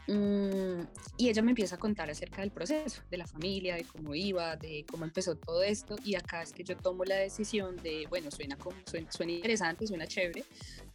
Mm, 0.08 0.82
y 1.16 1.28
ella 1.28 1.42
me 1.42 1.52
empieza 1.52 1.76
a 1.76 1.78
contar 1.78 2.10
acerca 2.10 2.40
del 2.40 2.50
proceso, 2.50 3.02
de 3.10 3.16
la 3.18 3.26
familia, 3.26 3.76
de 3.76 3.84
cómo 3.84 4.14
iba, 4.14 4.56
de 4.56 4.84
cómo 4.90 5.04
empezó 5.04 5.36
todo 5.36 5.62
esto. 5.62 5.96
Y 6.04 6.16
acá 6.16 6.42
es 6.42 6.52
que 6.52 6.64
yo 6.64 6.76
tomo 6.76 7.04
la 7.04 7.16
decisión 7.16 7.76
de, 7.76 8.06
bueno, 8.08 8.30
suena, 8.30 8.56
como, 8.56 8.76
suena, 8.84 9.10
suena 9.12 9.32
interesante, 9.32 9.86
suena 9.86 10.06
chévere, 10.06 10.44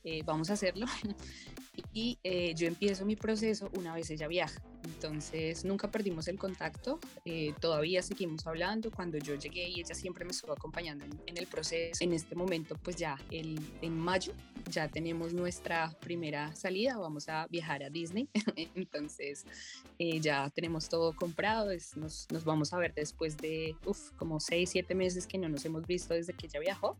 eh, 0.03 0.21
vamos 0.25 0.49
a 0.49 0.53
hacerlo. 0.53 0.85
y 1.93 2.17
eh, 2.23 2.53
yo 2.55 2.67
empiezo 2.67 3.05
mi 3.05 3.15
proceso 3.15 3.69
una 3.77 3.93
vez 3.93 4.09
ella 4.09 4.27
viaja. 4.27 4.61
Entonces 4.87 5.65
nunca 5.65 5.91
perdimos 5.91 6.27
el 6.27 6.37
contacto, 6.37 6.99
eh, 7.25 7.53
todavía 7.59 8.01
seguimos 8.01 8.47
hablando. 8.47 8.89
Cuando 8.89 9.17
yo 9.17 9.35
llegué 9.35 9.67
y 9.67 9.81
ella 9.81 9.93
siempre 9.93 10.23
me 10.23 10.31
estuvo 10.31 10.53
acompañando 10.53 11.05
en, 11.25 11.37
el 11.37 11.47
proceso, 11.47 12.03
en 12.03 12.13
este 12.13 12.35
momento 12.35 12.77
pues 12.81 12.95
ya 12.95 13.17
el, 13.29 13.59
en 13.81 13.99
mayo 13.99 14.33
ya 14.71 14.87
tenemos 14.87 15.33
nuestra 15.33 15.91
primera 15.99 16.55
salida, 16.55 16.97
vamos 16.97 17.29
a 17.29 17.47
viajar 17.47 17.83
a 17.83 17.89
Disney, 17.89 18.27
entonces 18.75 19.45
eh, 19.99 20.19
ya 20.19 20.49
tenemos 20.49 20.89
todo 20.89 21.15
comprado, 21.15 21.71
nos, 21.95 22.29
nos, 22.31 22.43
vamos 22.43 22.73
a 22.73 22.77
ver 22.77 22.93
después 22.93 23.37
de 23.37 23.75
uf, 23.85 24.11
como 24.17 24.39
6, 24.39 24.69
7 24.69 24.95
meses 24.95 25.27
que 25.27 25.37
no 25.37 25.47
nos 25.47 25.63
hemos 25.65 25.85
visto 25.85 26.13
desde 26.13 26.33
que 26.33 26.47
ella 26.47 26.59
viajó. 26.59 26.97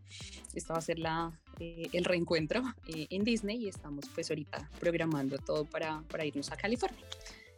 Esta 0.53 0.73
va 0.73 0.79
a 0.79 0.81
ser 0.81 0.99
la, 0.99 1.37
eh, 1.59 1.89
el 1.93 2.05
reencuentro 2.05 2.63
en 2.87 3.23
Disney 3.23 3.65
y 3.65 3.67
estamos 3.67 4.05
pues 4.13 4.29
ahorita 4.29 4.69
programando 4.79 5.37
todo 5.37 5.65
para, 5.65 6.03
para 6.09 6.25
irnos 6.25 6.51
a 6.51 6.57
California. 6.57 7.03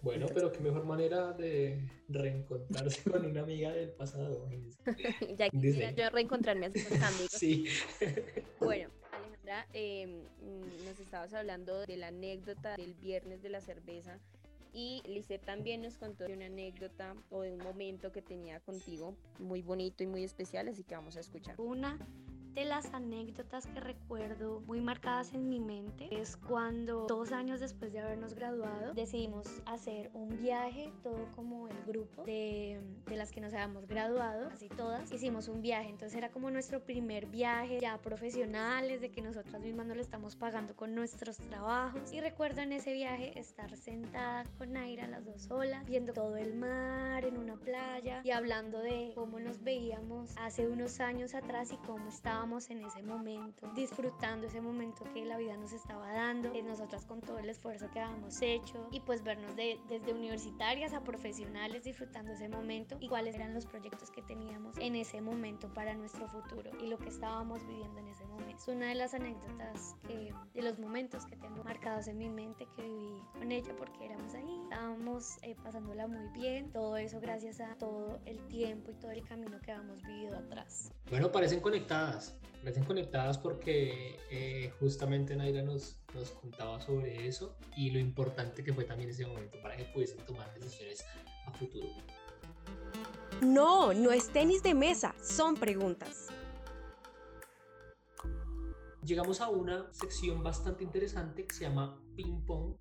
Bueno, 0.01 0.27
pero 0.33 0.51
qué 0.51 0.59
mejor 0.59 0.85
manera 0.85 1.33
de 1.33 1.79
reencontrarse 2.07 3.09
con 3.09 3.25
una 3.25 3.41
amiga 3.41 3.71
del 3.71 3.89
pasado. 3.89 4.47
ya 5.37 5.49
quisiera 5.49 5.91
yo 5.91 6.09
reencontrarme 6.09 6.67
así 6.67 6.81
con 6.83 7.03
amigos. 7.03 7.31
Sí. 7.31 7.65
bueno, 8.59 8.89
Alejandra, 9.11 9.67
em, 9.73 10.23
nos 10.85 10.99
estabas 10.99 11.33
hablando 11.33 11.85
de 11.85 11.97
la 11.97 12.07
anécdota 12.07 12.75
del 12.77 12.93
viernes 12.95 13.41
de 13.41 13.49
la 13.49 13.61
cerveza. 13.61 14.19
Y 14.71 15.01
Lisette 15.07 15.43
también 15.43 15.81
nos 15.81 15.97
contó 15.97 16.25
de 16.25 16.33
una 16.33 16.45
anécdota 16.45 17.15
o 17.31 17.41
de 17.41 17.53
un 17.53 17.59
momento 17.59 18.11
que 18.11 18.21
tenía 18.21 18.59
contigo 18.59 19.15
muy 19.39 19.63
bonito 19.63 20.03
y 20.03 20.07
muy 20.07 20.23
especial, 20.23 20.67
así 20.67 20.83
que 20.83 20.95
vamos 20.95 21.17
a 21.17 21.21
escuchar. 21.21 21.55
Una 21.59 21.97
de 22.59 22.65
las 22.65 22.93
anécdotas 22.93 23.67
que 23.67 23.79
recuerdo 23.79 24.59
muy 24.67 24.81
marcadas 24.81 25.33
en 25.33 25.47
mi 25.47 25.61
mente 25.61 26.09
es 26.11 26.35
cuando 26.35 27.05
dos 27.07 27.31
años 27.31 27.61
después 27.61 27.93
de 27.93 28.01
habernos 28.01 28.33
graduado 28.33 28.93
decidimos 28.93 29.47
hacer 29.65 30.11
un 30.13 30.41
viaje, 30.41 30.91
todo 31.01 31.25
como 31.37 31.69
el 31.69 31.81
grupo 31.87 32.25
de, 32.25 32.81
de 33.07 33.15
las 33.15 33.31
que 33.31 33.39
nos 33.39 33.53
habíamos 33.53 33.87
graduado, 33.87 34.49
casi 34.49 34.67
todas, 34.67 35.09
hicimos 35.09 35.47
un 35.47 35.61
viaje, 35.61 35.87
entonces 35.87 36.17
era 36.17 36.31
como 36.31 36.51
nuestro 36.51 36.83
primer 36.83 37.27
viaje 37.27 37.79
ya 37.79 37.97
profesionales, 37.99 38.99
de 38.99 39.09
que 39.09 39.21
nosotras 39.21 39.61
mismas 39.61 39.87
no 39.87 39.95
lo 39.95 40.01
estamos 40.01 40.35
pagando 40.35 40.75
con 40.75 40.93
nuestros 40.93 41.37
trabajos. 41.37 42.11
Y 42.11 42.19
recuerdo 42.19 42.59
en 42.59 42.73
ese 42.73 42.91
viaje 42.91 43.39
estar 43.39 43.73
sentada 43.77 44.43
con 44.57 44.73
Naira 44.73 45.07
las 45.07 45.23
dos 45.23 45.43
solas, 45.43 45.85
viendo 45.85 46.11
todo 46.11 46.35
el 46.35 46.55
mar 46.55 47.23
en 47.23 47.37
una 47.37 47.55
playa 47.55 48.19
y 48.25 48.31
hablando 48.31 48.79
de 48.79 49.13
cómo 49.15 49.39
nos 49.39 49.63
veíamos 49.63 50.35
hace 50.35 50.67
unos 50.67 50.99
años 50.99 51.33
atrás 51.33 51.71
y 51.71 51.77
cómo 51.87 52.09
estábamos 52.09 52.48
en 52.49 52.83
ese 52.83 53.03
momento, 53.03 53.71
disfrutando 53.75 54.47
ese 54.47 54.59
momento 54.59 55.03
que 55.13 55.23
la 55.23 55.37
vida 55.37 55.55
nos 55.55 55.71
estaba 55.71 56.11
dando, 56.11 56.51
eh, 56.51 56.63
nosotras 56.63 57.05
con 57.05 57.21
todo 57.21 57.37
el 57.37 57.47
esfuerzo 57.47 57.91
que 57.91 57.99
habíamos 57.99 58.41
hecho 58.41 58.87
y 58.91 59.01
pues 59.01 59.23
vernos 59.23 59.55
de, 59.55 59.79
desde 59.87 60.13
universitarias 60.13 60.93
a 60.93 61.03
profesionales 61.03 61.83
disfrutando 61.83 62.31
ese 62.31 62.49
momento 62.49 62.97
y 62.99 63.07
cuáles 63.07 63.35
eran 63.35 63.53
los 63.53 63.67
proyectos 63.67 64.09
que 64.09 64.23
teníamos 64.23 64.75
en 64.79 64.95
ese 64.95 65.21
momento 65.21 65.71
para 65.75 65.93
nuestro 65.93 66.27
futuro 66.27 66.71
y 66.81 66.87
lo 66.87 66.97
que 66.97 67.09
estábamos 67.09 67.65
viviendo 67.67 67.99
en 67.99 68.07
ese 68.07 68.25
momento. 68.25 68.57
Es 68.57 68.67
una 68.67 68.87
de 68.87 68.95
las 68.95 69.13
anécdotas 69.13 69.95
que, 70.07 70.33
de 70.53 70.61
los 70.63 70.79
momentos 70.79 71.27
que 71.27 71.35
tengo 71.35 71.63
marcados 71.63 72.07
en 72.07 72.17
mi 72.17 72.29
mente 72.29 72.67
que 72.75 72.81
viví 72.81 73.21
con 73.37 73.51
ella 73.51 73.75
porque 73.77 74.05
éramos 74.05 74.33
ahí, 74.33 74.59
estábamos 74.63 75.37
eh, 75.43 75.55
pasándola 75.63 76.07
muy 76.07 76.27
bien, 76.29 76.71
todo 76.71 76.97
eso 76.97 77.19
gracias 77.21 77.61
a 77.61 77.75
todo 77.75 78.19
el 78.25 78.39
tiempo 78.47 78.89
y 78.89 78.95
todo 78.95 79.11
el 79.11 79.23
camino 79.23 79.59
que 79.61 79.71
habíamos 79.71 80.01
vivido 80.01 80.35
atrás. 80.35 80.91
Bueno, 81.11 81.31
parecen 81.31 81.59
conectadas 81.59 82.28
parecen 82.59 82.83
conectadas 82.83 83.37
porque 83.37 84.17
eh, 84.29 84.71
justamente 84.79 85.35
Naira 85.35 85.61
nos, 85.61 85.97
nos 86.13 86.31
contaba 86.31 86.79
sobre 86.81 87.27
eso 87.27 87.55
y 87.75 87.91
lo 87.91 87.99
importante 87.99 88.63
que 88.63 88.73
fue 88.73 88.83
también 88.83 89.09
ese 89.09 89.25
momento 89.25 89.57
para 89.61 89.75
que 89.77 89.85
pudiesen 89.85 90.19
tomar 90.25 90.53
decisiones 90.53 91.03
a 91.47 91.51
futuro. 91.51 91.87
No, 93.41 93.93
no 93.93 94.11
es 94.11 94.29
tenis 94.29 94.61
de 94.63 94.73
mesa, 94.73 95.15
son 95.21 95.55
preguntas. 95.55 96.27
Llegamos 99.03 99.39
a 99.41 99.49
una 99.49 99.91
sección 99.93 100.43
bastante 100.43 100.83
interesante 100.83 101.47
que 101.47 101.55
se 101.55 101.63
llama 101.63 101.99
ping 102.15 102.45
pong. 102.45 102.75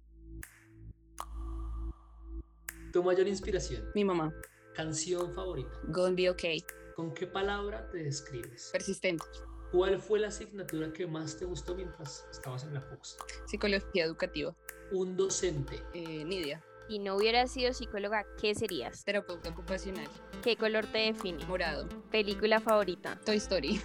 Tu 2.93 3.03
mayor 3.03 3.29
inspiración. 3.29 3.85
Mi 3.95 4.05
mamá. 4.05 4.35
Canción 4.75 5.33
favorita. 5.33 5.71
Gonna 5.89 6.15
be 6.15 6.29
okay. 6.29 6.63
¿Con 6.99 7.15
qué 7.15 7.29
palabra 7.29 7.89
te 7.93 7.99
describes? 7.99 8.71
Persistente. 8.73 9.25
¿Cuál 9.71 10.01
fue 10.01 10.19
la 10.19 10.29
asignatura 10.29 10.93
que 10.93 11.07
más 11.07 11.39
te 11.39 11.45
gustó 11.45 11.77
mientras 11.77 12.27
estabas 12.29 12.65
en 12.65 12.75
la 12.75 12.81
FUX? 12.81 13.17
Psicología 13.47 14.05
educativa. 14.05 14.53
Un 14.91 15.17
docente. 15.17 15.81
Eh, 15.95 16.25
Nidia. 16.25 16.61
Si 16.89 16.99
no 16.99 17.15
hubieras 17.15 17.53
sido 17.53 17.73
psicóloga, 17.73 18.27
¿qué 18.41 18.53
serías? 18.57 19.05
Terapeuta 19.05 19.51
ocupacional. 19.51 20.09
¿Qué 20.43 20.57
color 20.57 20.87
te 20.87 20.99
define? 20.99 21.47
Morado. 21.47 21.89
Película 22.11 22.59
favorita. 22.59 23.21
Toy 23.25 23.37
Story. 23.37 23.81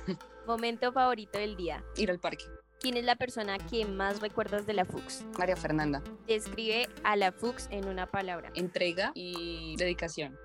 Momento 0.47 0.91
favorito 0.91 1.38
del 1.38 1.56
día. 1.56 1.86
Ir 1.97 2.10
al 2.10 2.19
parque. 2.19 2.45
¿Quién 2.80 2.97
es 2.97 3.06
la 3.06 3.15
persona 3.15 3.60
que 3.60 3.86
más 3.86 4.21
recuerdas 4.21 4.65
de 4.65 4.73
la 4.73 4.86
FUX? 4.86 5.23
María 5.38 5.56
Fernanda. 5.56 6.02
Describe 6.26 6.89
a 7.04 7.15
la 7.15 7.32
FUX 7.32 7.67
en 7.69 7.88
una 7.88 8.10
palabra. 8.10 8.52
Entrega 8.56 9.12
y 9.13 9.76
dedicación. 9.78 10.36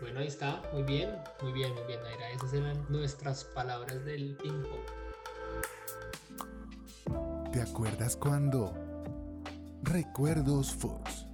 Bueno, 0.00 0.20
ahí 0.20 0.28
está, 0.28 0.62
muy 0.72 0.84
bien, 0.84 1.10
muy 1.42 1.52
bien, 1.52 1.74
muy 1.74 1.82
bien, 1.84 2.00
Naira. 2.02 2.30
Esas 2.30 2.52
eran 2.52 2.86
nuestras 2.88 3.44
palabras 3.44 4.04
del 4.04 4.36
ping 4.36 4.62
pong. 4.62 4.86
¿Te 7.52 7.62
acuerdas 7.62 8.16
cuando? 8.16 8.72
Recuerdos 9.82 10.72
Fox. 10.72 11.27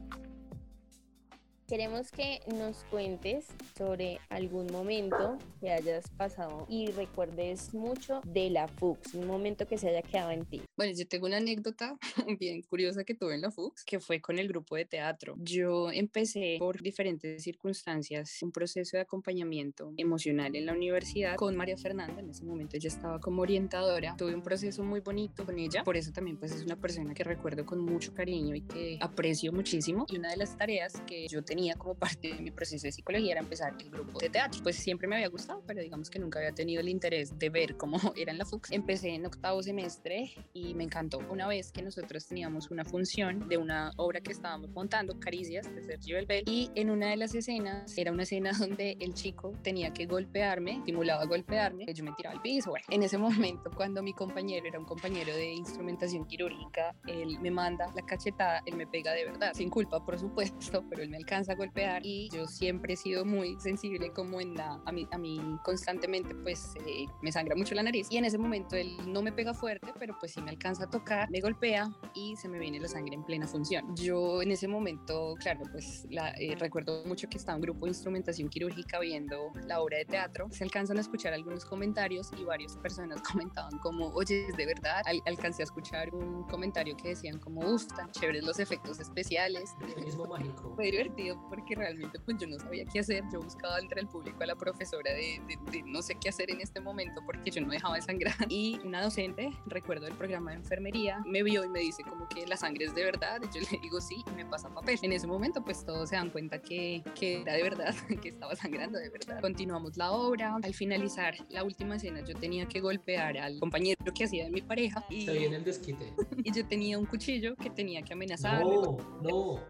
Queremos 1.74 2.12
que 2.12 2.38
nos 2.56 2.84
cuentes 2.84 3.46
sobre 3.76 4.20
algún 4.28 4.68
momento 4.70 5.38
que 5.60 5.72
hayas 5.72 6.08
pasado 6.10 6.66
y 6.68 6.92
recuerdes 6.92 7.74
mucho 7.74 8.20
de 8.24 8.48
la 8.48 8.68
FUX, 8.68 9.14
un 9.14 9.26
momento 9.26 9.66
que 9.66 9.76
se 9.76 9.88
haya 9.88 10.02
quedado 10.02 10.30
en 10.30 10.44
ti. 10.44 10.62
Bueno, 10.76 10.92
yo 10.96 11.04
tengo 11.08 11.26
una 11.26 11.38
anécdota 11.38 11.98
bien 12.38 12.62
curiosa 12.62 13.02
que 13.02 13.16
tuve 13.16 13.34
en 13.34 13.40
la 13.40 13.50
FUX, 13.50 13.82
que 13.84 13.98
fue 13.98 14.20
con 14.20 14.38
el 14.38 14.46
grupo 14.46 14.76
de 14.76 14.84
teatro. 14.84 15.34
Yo 15.40 15.90
empecé 15.90 16.58
por 16.60 16.80
diferentes 16.80 17.42
circunstancias 17.42 18.38
un 18.42 18.52
proceso 18.52 18.96
de 18.96 19.00
acompañamiento 19.00 19.92
emocional 19.96 20.54
en 20.54 20.66
la 20.66 20.74
universidad 20.74 21.34
con 21.34 21.56
María 21.56 21.76
Fernanda, 21.76 22.20
en 22.20 22.30
ese 22.30 22.44
momento 22.44 22.76
ella 22.76 22.87
estaba 22.87 23.18
como 23.18 23.42
orientadora. 23.42 24.14
Tuve 24.16 24.37
un 24.37 24.42
proceso 24.42 24.84
muy 24.84 25.00
bonito 25.00 25.44
con 25.44 25.58
ella, 25.58 25.82
por 25.82 25.96
eso 25.96 26.12
también 26.12 26.37
pues 26.37 26.52
es 26.52 26.62
una 26.62 26.76
persona 26.76 27.14
que 27.14 27.24
recuerdo 27.24 27.66
con 27.66 27.80
mucho 27.80 28.14
cariño 28.14 28.54
y 28.54 28.60
que 28.60 28.96
aprecio 29.00 29.52
muchísimo. 29.52 30.06
Y 30.08 30.18
una 30.18 30.30
de 30.30 30.37
las 30.37 30.56
tareas 30.56 30.92
que 31.08 31.26
yo 31.26 31.42
tenía 31.42 31.63
tenía 31.64 31.77
como 31.77 31.94
parte 31.94 32.29
de 32.29 32.42
mi 32.42 32.50
proceso 32.50 32.87
de 32.87 32.92
psicología 32.92 33.33
era 33.33 33.40
empezar 33.40 33.74
el 33.79 33.88
grupo 33.88 34.18
de 34.18 34.29
teatro. 34.29 34.61
Pues 34.62 34.77
siempre 34.77 35.09
me 35.09 35.16
había 35.16 35.29
gustado, 35.29 35.62
pero 35.66 35.81
digamos 35.81 36.11
que 36.11 36.18
nunca 36.18 36.38
había 36.38 36.53
tenido 36.53 36.83
el 36.83 36.90
interés 36.90 37.38
de 37.38 37.48
ver 37.48 37.79
cómo 37.79 37.96
era 38.16 38.33
en 38.33 38.38
la 38.38 38.44
FUX. 38.44 38.70
Empecé 38.70 39.14
en 39.14 39.24
octavo 39.24 39.62
semestre 39.62 40.35
y 40.53 40.74
me 40.74 40.85
encantó. 40.85 41.20
Una 41.31 41.48
vez 41.48 41.72
que 41.72 41.81
nosotros 41.81 42.27
teníamos 42.27 42.70
una 42.70 42.85
función 42.85 43.48
de 43.48 43.57
una 43.57 43.92
obra 43.96 44.20
que 44.20 44.33
estábamos 44.33 44.68
montando, 44.72 45.18
Caricias, 45.18 45.74
de 45.74 45.83
Sergio 45.85 46.16
Belbel, 46.16 46.44
y 46.46 46.70
en 46.74 46.90
una 46.90 47.09
de 47.09 47.16
las 47.16 47.35
escenas, 47.35 47.96
era 47.96 48.12
una 48.12 48.24
escena 48.24 48.53
donde 48.59 48.98
el 49.00 49.14
chico 49.14 49.53
tenía 49.62 49.90
que 49.94 50.05
golpearme, 50.05 50.83
simulaba 50.85 51.24
golpearme, 51.24 51.87
yo 51.94 52.05
me 52.05 52.12
tiraba 52.12 52.37
al 52.37 52.42
piso. 52.42 52.70
Bueno, 52.70 52.85
en 52.90 53.03
ese 53.03 53.16
momento, 53.16 53.70
cuando 53.74 54.03
mi 54.03 54.12
compañero 54.12 54.66
era 54.66 54.79
un 54.79 54.85
compañero 54.85 55.35
de 55.35 55.53
instrumentación 55.55 56.27
quirúrgica, 56.27 56.94
él 57.07 57.38
me 57.40 57.50
manda 57.50 57.90
la 57.94 58.03
cachetada, 58.03 58.62
él 58.66 58.77
me 58.77 58.87
pega 58.87 59.12
de 59.12 59.24
verdad, 59.24 59.55
sin 59.55 59.70
culpa, 59.70 60.05
por 60.05 60.18
supuesto, 60.18 60.85
pero 60.90 61.03
él 61.03 61.09
me 61.09 61.16
alcanza 61.16 61.43
a 61.48 61.54
golpear 61.54 62.04
y 62.04 62.28
yo 62.30 62.46
siempre 62.46 62.94
he 62.94 62.96
sido 62.96 63.24
muy 63.24 63.59
sensible 63.61 64.12
como 64.12 64.40
en 64.40 64.54
la, 64.54 64.80
a 64.85 64.92
mí, 64.92 65.07
a 65.11 65.18
mí 65.18 65.40
constantemente 65.62 66.35
pues 66.35 66.74
eh, 66.87 67.07
me 67.22 67.33
sangra 67.33 67.57
mucho 67.57 67.74
la 67.74 67.83
nariz 67.83 68.09
y 68.11 68.16
en 68.16 68.24
ese 68.24 68.38
momento 68.38 68.76
él 68.76 68.96
no 69.07 69.22
me 69.22 69.33
pega 69.33 69.54
fuerte, 69.54 69.92
pero 69.98 70.16
pues 70.18 70.33
sí 70.33 70.42
me 70.42 70.50
alcanza 70.50 70.85
a 70.85 70.90
tocar, 70.90 71.30
me 71.30 71.40
golpea 71.40 71.88
y 72.14 72.37
se 72.37 72.48
me 72.48 72.59
viene 72.59 72.80
la 72.80 72.88
sangre 72.88 73.14
en 73.14 73.24
plena 73.24 73.46
función. 73.46 73.94
Yo 73.96 74.42
en 74.42 74.50
ese 74.50 74.68
momento, 74.68 75.35
claro, 75.40 75.62
pues 75.70 76.07
la, 76.11 76.30
eh, 76.30 76.57
recuerdo 76.59 77.04
mucho 77.04 77.28
que 77.28 77.38
estaba 77.38 77.57
un 77.57 77.62
grupo 77.62 77.87
de 77.87 77.90
instrumentación 77.90 78.48
quirúrgica 78.48 78.98
viendo 79.00 79.52
la 79.66 79.80
obra 79.80 79.98
de 79.98 80.04
teatro, 80.04 80.48
se 80.50 80.64
alcanzan 80.64 80.98
a 80.98 81.00
escuchar 81.00 81.33
algunos 81.33 81.64
comentarios 81.64 82.30
y 82.38 82.44
varias 82.44 82.76
personas 82.76 83.20
comentaban 83.33 83.78
como, 83.78 84.09
oye, 84.09 84.46
es 84.48 84.57
de 84.57 84.66
verdad, 84.66 85.02
alcancé 85.26 85.62
a 85.62 85.64
escuchar 85.64 86.14
un 86.14 86.44
comentario 86.44 86.96
que 86.96 87.09
decían 87.09 87.38
como, 87.38 87.61
uff, 87.61 87.87
tan 87.88 88.11
chéveres 88.11 88.44
los 88.44 88.59
efectos 88.59 89.00
especiales. 89.00 89.74
El 89.96 90.04
mismo 90.04 90.26
mágico. 90.26 90.72
Fue 90.74 90.90
divertido 90.90 91.34
porque 91.49 91.75
realmente 91.75 92.18
pues 92.20 92.37
yo 92.38 92.47
no 92.47 92.59
sabía 92.59 92.85
qué 92.92 93.01
hacer. 93.01 93.25
Yo 93.33 93.40
buscaba 93.40 93.79
entre 93.79 94.01
el 94.01 94.09
público 94.09 94.42
a 94.42 94.47
la 94.47 94.57
profesora 94.57 95.12
de, 95.12 95.40
de, 95.70 95.83
no 95.87 96.03
sé 96.03 96.16
qué 96.20 96.29
hacer 96.29 96.51
en 96.51 96.61
este 96.61 96.81
momento 96.81 97.20
porque 97.25 97.51
yo 97.51 97.61
no 97.61 97.68
dejaba 97.68 97.97
de 97.97 98.03
sangrar. 98.03 98.35
Y 98.55 98.79
una 98.85 99.03
docente, 99.03 99.51
recuerdo 99.66 100.07
el 100.07 100.14
programa 100.14 100.53
de 100.53 100.59
enfermería, 100.59 101.20
me 101.27 101.42
vio 101.42 101.64
y 101.64 101.68
me 101.68 101.81
dice 101.81 102.03
como 102.05 102.29
que 102.29 102.47
la 102.47 102.57
sangre 102.57 102.85
es 102.85 102.94
de 102.94 103.05
verdad. 103.05 103.40
Y 103.42 103.59
yo 103.59 103.66
le 103.70 103.79
digo 103.81 104.01
sí 104.01 104.23
y 104.27 104.31
me 104.31 104.47
pasa 104.47 104.68
papel. 104.73 104.99
En 105.03 105.12
ese 105.12 105.27
momento 105.27 105.62
pues 105.64 105.85
todos 105.85 106.11
se 106.11 106.16
dan 106.16 106.31
cuenta 106.31 106.61
que, 106.61 107.03
que 107.14 107.40
era 107.40 107.55
de 107.55 107.62
verdad, 107.62 107.94
que 108.23 108.29
estaba 108.29 108.55
sangrando 108.55 108.99
de 108.99 109.11
verdad. 109.11 109.40
Continuamos 109.40 109.97
la 109.97 110.12
obra. 110.12 110.57
Al 110.62 110.75
finalizar 110.75 111.35
la 111.49 111.64
última 111.64 111.97
escena 111.97 112.20
yo 112.25 112.35
tenía 112.35 112.66
que 112.66 112.81
golpear 112.81 113.38
al 113.38 113.59
compañero 113.59 113.99
que 114.14 114.25
hacía 114.25 114.44
de 114.44 114.51
mi 114.51 114.62
pareja. 114.62 115.05
Y, 115.11 115.27
Se 115.27 115.33
viene 115.33 115.57
el 115.57 115.64
desquite. 115.64 116.14
Y 116.44 116.53
yo 116.53 116.66
tenía 116.66 116.99
un 116.99 117.07
cuchillo 117.07 117.55
que 117.57 117.70
tenía 117.70 118.03
que 118.03 118.12
amenazar. 118.12 118.62
No, 118.62 118.97
no. 119.23 119.61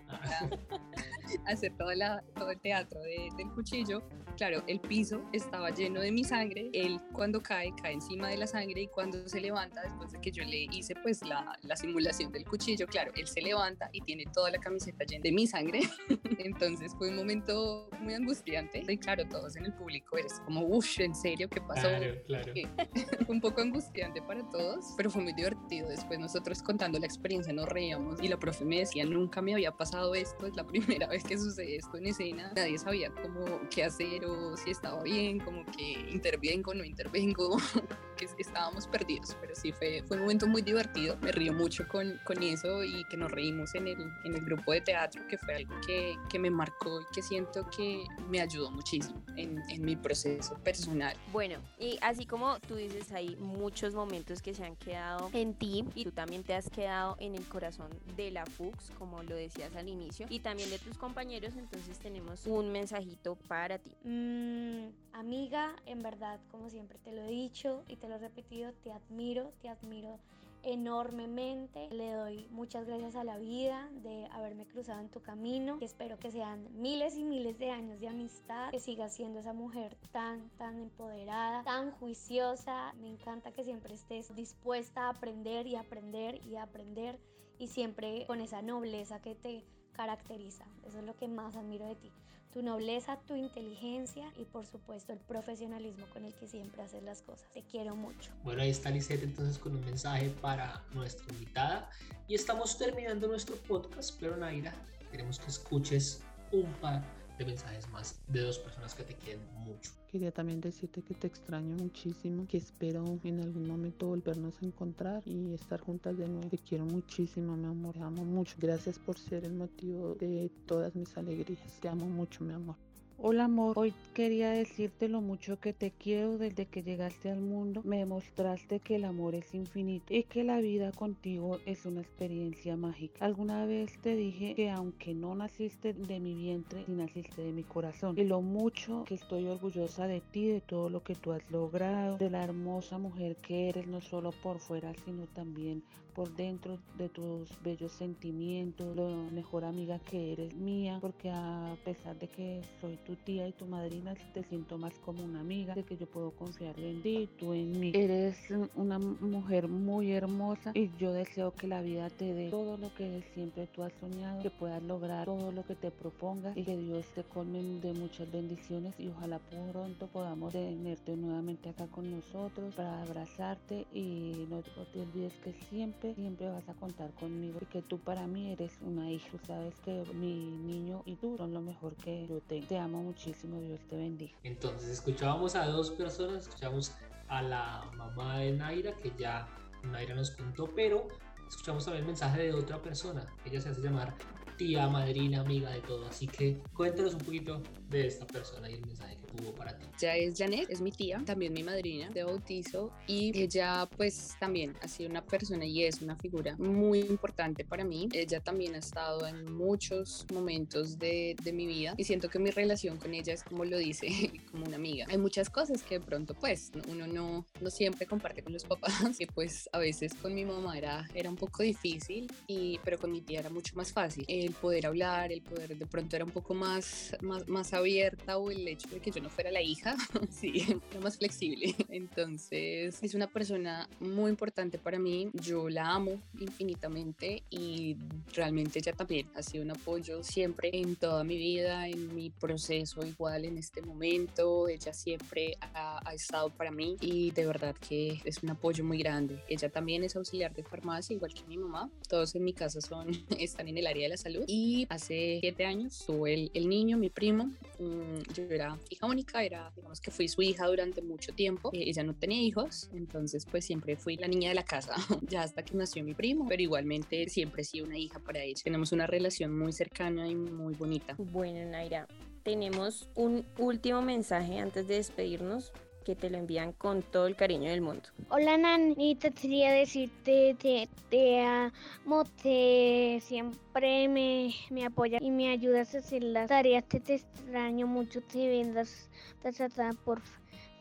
hacer 1.47 1.77
toda 1.77 1.95
la, 1.95 2.25
todo 2.35 2.51
el 2.51 2.61
teatro 2.61 3.01
de, 3.01 3.29
del 3.37 3.51
cuchillo. 3.53 4.03
Claro, 4.37 4.65
el 4.67 4.81
piso 4.81 5.23
estaba 5.33 5.71
lleno 5.71 6.01
de 6.01 6.11
mi 6.11 6.25
sangre. 6.25 6.69
Él 6.73 7.01
cuando 7.13 7.41
cae, 7.41 7.73
cae 7.81 7.93
encima 7.93 8.29
de 8.29 8.37
la 8.37 8.47
sangre 8.47 8.83
y 8.83 8.87
cuando 8.89 9.29
se 9.29 9.41
levanta, 9.41 9.83
después 9.83 10.11
de 10.11 10.21
que 10.21 10.33
yo 10.33 10.43
le 10.45 10.67
hice 10.73 10.95
pues 11.03 11.23
la, 11.25 11.57
la 11.63 11.77
simulación 11.77 12.33
del 12.33 12.45
cuchillo, 12.45 12.87
claro, 12.87 13.13
él 13.15 13.29
se 13.29 13.41
levanta 13.41 13.89
y 13.93 14.01
tiene 14.01 14.25
toda 14.33 14.51
la 14.51 14.59
camiseta 14.59 15.05
llena 15.05 15.23
de 15.23 15.33
mi 15.33 15.47
sangre. 15.47 15.83
Entonces 16.39 16.93
fue 16.99 17.11
un 17.11 17.17
momento 17.17 17.89
muy 18.01 18.15
angustiante. 18.15 18.83
Y 18.89 18.99
claro, 18.99 19.25
todos 19.29 19.57
en 19.57 19.67
el 19.67 19.73
público 19.75 20.17
es 20.17 20.41
como, 20.45 20.63
uff, 20.63 20.99
¿en 20.99 21.15
serio 21.15 21.49
qué 21.49 21.61
pasó? 21.61 21.89
Claro, 21.89 22.15
claro. 22.27 22.53
un 23.29 23.41
poco 23.41 23.61
angustiante 23.61 24.21
para 24.23 24.49
todos, 24.51 24.95
pero 24.97 25.11
fue 25.11 25.23
muy 25.23 25.33
divertido. 25.33 25.89
Después 25.89 26.19
nosotros 26.19 26.63
contando 26.63 26.99
la 26.99 27.07
experiencia 27.07 27.53
nos 27.53 27.69
reíamos 27.69 28.21
y 28.23 28.29
la 28.29 28.39
profe 28.39 28.65
me 28.65 28.81
decía, 28.81 29.05
nunca 29.05 29.43
me 29.43 29.55
había 29.55 29.73
pasado 29.73 30.15
esto, 30.15 30.47
es 30.47 30.57
la 30.57 30.67
primera 30.67 31.07
vez 31.07 31.24
que 31.27 31.39
sucede 31.39 31.77
esto 31.77 31.97
en 31.97 32.07
escena. 32.07 32.53
Nadie 32.55 32.79
sabía 32.79 33.11
cómo 33.11 33.61
qué 33.71 33.85
hacer 33.85 34.25
o 34.25 34.57
si 34.57 34.71
estaba 34.71 35.03
bien, 35.03 35.41
como 35.41 35.65
que 35.67 35.93
intervengo 36.11 36.75
no 36.75 36.85
intervengo, 36.85 37.57
que 38.17 38.27
estábamos 38.39 38.87
perdidos, 38.87 39.37
pero 39.41 39.55
sí 39.55 39.73
fue, 39.73 40.03
fue 40.07 40.17
un 40.17 40.23
momento 40.23 40.47
muy 40.47 40.63
divertido. 40.63 41.17
Me 41.21 41.33
río 41.33 41.53
mucho 41.53 41.87
con, 41.89 42.19
con 42.25 42.43
eso 42.43 42.85
y 42.85 43.05
que 43.05 43.17
nos 43.17 43.31
reímos 43.31 43.75
en 43.75 43.89
el, 43.89 44.01
en 44.25 44.35
el 44.35 44.45
grupo 44.45 44.73
de 44.73 44.81
teatro, 44.81 45.27
que 45.29 45.39
fue 45.39 45.57
algo 45.57 45.75
que, 45.87 46.17
que 46.29 46.39
me 46.39 46.51
marcó 46.51 47.01
y 47.01 47.05
que 47.13 47.23
siento 47.23 47.69
que 47.71 48.05
me 48.29 48.41
ayudó 48.41 48.71
muchísimo 48.71 49.23
en, 49.37 49.63
en 49.69 49.85
mi 49.85 49.97
proceso 49.97 50.55
personal. 50.63 51.17
Bueno, 51.33 51.57
y 51.79 51.99
así 52.03 52.27
como 52.27 52.59
tú 52.61 52.77
dices, 52.77 53.13
hay 53.13 53.37
muchos 53.37 53.95
momentos 53.95 54.43
que 54.43 54.55
se 54.55 54.65
han 54.65 54.77
quedado 54.77 55.31
en 55.33 55.55
ti 55.55 55.85
y 55.95 56.05
tú 56.05 56.13
también 56.13 56.43
te 56.43 56.55
has 56.55 56.71
quedado 56.71 57.17
en 57.21 57.35
el 57.35 57.45
corazón 57.47 57.91
de 58.17 58.31
la 58.31 58.47
FUX, 58.47 58.91
como 58.99 59.23
lo 59.23 59.35
decías 59.35 59.75
al 59.77 59.89
inicio, 59.89 60.27
y 60.29 60.41
también 60.41 60.71
de 60.71 60.79
tus 60.79 60.97
compañeros, 61.05 61.53
entonces 61.59 61.99
tenemos 61.99 62.47
un 62.47 62.73
mensajito 62.73 63.37
para 63.47 63.79
ti. 63.79 63.91
Mm, 64.05 64.89
amiga, 65.13 65.77
en 65.85 66.01
verdad, 66.01 66.41
como 66.51 66.71
siempre 66.71 66.99
te 66.99 67.13
lo 67.13 67.21
he 67.21 67.29
dicho 67.29 67.85
y 67.89 67.97
te 67.97 68.09
lo 68.09 68.15
he 68.15 68.19
repetido, 68.19 68.73
te 68.83 68.91
admiro, 68.91 69.53
te 69.61 69.69
admiro 69.69 70.19
enormemente. 70.63 71.91
Le 71.91 72.11
doy 72.13 72.49
muchas 72.51 72.87
gracias 72.87 73.17
a 73.17 73.25
la 73.25 73.37
vida 73.37 73.91
de 74.03 74.27
haberme 74.33 74.65
cruzado 74.65 74.99
en 75.01 75.11
tu 75.11 75.21
camino. 75.21 75.77
Espero 75.83 76.19
que 76.19 76.31
sean 76.31 76.67
miles 76.81 77.19
y 77.19 77.25
miles 77.25 77.59
de 77.59 77.71
años 77.71 78.01
de 78.01 78.09
amistad, 78.09 78.71
que 78.71 78.81
sigas 78.81 79.15
siendo 79.15 79.41
esa 79.41 79.53
mujer 79.53 79.99
tan, 80.11 80.49
tan 80.57 80.79
empoderada, 80.79 81.65
tan 81.65 81.91
juiciosa. 81.91 82.95
Me 82.95 83.09
encanta 83.09 83.53
que 83.53 83.63
siempre 83.63 83.93
estés 83.93 84.35
dispuesta 84.35 85.03
a 85.03 85.11
aprender 85.11 85.67
y 85.67 85.77
aprender 85.77 86.41
y 86.47 86.57
aprender 86.57 87.21
y 87.59 87.69
siempre 87.69 88.25
con 88.27 88.41
esa 88.41 88.63
nobleza 88.63 89.21
que 89.21 89.35
te 89.35 89.65
caracteriza. 89.95 90.65
Eso 90.87 90.99
es 90.99 91.05
lo 91.05 91.17
que 91.17 91.29
más 91.29 91.57
admiro 91.57 91.87
de 91.87 91.95
ti 91.97 92.13
tu 92.55 92.63
nobleza, 92.63 93.19
tu 93.27 93.35
inteligencia 93.35 94.33
y 94.39 94.45
por 94.45 94.65
supuesto 94.65 95.13
el 95.13 95.19
profesionalismo 95.19 96.07
con 96.13 96.25
el 96.25 96.33
que 96.35 96.47
siempre 96.47 96.83
haces 96.83 97.03
las 97.03 97.21
cosas. 97.21 97.53
Te 97.53 97.65
quiero 97.65 97.97
mucho. 97.97 98.31
Bueno, 98.45 98.63
ahí 98.63 98.71
está 98.71 98.91
Lisette 98.91 99.25
entonces 99.25 99.59
con 99.59 99.75
un 99.75 99.85
mensaje 99.85 100.31
para 100.41 100.85
nuestra 100.93 101.27
invitada 101.35 101.91
y 102.29 102.37
estamos 102.37 102.79
terminando 102.79 103.27
nuestro 103.27 103.57
podcast, 103.57 104.17
pero 104.21 104.37
Naira, 104.37 104.73
queremos 105.11 105.41
que 105.41 105.49
escuches 105.49 106.23
un 106.53 106.73
par 106.75 107.03
de 107.39 107.45
mensajes 107.45 107.89
más 107.89 108.21
de 108.29 108.43
dos 108.43 108.61
personas 108.61 108.95
que 108.95 109.03
te 109.03 109.15
quieren 109.17 109.45
mucho. 109.65 109.91
Quería 110.15 110.31
también 110.31 110.61
decirte 110.61 111.03
que 111.03 111.13
te 111.13 111.27
extraño 111.27 111.75
muchísimo, 111.75 112.47
que 112.47 112.59
espero 112.59 113.19
en 113.25 113.41
algún 113.41 113.67
momento 113.67 114.07
volvernos 114.07 114.55
a 114.63 114.65
encontrar 114.65 115.27
y 115.27 115.53
estar 115.55 115.81
juntas 115.81 116.17
de 116.17 116.29
nuevo. 116.29 116.49
Te 116.49 116.59
quiero 116.59 116.85
muchísimo, 116.87 117.57
mi 117.57 117.67
amor, 117.67 117.95
te 117.95 118.01
amo 118.01 118.25
mucho. 118.25 118.55
Gracias 118.61 118.97
por 118.97 119.19
ser 119.19 119.45
el 119.45 119.55
motivo 119.55 120.15
de 120.15 120.53
todas 120.67 120.95
mis 120.95 121.17
alegrías. 121.19 121.81
Te 121.81 121.89
amo 121.89 122.09
mucho, 122.09 122.45
mi 122.45 122.53
amor. 122.53 122.77
Hola 123.17 123.45
amor, 123.45 123.79
hoy 123.79 123.95
quería 124.13 124.51
decirte 124.51 125.09
lo 125.09 125.21
mucho 125.21 125.61
que 125.61 125.73
te 125.73 125.93
quiero 125.93 126.37
desde 126.37 126.67
que 126.67 126.83
llegaste 126.83 127.31
al 127.31 127.41
mundo. 127.41 127.81
Me 127.85 127.99
demostraste 127.99 128.81
que 128.81 128.97
el 128.97 129.05
amor 129.05 129.37
es 129.37 129.55
infinito 129.55 130.13
y 130.13 130.25
que 130.25 130.43
la 130.43 130.61
vida 130.61 130.91
contigo 130.91 131.59
es 131.65 131.87
una 131.87 132.01
experiencia 132.01 132.77
mágica. 132.77 133.25
Alguna 133.25 133.67
vez 133.67 133.99
te 134.03 134.17
dije 134.17 134.55
que 134.57 134.69
aunque 134.69 135.15
no 135.15 135.35
naciste 135.37 135.95
de 135.95 136.19
mi 136.19 136.35
vientre, 136.35 136.85
naciste 136.89 137.43
de 137.43 137.53
mi 137.53 137.63
corazón. 137.63 138.19
Y 138.19 138.25
lo 138.25 138.43
mucho 138.43 139.05
que 139.05 139.15
estoy 139.15 139.47
orgullosa 139.47 140.09
de 140.09 140.21
ti, 140.21 140.49
de 140.49 140.61
todo 140.61 140.91
lo 140.91 141.05
que 141.05 141.15
tú 141.15 141.33
has 141.33 141.49
logrado, 141.53 142.19
de 142.19 142.31
la 142.31 142.43
hermosa 142.43 142.99
mujer 142.99 143.37
que 143.37 143.69
eres, 143.69 143.87
no 143.87 144.01
solo 144.01 144.33
por 144.43 144.59
fuera, 144.59 144.93
sino 145.05 145.27
también 145.29 145.85
por 146.15 146.35
dentro 146.35 146.79
de 146.97 147.09
tus 147.09 147.61
bellos 147.63 147.93
sentimientos, 147.93 148.97
la 148.97 149.31
mejor 149.33 149.65
amiga 149.65 149.99
que 149.99 150.33
eres 150.33 150.55
mía, 150.55 150.99
porque 151.01 151.29
a 151.31 151.77
pesar 151.85 152.17
de 152.19 152.29
que 152.29 152.63
soy 152.81 152.97
tu 153.05 153.17
tía 153.17 153.47
y 153.47 153.53
tu 153.53 153.67
madrina, 153.67 154.15
te 154.33 154.43
siento 154.45 154.79
más 154.79 154.99
como 155.01 155.25
una 155.25 155.41
amiga, 155.41 155.75
de 155.75 155.85
que 155.85 155.97
yo 155.97 156.07
puedo 156.07 156.31
confiar 156.33 156.79
en 156.79 157.03
ti, 157.03 157.29
tú 157.39 157.53
en 157.53 157.79
mí. 157.79 157.93
Eres 157.95 158.37
una 158.75 158.99
mujer 158.99 159.69
muy 159.69 160.13
hermosa 160.13 160.73
y 160.75 160.91
yo 160.99 161.13
deseo 161.13 161.53
que 161.53 161.67
la 161.67 161.83
vida 161.83 162.11
te 162.11 162.33
dé 162.33 162.51
todo 162.51 162.77
lo 162.77 162.95
que 162.95 163.23
siempre 163.35 163.67
tú 163.67 163.83
has 163.83 163.93
soñado, 163.95 164.43
que 164.43 164.51
puedas 164.51 164.83
lograr 164.83 165.27
todo 165.27 165.53
lo 165.53 165.65
que 165.65 165.75
te 165.75 165.91
propongas 165.91 166.57
y 166.57 166.65
que 166.65 166.77
Dios 166.77 167.07
te 167.15 167.23
colme 167.25 167.63
de 167.81 167.93
muchas 167.93 168.31
bendiciones 168.31 168.99
y 168.99 169.09
ojalá 169.09 169.39
pronto 169.39 170.07
podamos 170.09 170.53
tenerte 170.53 171.17
nuevamente 171.17 171.69
acá 171.69 171.87
con 171.87 172.11
nosotros 172.11 172.75
para 172.75 173.03
abrazarte 173.03 173.87
y 173.93 174.47
no 174.49 174.63
te 174.63 175.01
olvides 175.01 175.33
que 175.39 175.53
siempre 175.53 176.15
siempre, 176.15 176.49
vas 176.49 176.69
a 176.69 176.75
contar 176.75 177.13
conmigo 177.15 177.59
y 177.61 177.67
que 177.67 177.83
tú 177.83 177.99
para 177.99 178.27
mí 178.27 178.53
eres 178.53 178.79
una 178.83 179.11
hija. 179.11 179.39
sabes 179.47 179.75
que 179.81 180.05
mi 180.15 180.51
niño 180.51 181.03
y 181.05 181.17
tú 181.17 181.37
son 181.37 181.53
lo 181.53 181.61
mejor 181.61 181.95
que 181.97 182.27
yo 182.27 182.41
tengo. 182.41 182.67
Te 182.67 182.79
amo 182.79 182.94
muchísimo, 182.97 183.61
Dios 183.61 183.81
te 183.89 183.97
bendiga. 183.97 184.33
Entonces 184.43 184.89
escuchábamos 184.89 185.55
a 185.55 185.67
dos 185.67 185.91
personas, 185.91 186.45
escuchamos 186.45 186.93
a 187.29 187.43
la 187.43 187.91
mamá 187.97 188.39
de 188.39 188.53
Naira, 188.53 188.95
que 188.97 189.13
ya 189.19 189.49
Naira 189.85 190.15
nos 190.15 190.31
contó, 190.31 190.71
pero 190.75 191.09
escuchamos 191.49 191.85
también 191.85 192.05
el 192.05 192.09
mensaje 192.09 192.43
de 192.43 192.53
otra 192.53 192.81
persona. 192.81 193.27
Ella 193.45 193.61
se 193.61 193.71
hace 193.71 193.81
llamar 193.81 194.15
tía, 194.57 194.89
madrina, 194.89 195.41
amiga 195.41 195.71
de 195.71 195.81
todo. 195.81 196.07
Así 196.07 196.27
que 196.27 196.63
cuéntanos 196.75 197.15
un 197.15 197.21
poquito 197.21 197.63
de 197.99 198.09
esta 198.09 198.27
persona 198.27 198.69
y 198.69 198.75
el 198.75 198.87
mensaje 198.87 199.17
que 199.17 199.27
tuvo 199.27 199.55
para 199.55 199.77
ti. 199.79 199.87
Ya 199.99 200.17
es 200.17 200.37
Janet, 200.37 200.69
es 200.71 200.81
mi 200.81 200.91
tía, 200.91 201.23
también 201.25 201.53
mi 201.53 201.63
madrina 201.63 202.11
de 202.11 202.25
bautizo 202.25 202.93
y 203.07 203.37
ella 203.41 203.89
pues 203.97 204.35
también 204.41 204.75
ha 204.83 204.89
sido 204.89 205.11
una 205.11 205.25
persona 205.25 205.65
y 205.65 205.85
es 205.85 206.03
una 206.03 206.17
figura 206.17 206.57
muy 206.57 207.01
importante 207.01 207.65
para 207.65 207.85
mí. 207.85 208.09
Ella 208.13 208.41
también 208.41 208.75
ha 208.75 208.79
estado 208.79 209.27
en 209.27 209.53
muchos 209.53 210.27
momentos 210.33 210.99
de, 210.99 211.37
de 211.43 211.53
mi 211.53 211.67
vida 211.67 211.95
y 211.97 212.05
siento 212.05 212.29
que 212.29 212.39
mi 212.39 212.51
relación 212.51 212.97
con 212.99 213.15
ella 213.15 213.33
es 213.33 213.45
como 213.45 213.65
lo 213.65 213.79
dice, 213.79 214.09
como 214.51 214.67
una 214.67 214.77
amiga. 214.77 215.07
Hay 215.09 215.19
muchas 215.19 215.49
cosas 215.49 215.83
que 215.83 215.99
de 215.99 216.05
pronto 216.05 216.35
pues 216.35 216.73
uno 216.89 217.07
no, 217.07 217.47
no 217.61 217.71
siempre 217.71 218.07
comparte 218.07 218.43
con 218.43 218.53
los 218.53 218.65
papás, 218.65 218.93
que 219.19 219.27
pues 219.27 219.69
a 219.73 219.79
veces 219.79 220.15
con 220.15 220.35
mi 220.35 220.45
mamá 220.45 220.77
era, 220.77 221.09
era 221.15 221.31
un 221.31 221.37
poco 221.37 221.63
difícil, 221.63 222.31
y, 222.47 222.81
pero 222.85 222.99
con 222.99 223.13
mi 223.13 223.21
tía 223.21 223.41
era 223.41 223.51
mucho 223.51 223.77
más 223.77 223.93
fácil. 223.93 224.25
El 224.29 224.53
poder 224.53 224.87
hablar, 224.87 225.33
el 225.33 225.43
poder 225.43 225.77
de 225.77 225.87
pronto 225.87 226.17
era 226.17 226.25
un 226.25 226.31
poco 226.31 226.55
más, 226.55 227.17
más, 227.21 227.47
más 227.49 227.73
abierta 227.85 228.39
o 228.39 228.51
el 228.51 228.67
hecho 228.67 228.89
de 228.89 229.01
que 229.01 229.11
yo 229.11 229.21
no 229.21 229.29
fuera 229.29 229.51
la 229.51 229.63
hija, 229.63 229.97
sí, 230.31 230.81
era 230.91 231.01
más 231.01 231.19
flexible. 231.19 231.75
Entonces 231.89 233.03
es 233.03 233.15
una 233.15 233.27
persona 233.27 233.89
muy 234.01 234.31
importante 234.31 234.79
para 234.79 234.99
mí, 234.99 235.31
yo 235.35 235.69
la 235.69 235.95
amo 235.95 236.21
infinitamente 236.39 237.43
y 237.51 237.97
realmente 238.33 238.79
ella 238.79 238.93
también 238.93 239.29
ha 239.35 239.43
sido 239.43 239.65
un 239.65 239.71
apoyo 239.71 240.23
siempre 240.23 240.71
en 240.73 240.97
toda 240.97 241.25
mi 241.25 241.37
vida, 241.37 241.89
en 241.89 242.15
mi 242.15 242.31
proceso 242.31 243.05
igual 243.05 243.45
en 243.45 243.59
este 243.59 243.83
momento, 243.83 244.69
ella 244.69 244.93
siempre 244.93 245.57
ha, 245.61 246.01
ha 246.09 246.15
estado 246.15 246.51
para 246.51 246.71
mí 246.71 246.97
y 247.01 247.31
de 247.31 247.47
verdad 247.47 247.75
que 247.77 248.21
es 248.25 248.43
un 248.43 248.51
apoyo 248.51 248.85
muy 248.85 248.99
grande. 248.99 249.43
Ella 249.49 249.69
también 249.69 250.05
es 250.05 250.17
auxiliar 250.17 250.55
de 250.55 250.63
farmacia, 250.63 251.15
igual 251.15 251.33
que 251.35 251.45
mi 251.45 251.57
mamá, 251.57 251.91
todos 252.09 252.35
en 252.35 252.45
mi 252.45 252.53
casa 252.53 252.81
son, 252.81 253.09
están 253.39 253.69
en 253.69 253.79
el 253.79 253.87
área 253.87 254.05
de 254.05 254.09
la 254.11 254.17
salud. 254.17 254.45
Y 254.47 254.87
hace 254.89 255.39
siete 255.41 255.65
años 255.65 256.05
tuve 256.07 256.35
el, 256.35 256.51
el 256.55 256.69
niño, 256.69 256.97
mi 256.99 257.11
primo. 257.11 257.53
Mm, 257.79 258.33
yo 258.33 258.45
era 258.45 258.79
hija 258.91 259.07
única, 259.07 259.43
era, 259.43 259.73
digamos 259.75 260.01
que 260.01 260.11
fui 260.11 260.29
su 260.29 260.43
hija 260.43 260.67
durante 260.67 261.03
mucho 261.03 261.33
tiempo. 261.33 261.71
Eh, 261.73 261.85
ella 261.87 262.03
no 262.03 262.15
tenía 262.15 262.41
hijos, 262.41 262.91
entonces 262.93 263.47
pues 263.51 263.65
siempre 263.65 263.97
fui 263.97 264.17
la 264.17 264.29
niña 264.29 264.49
de 264.51 264.55
la 264.55 264.65
casa, 264.65 264.95
ya 265.23 265.43
hasta 265.43 265.65
que 265.65 265.75
nació 265.75 266.05
mi 266.05 266.15
primo, 266.15 266.47
pero 266.49 266.63
igualmente 266.63 267.29
siempre 267.29 267.63
he 267.63 267.65
sido 267.65 267.87
una 267.87 267.99
hija 267.99 268.19
para 268.19 268.41
ella. 268.43 268.61
Tenemos 268.63 268.93
una 268.93 269.07
relación 269.07 269.57
muy 269.57 269.73
cercana 269.73 270.29
y 270.29 270.35
muy 270.35 270.75
bonita. 270.75 271.15
Bueno, 271.19 271.65
Naira, 271.71 272.07
tenemos 272.43 273.09
un 273.15 273.45
último 273.59 274.03
mensaje 274.03 274.59
antes 274.59 274.87
de 274.87 274.97
despedirnos 274.97 275.73
que 276.05 276.15
te 276.15 276.31
lo 276.31 276.39
envían 276.39 276.73
con 276.73 277.03
todo 277.03 277.27
el 277.27 277.37
cariño 277.37 277.71
del 277.71 277.81
mundo. 277.81 278.03
Hola 278.29 278.57
Nanita, 278.57 279.31
quería 279.31 279.73
decirte 279.73 280.55
te, 280.61 280.89
te 281.11 281.41
amo, 281.41 282.25
te 282.43 283.21
siempre 283.23 284.09
me, 284.09 284.55
me 284.71 284.85
apoyas 284.85 285.23
y 285.23 285.31
me 285.31 285.51
ayudas 285.51 285.95
a 285.95 285.99
hacer 285.99 286.23
las 286.23 286.49
tareas, 286.49 286.85
te, 286.85 287.01
te 287.01 287.15
extraño 287.15 287.87
mucho, 287.87 288.21
te 288.23 288.49
vendas, 288.49 289.09
tratar 289.41 289.97
por 289.97 290.21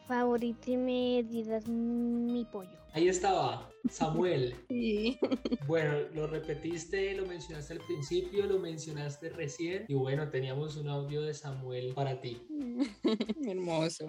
favor 0.08 0.44
y 0.44 0.54
te 0.54 0.78
me 0.78 1.24
digas 1.24 1.68
mi 1.68 2.46
pollo. 2.46 2.84
Ahí 2.94 3.08
estaba, 3.08 3.70
Samuel. 3.90 4.56
Sí. 4.70 5.20
Bueno, 5.68 5.94
lo 6.14 6.28
repetiste, 6.28 7.16
lo 7.16 7.26
mencionaste 7.26 7.74
al 7.74 7.80
principio, 7.80 8.46
lo 8.46 8.60
mencionaste 8.60 9.30
recién 9.30 9.86
y 9.88 9.94
bueno, 9.94 10.30
teníamos 10.30 10.78
un 10.78 10.90
audio 10.90 11.22
de 11.22 11.34
Samuel 11.34 11.94
para 11.94 12.20
ti. 12.20 12.42
Hermoso. 13.48 14.08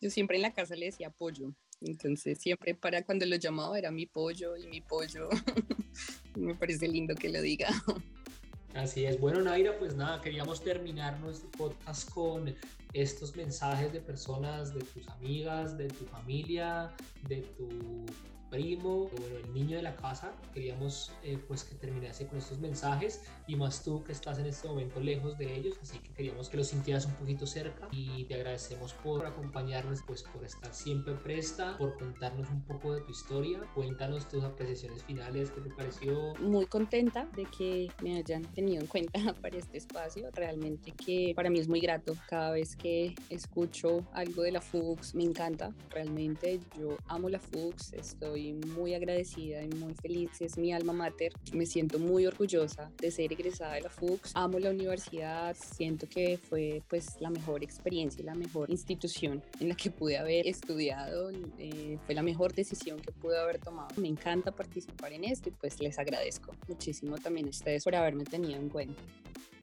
Yo 0.00 0.10
siempre 0.10 0.36
en 0.36 0.42
la 0.42 0.52
casa 0.52 0.76
le 0.76 0.86
decía 0.86 1.10
pollo. 1.10 1.52
Entonces 1.80 2.38
siempre 2.38 2.74
para 2.74 3.02
cuando 3.02 3.26
lo 3.26 3.36
llamaba 3.36 3.78
era 3.78 3.90
mi 3.90 4.06
pollo 4.06 4.56
y 4.56 4.66
mi 4.66 4.80
pollo. 4.80 5.28
Me 6.34 6.54
parece 6.54 6.88
lindo 6.88 7.14
que 7.14 7.28
lo 7.28 7.40
diga. 7.40 7.68
Así 8.74 9.04
es. 9.06 9.18
Bueno, 9.18 9.40
Naira, 9.40 9.76
pues 9.78 9.96
nada, 9.96 10.20
queríamos 10.20 10.62
terminar 10.62 11.18
nuestro 11.20 11.50
podcast 11.52 12.08
con 12.10 12.54
estos 12.92 13.34
mensajes 13.34 13.92
de 13.92 14.00
personas, 14.00 14.74
de 14.74 14.80
tus 14.80 15.08
amigas, 15.08 15.76
de 15.76 15.88
tu 15.88 16.04
familia, 16.04 16.94
de 17.28 17.42
tu 17.56 18.06
primo, 18.50 19.08
bueno, 19.18 19.36
el 19.36 19.52
niño 19.52 19.76
de 19.76 19.82
la 19.82 19.96
casa. 19.96 20.32
Queríamos 20.52 21.12
eh, 21.22 21.38
pues 21.46 21.64
que 21.64 21.74
terminase 21.74 22.26
con 22.26 22.38
estos 22.38 22.58
mensajes 22.58 23.22
y 23.46 23.56
más 23.56 23.82
tú 23.84 24.02
que 24.04 24.12
estás 24.12 24.38
en 24.38 24.46
este 24.46 24.68
momento 24.68 25.00
lejos 25.00 25.38
de 25.38 25.54
ellos, 25.54 25.76
así 25.82 25.98
que 25.98 26.10
queríamos 26.10 26.48
que 26.48 26.56
los 26.56 26.68
sintieras 26.68 27.06
un 27.06 27.14
poquito 27.14 27.46
cerca 27.46 27.88
y 27.92 28.24
te 28.24 28.34
agradecemos 28.34 28.92
por 28.94 29.26
acompañarnos, 29.26 30.00
pues 30.06 30.22
por 30.22 30.44
estar 30.44 30.74
siempre 30.74 31.14
presta, 31.14 31.76
por 31.78 31.96
contarnos 31.98 32.48
un 32.50 32.62
poco 32.62 32.94
de 32.94 33.00
tu 33.02 33.10
historia. 33.10 33.60
Cuéntanos 33.74 34.28
tus 34.28 34.44
apreciaciones 34.44 35.02
finales, 35.04 35.50
¿qué 35.50 35.60
te 35.60 35.70
pareció? 35.70 36.34
Muy 36.40 36.66
contenta 36.66 37.28
de 37.36 37.44
que 37.46 37.90
me 38.02 38.16
hayan 38.16 38.42
tenido 38.42 38.80
en 38.80 38.86
cuenta 38.86 39.12
para 39.42 39.56
este 39.56 39.78
espacio. 39.78 40.28
Realmente 40.32 40.92
que 40.92 41.32
para 41.34 41.50
mí 41.50 41.58
es 41.58 41.68
muy 41.68 41.80
grato 41.80 42.14
cada 42.28 42.52
vez 42.52 42.76
que 42.76 43.14
escucho 43.30 44.06
algo 44.12 44.42
de 44.42 44.52
la 44.52 44.60
FUX, 44.60 45.14
me 45.14 45.24
encanta. 45.24 45.72
Realmente 45.90 46.60
yo 46.78 46.96
amo 47.06 47.28
la 47.28 47.38
FUX, 47.38 47.92
estoy 47.92 48.37
muy 48.74 48.94
agradecida 48.94 49.62
y 49.62 49.68
muy 49.68 49.94
feliz. 49.94 50.30
Es 50.40 50.58
mi 50.58 50.72
alma 50.72 50.92
mater. 50.92 51.32
Me 51.52 51.66
siento 51.66 51.98
muy 51.98 52.26
orgullosa 52.26 52.90
de 53.00 53.10
ser 53.10 53.32
egresada 53.32 53.74
de 53.74 53.82
la 53.82 53.90
FUX. 53.90 54.32
Amo 54.34 54.58
la 54.58 54.70
universidad. 54.70 55.56
Siento 55.56 56.08
que 56.08 56.38
fue 56.38 56.82
pues 56.88 57.20
la 57.20 57.30
mejor 57.30 57.62
experiencia 57.62 58.22
y 58.22 58.24
la 58.24 58.34
mejor 58.34 58.70
institución 58.70 59.42
en 59.60 59.68
la 59.68 59.74
que 59.74 59.90
pude 59.90 60.18
haber 60.18 60.46
estudiado. 60.46 61.30
Eh, 61.58 61.98
fue 62.06 62.14
la 62.14 62.22
mejor 62.22 62.52
decisión 62.54 63.00
que 63.00 63.12
pude 63.12 63.38
haber 63.38 63.58
tomado. 63.58 63.88
Me 63.96 64.08
encanta 64.08 64.52
participar 64.52 65.12
en 65.12 65.24
esto 65.24 65.48
y 65.48 65.52
pues 65.52 65.80
les 65.80 65.98
agradezco 65.98 66.52
muchísimo 66.68 67.18
también 67.18 67.46
a 67.46 67.50
ustedes 67.50 67.84
por 67.84 67.94
haberme 67.94 68.24
tenido 68.24 68.56
en 68.56 68.68
cuenta. 68.68 69.02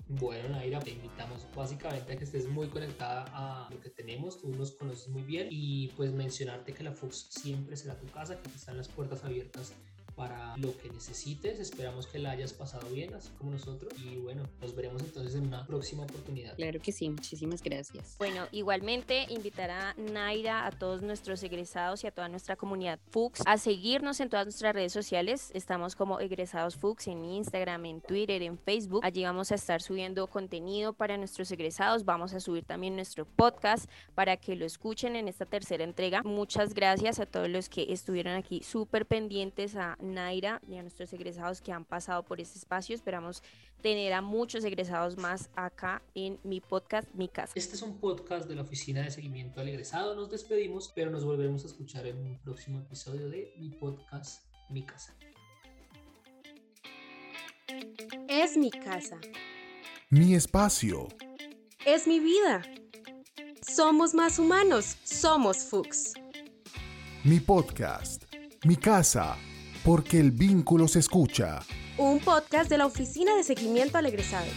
Bueno, 0.07 0.49
Naira, 0.49 0.79
te 0.79 0.91
invitamos 0.91 1.47
básicamente 1.55 2.13
a 2.13 2.17
que 2.17 2.25
estés 2.25 2.47
muy 2.47 2.67
conectada 2.67 3.25
a 3.33 3.67
lo 3.71 3.81
que 3.81 3.89
tenemos, 3.89 4.39
tú 4.39 4.49
nos 4.49 4.73
conoces 4.73 5.07
muy 5.09 5.23
bien 5.23 5.47
y 5.49 5.87
pues 5.97 6.11
mencionarte 6.11 6.73
que 6.73 6.83
la 6.83 6.91
Fox 6.91 7.27
siempre 7.31 7.75
será 7.75 7.97
tu 7.99 8.05
casa, 8.07 8.39
que 8.39 8.49
están 8.49 8.77
las 8.77 8.87
puertas 8.87 9.23
abiertas 9.23 9.73
para 10.16 10.55
lo 10.57 10.76
que 10.78 10.89
necesites. 10.89 11.59
Esperamos 11.59 12.07
que 12.07 12.20
la 12.20 12.32
hayas 12.32 12.53
pasado 12.53 12.89
bien, 12.89 13.13
así 13.13 13.30
como 13.38 13.51
nosotros. 13.51 13.93
Y 13.99 14.18
bueno, 14.18 14.43
nos 14.61 14.76
veremos 14.76 15.01
entonces 15.01 15.36
en 15.36 15.47
una 15.47 15.66
próxima 15.66 16.03
oportunidad. 16.03 16.55
Claro 16.55 16.80
que 16.80 16.91
sí, 16.91 17.09
muchísimas 17.09 17.61
gracias. 17.61 18.16
Bueno, 18.18 18.47
igualmente 18.51 19.26
invitar 19.30 19.70
a 19.72 19.93
Naira, 19.95 20.66
a 20.66 20.72
todos 20.72 21.01
nuestros 21.01 21.43
egresados 21.43 22.03
y 22.03 22.07
a 22.07 22.11
toda 22.11 22.30
nuestra 22.30 22.55
comunidad 22.55 22.99
FUX 23.11 23.41
a 23.45 23.57
seguirnos 23.57 24.20
en 24.20 24.30
todas 24.30 24.45
nuestras 24.45 24.74
redes 24.74 24.93
sociales. 24.93 25.51
Estamos 25.53 25.95
como 25.95 26.20
egresados 26.20 26.76
FUX 26.76 27.07
en 27.07 27.26
Instagram, 27.26 27.86
en 27.86 28.01
Twitter, 28.01 28.41
en 28.41 28.57
Facebook. 28.57 29.01
Allí 29.03 29.24
vamos 29.24 29.51
a 29.51 29.55
estar 29.55 29.82
subiendo 29.82 30.28
contenido 30.28 30.93
para 30.93 31.18
nuestros 31.18 31.51
egresados. 31.51 32.05
Vamos 32.05 32.34
a 32.34 32.39
subir 32.39 32.63
también 32.63 32.95
nuestro 32.95 33.26
podcast 33.26 33.89
para 34.13 34.38
que 34.38 34.55
lo 34.55 34.66
escuchen 34.66 35.16
en 35.16 35.28
esta 35.28 35.45
tercera 35.45 35.84
entrega. 35.84 36.22
Muchas 36.24 36.74
gracias 36.74 37.20
a 37.20 37.26
todos 37.26 37.49
los 37.49 37.70
que 37.70 37.91
estuvieron 37.91 38.36
aquí 38.36 38.63
súper 38.63 39.05
pendientes 39.05 39.76
a 39.76 39.97
Naira 40.13 40.61
y 40.69 40.77
a 40.77 40.81
nuestros 40.81 41.11
egresados 41.13 41.61
que 41.61 41.71
han 41.71 41.85
pasado 41.85 42.23
por 42.23 42.39
este 42.39 42.57
espacio. 42.57 42.95
Esperamos 42.95 43.43
tener 43.81 44.13
a 44.13 44.21
muchos 44.21 44.63
egresados 44.63 45.17
más 45.17 45.49
acá 45.55 46.01
en 46.13 46.39
mi 46.43 46.61
podcast 46.61 47.07
Mi 47.13 47.27
Casa. 47.27 47.53
Este 47.55 47.75
es 47.75 47.81
un 47.81 47.99
podcast 47.99 48.47
de 48.47 48.55
la 48.55 48.61
Oficina 48.61 49.01
de 49.01 49.11
Seguimiento 49.11 49.59
al 49.59 49.69
Egresado. 49.69 50.15
Nos 50.15 50.29
despedimos, 50.29 50.91
pero 50.95 51.11
nos 51.11 51.23
volveremos 51.23 51.63
a 51.63 51.67
escuchar 51.67 52.07
en 52.07 52.17
un 52.17 52.39
próximo 52.39 52.79
episodio 52.79 53.29
de 53.29 53.53
mi 53.57 53.69
podcast 53.69 54.45
Mi 54.69 54.85
Casa. 54.85 55.15
Es 58.27 58.57
mi 58.57 58.69
casa. 58.69 59.17
Mi 60.09 60.35
espacio. 60.35 61.07
Es 61.85 62.07
mi 62.07 62.19
vida. 62.19 62.61
Somos 63.61 64.13
más 64.13 64.39
humanos. 64.39 64.97
Somos 65.03 65.57
Fuchs. 65.57 66.13
Mi 67.23 67.39
podcast. 67.39 68.23
Mi 68.63 68.75
casa. 68.75 69.35
Porque 69.86 70.19
el 70.19 70.31
vínculo 70.31 70.88
se 70.88 70.97
escucha. 70.97 71.59
Un 71.99 72.19
podcast 72.19 72.71
de 72.71 72.79
la 72.79 72.88
Oficina 72.88 73.36
de 73.36 73.43
Seguimiento 73.43 73.99
al 73.99 74.07
Egresado. 74.07 74.47